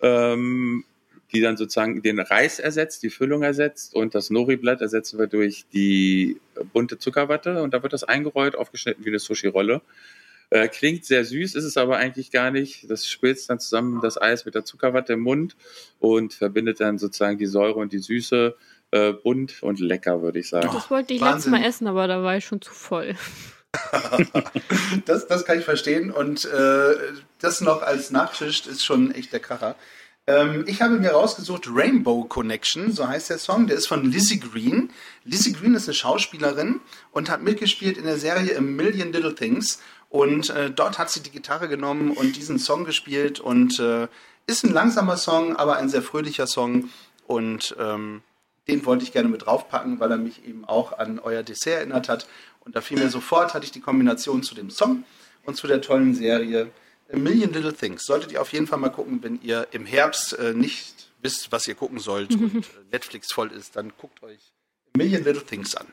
ähm, 0.00 0.84
die 1.32 1.40
dann 1.40 1.56
sozusagen 1.56 2.02
den 2.02 2.20
Reis 2.20 2.58
ersetzt, 2.58 3.02
die 3.02 3.10
Füllung 3.10 3.42
ersetzt 3.42 3.94
und 3.94 4.14
das 4.14 4.30
Nori-Blatt 4.30 4.80
ersetzen 4.80 5.18
wir 5.18 5.26
durch 5.26 5.64
die 5.72 6.40
bunte 6.72 6.98
Zuckerwatte 6.98 7.62
und 7.62 7.72
da 7.72 7.82
wird 7.82 7.92
das 7.92 8.04
eingerollt, 8.04 8.56
aufgeschnitten 8.56 9.04
wie 9.04 9.08
eine 9.08 9.18
Sushi-Rolle. 9.18 9.80
Äh, 10.50 10.68
klingt 10.68 11.06
sehr 11.06 11.24
süß, 11.24 11.54
ist 11.54 11.64
es 11.64 11.78
aber 11.78 11.96
eigentlich 11.96 12.30
gar 12.30 12.50
nicht. 12.50 12.90
Das 12.90 13.08
spitzt 13.08 13.48
dann 13.48 13.58
zusammen 13.58 14.00
das 14.02 14.20
Eis 14.20 14.44
mit 14.44 14.54
der 14.54 14.66
Zuckerwatte 14.66 15.14
im 15.14 15.20
Mund 15.20 15.56
und 15.98 16.34
verbindet 16.34 16.80
dann 16.80 16.98
sozusagen 16.98 17.38
die 17.38 17.46
Säure 17.46 17.78
und 17.78 17.94
die 17.94 17.98
Süße 17.98 18.54
äh, 18.90 19.12
bunt 19.14 19.62
und 19.62 19.80
lecker, 19.80 20.20
würde 20.20 20.40
ich 20.40 20.50
sagen. 20.50 20.68
Das 20.70 20.90
wollte 20.90 21.14
ich 21.14 21.22
Wahnsinn. 21.22 21.36
letztes 21.36 21.50
Mal 21.50 21.64
essen, 21.66 21.86
aber 21.86 22.06
da 22.06 22.22
war 22.22 22.36
ich 22.36 22.44
schon 22.44 22.60
zu 22.60 22.70
voll. 22.70 23.14
das, 25.06 25.26
das 25.26 25.46
kann 25.46 25.58
ich 25.58 25.64
verstehen. 25.64 26.10
Und 26.10 26.44
äh, 26.44 26.94
das 27.38 27.62
noch 27.62 27.80
als 27.80 28.10
Nachtisch 28.10 28.66
ist 28.66 28.84
schon 28.84 29.10
echt 29.14 29.32
der 29.32 29.40
Kracher. 29.40 29.76
Ähm, 30.26 30.64
ich 30.68 30.80
habe 30.80 30.98
mir 30.98 31.10
rausgesucht 31.10 31.68
Rainbow 31.68 32.24
Connection, 32.24 32.92
so 32.92 33.08
heißt 33.08 33.30
der 33.30 33.38
Song. 33.38 33.66
Der 33.66 33.76
ist 33.76 33.88
von 33.88 34.04
Lizzie 34.04 34.38
Green. 34.38 34.92
Lizzie 35.24 35.52
Green 35.52 35.74
ist 35.74 35.88
eine 35.88 35.94
Schauspielerin 35.94 36.80
und 37.10 37.28
hat 37.28 37.42
mitgespielt 37.42 37.98
in 37.98 38.04
der 38.04 38.18
Serie 38.18 38.56
A 38.56 38.60
Million 38.60 39.12
Little 39.12 39.34
Things. 39.34 39.80
Und 40.08 40.50
äh, 40.50 40.70
dort 40.70 40.98
hat 40.98 41.10
sie 41.10 41.22
die 41.22 41.30
Gitarre 41.30 41.68
genommen 41.68 42.12
und 42.12 42.36
diesen 42.36 42.58
Song 42.58 42.84
gespielt. 42.84 43.40
Und 43.40 43.80
äh, 43.80 44.08
ist 44.46 44.64
ein 44.64 44.72
langsamer 44.72 45.16
Song, 45.16 45.56
aber 45.56 45.76
ein 45.76 45.88
sehr 45.88 46.02
fröhlicher 46.02 46.46
Song. 46.46 46.90
Und 47.26 47.74
ähm, 47.80 48.22
den 48.68 48.84
wollte 48.86 49.04
ich 49.04 49.12
gerne 49.12 49.28
mit 49.28 49.46
draufpacken, 49.46 49.98
weil 49.98 50.10
er 50.12 50.18
mich 50.18 50.46
eben 50.46 50.64
auch 50.64 50.98
an 50.98 51.18
euer 51.18 51.42
Dessert 51.42 51.78
erinnert 51.78 52.08
hat. 52.08 52.28
Und 52.60 52.76
da 52.76 52.80
fiel 52.80 52.98
mir 52.98 53.10
sofort, 53.10 53.54
hatte 53.54 53.64
ich 53.64 53.72
die 53.72 53.80
Kombination 53.80 54.44
zu 54.44 54.54
dem 54.54 54.70
Song 54.70 55.02
und 55.44 55.56
zu 55.56 55.66
der 55.66 55.80
tollen 55.80 56.14
Serie 56.14 56.70
A 57.12 57.16
Million 57.18 57.52
Little 57.52 57.72
Things. 57.74 58.04
Solltet 58.04 58.32
ihr 58.32 58.40
auf 58.40 58.52
jeden 58.52 58.66
Fall 58.66 58.78
mal 58.78 58.90
gucken, 58.90 59.22
wenn 59.22 59.40
ihr 59.42 59.68
im 59.72 59.86
Herbst 59.86 60.32
äh, 60.38 60.54
nicht 60.54 61.08
wisst, 61.20 61.52
was 61.52 61.66
ihr 61.68 61.74
gucken 61.74 61.98
sollt 61.98 62.30
und 62.34 62.56
äh, 62.56 62.68
Netflix 62.90 63.32
voll 63.32 63.52
ist, 63.52 63.76
dann 63.76 63.92
guckt 63.98 64.22
euch 64.22 64.40
A 64.94 64.98
Million 64.98 65.24
Little 65.24 65.44
Things 65.44 65.74
an. 65.74 65.86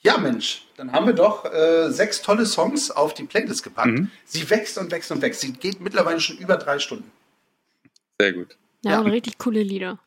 Ja, 0.00 0.18
Mensch, 0.18 0.66
dann 0.76 0.92
haben 0.92 1.06
wir 1.06 1.14
doch 1.14 1.44
äh, 1.46 1.90
sechs 1.90 2.22
tolle 2.22 2.46
Songs 2.46 2.90
auf 2.90 3.14
die 3.14 3.24
Playlist 3.24 3.62
gepackt. 3.64 3.88
Mhm. 3.88 4.10
Sie 4.24 4.48
wächst 4.50 4.78
und 4.78 4.90
wächst 4.92 5.10
und 5.10 5.22
wächst. 5.22 5.40
Sie 5.40 5.52
geht 5.52 5.80
mittlerweile 5.80 6.20
schon 6.20 6.36
über 6.38 6.56
drei 6.56 6.78
Stunden. 6.78 7.10
Sehr 8.20 8.32
gut. 8.32 8.56
Ja, 8.82 8.92
Ja. 8.92 9.00
und 9.00 9.10
richtig 9.10 9.38
coole 9.38 9.62
Lieder. 9.62 9.98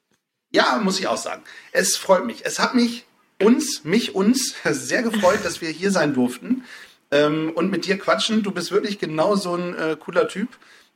Ja, 0.52 0.80
muss 0.82 1.00
ich 1.00 1.08
auch 1.08 1.18
sagen. 1.18 1.44
Es 1.72 1.98
freut 1.98 2.26
mich. 2.26 2.46
Es 2.46 2.60
hat 2.60 2.76
mich, 2.76 3.06
uns, 3.42 3.84
mich, 3.84 4.16
uns 4.16 4.56
sehr 4.64 5.04
gefreut, 5.04 5.40
dass 5.44 5.60
wir 5.62 5.70
hier 5.70 5.92
sein 5.92 6.14
durften 6.14 6.64
ähm, 7.12 7.52
und 7.56 7.72
mit 7.72 7.86
dir 7.86 7.98
quatschen. 7.98 8.44
Du 8.44 8.52
bist 8.52 8.72
wirklich 8.72 9.00
genau 9.00 9.36
so 9.36 9.56
ein 9.56 9.76
äh, 9.76 9.98
cooler 10.00 10.28
Typ 10.28 10.50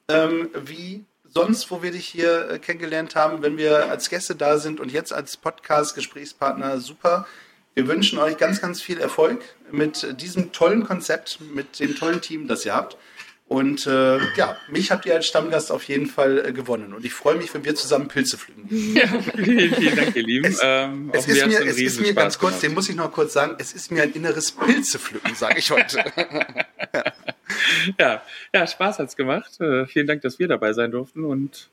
ähm, 0.08 0.50
wie 0.66 1.06
sonst, 1.34 1.72
wo 1.72 1.82
wir 1.82 1.92
dich 1.92 2.06
hier 2.06 2.50
äh, 2.50 2.60
kennengelernt 2.60 3.16
haben, 3.16 3.42
wenn 3.42 3.58
wir 3.58 3.90
als 3.90 4.10
Gäste 4.10 4.36
da 4.36 4.58
sind 4.58 4.80
und 4.80 4.92
jetzt 4.92 5.14
als 5.14 5.38
Podcast-Gesprächspartner. 5.38 6.80
Super. 6.80 7.28
Wir 7.74 7.88
wünschen 7.88 8.20
euch 8.20 8.38
ganz, 8.38 8.62
ganz 8.62 8.82
viel 8.82 9.00
Erfolg 9.00 9.42
mit 9.72 10.22
diesem 10.22 10.52
tollen 10.52 10.86
Konzept, 10.86 11.40
mit 11.42 11.80
dem 11.80 11.96
tollen 11.96 12.22
Team, 12.22 12.48
das 12.48 12.66
ihr 12.66 12.76
habt. 12.76 12.98
Und 13.48 13.86
äh, 13.86 14.18
ja, 14.36 14.58
mich 14.70 14.92
habt 14.92 15.06
ihr 15.06 15.14
als 15.14 15.28
Stammgast 15.28 15.72
auf 15.72 15.84
jeden 15.84 16.08
Fall 16.08 16.44
äh, 16.46 16.54
gewonnen. 16.54 16.94
Und 16.94 17.06
ich 17.06 17.14
freue 17.14 17.36
mich, 17.36 17.54
wenn 17.54 17.64
wir 17.66 17.76
zusammen 17.76 18.08
Pilze 18.08 18.38
pflücken. 18.38 18.68
Ja, 18.96 19.08
vielen, 19.36 19.76
vielen 19.76 19.96
Dank, 19.96 20.16
ihr 20.16 20.24
Lieben. 20.24 20.46
Es, 20.46 20.60
ähm, 20.64 21.12
es 21.14 21.28
ist 21.28 21.46
mir, 21.46 21.60
es 21.60 21.80
ist 21.80 22.00
mir 22.00 22.08
Spaß 22.08 22.16
ganz 22.16 22.40
kurz, 22.40 22.52
gemacht. 22.52 22.64
den 22.64 22.74
muss 22.74 22.90
ich 22.90 22.96
noch 22.96 23.12
kurz 23.12 23.34
sagen, 23.34 23.56
es 23.60 23.74
ist 23.74 23.92
mir 23.92 24.04
ein 24.04 24.14
inneres 24.14 24.52
Pilzepflücken, 24.52 25.36
sage 25.36 25.60
ich 25.60 25.70
heute. 25.70 26.04
Ja, 28.00 28.22
ja, 28.54 28.68
Spaß 28.68 29.00
hat's 29.00 29.16
gemacht. 29.16 29.60
Äh, 29.60 29.86
vielen 29.86 30.08
Dank, 30.08 30.22
dass 30.22 30.40
wir 30.40 30.48
dabei 30.48 30.74
sein 30.74 30.92
durften 30.92 31.24
und 31.24 31.70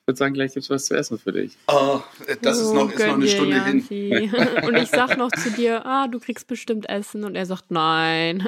ich 0.00 0.08
würde 0.08 0.18
sagen, 0.18 0.34
gleich 0.34 0.52
gibt's 0.52 0.68
was 0.68 0.84
zu 0.84 0.94
essen 0.94 1.18
für 1.18 1.32
dich. 1.32 1.56
Oh, 1.66 2.02
das 2.42 2.58
ist 2.58 2.74
noch, 2.74 2.92
ist 2.92 2.98
noch 2.98 3.14
eine 3.14 3.26
Stunde 3.26 3.64
hin. 3.64 4.34
Und 4.62 4.76
ich 4.76 4.90
sag 4.90 5.16
noch 5.16 5.32
zu 5.32 5.50
dir, 5.50 5.86
ah, 5.86 6.08
du 6.08 6.20
kriegst 6.20 6.46
bestimmt 6.46 6.86
Essen. 6.90 7.24
Und 7.24 7.36
er 7.36 7.46
sagt, 7.46 7.70
nein. 7.70 8.46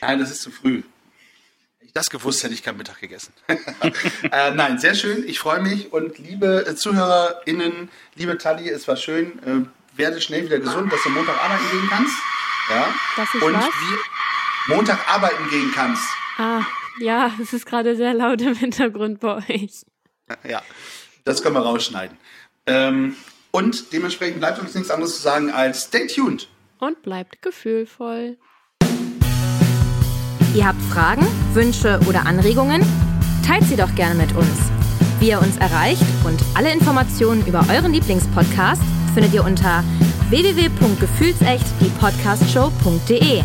Nein, 0.00 0.18
das 0.18 0.30
ist 0.30 0.40
zu 0.40 0.50
früh. 0.50 0.82
Das 1.92 2.10
gewusst, 2.10 2.42
hätte 2.44 2.54
ich 2.54 2.62
keinen 2.62 2.78
Mittag 2.78 3.00
gegessen. 3.00 3.32
äh, 4.30 4.50
nein, 4.52 4.78
sehr 4.78 4.94
schön. 4.94 5.26
Ich 5.26 5.38
freue 5.38 5.60
mich. 5.60 5.92
Und 5.92 6.18
liebe 6.18 6.66
äh, 6.66 6.74
ZuhörerInnen, 6.76 7.88
liebe 8.14 8.38
Tali, 8.38 8.68
es 8.68 8.86
war 8.86 8.96
schön. 8.96 9.38
Äh, 9.44 9.98
werde 9.98 10.20
schnell 10.20 10.44
wieder 10.44 10.58
gesund, 10.58 10.92
dass 10.92 11.02
du 11.02 11.10
Montag 11.10 11.36
arbeiten 11.42 11.64
gehen 11.70 11.88
kannst. 11.88 12.16
Ja. 12.70 12.94
Dass 13.16 13.28
ich 13.34 13.42
Und 13.42 13.54
was? 13.54 13.64
wie 13.64 14.72
Montag 14.74 15.08
arbeiten 15.08 15.48
gehen 15.50 15.72
kannst. 15.74 16.04
Ah, 16.38 16.62
ja, 17.00 17.32
es 17.42 17.52
ist 17.52 17.66
gerade 17.66 17.96
sehr 17.96 18.14
laut 18.14 18.40
im 18.40 18.54
Hintergrund 18.54 19.20
bei 19.20 19.36
euch. 19.48 19.82
Ja, 20.48 20.62
das 21.24 21.42
können 21.42 21.56
wir 21.56 21.62
rausschneiden. 21.62 22.16
Ähm, 22.66 23.16
und 23.50 23.92
dementsprechend 23.92 24.38
bleibt 24.38 24.60
uns 24.60 24.74
nichts 24.74 24.90
anderes 24.90 25.16
zu 25.16 25.22
sagen 25.22 25.50
als 25.50 25.84
stay 25.84 26.06
tuned. 26.06 26.48
Und 26.78 27.02
bleibt 27.02 27.42
gefühlvoll. 27.42 28.38
Ihr 30.54 30.66
habt 30.66 30.82
Fragen, 30.82 31.24
Wünsche 31.52 32.00
oder 32.08 32.26
Anregungen? 32.26 32.82
Teilt 33.46 33.64
sie 33.64 33.76
doch 33.76 33.94
gerne 33.94 34.16
mit 34.16 34.34
uns. 34.34 34.48
Wie 35.20 35.28
ihr 35.28 35.40
uns 35.40 35.56
erreicht 35.58 36.02
und 36.24 36.40
alle 36.54 36.72
Informationen 36.72 37.46
über 37.46 37.64
euren 37.72 37.92
Lieblingspodcast 37.92 38.82
findet 39.14 39.32
ihr 39.32 39.44
unter 39.44 39.84
www.gefühlsecht 40.28 41.66
die 41.80 41.90
Podcastshow.de. 42.00 43.42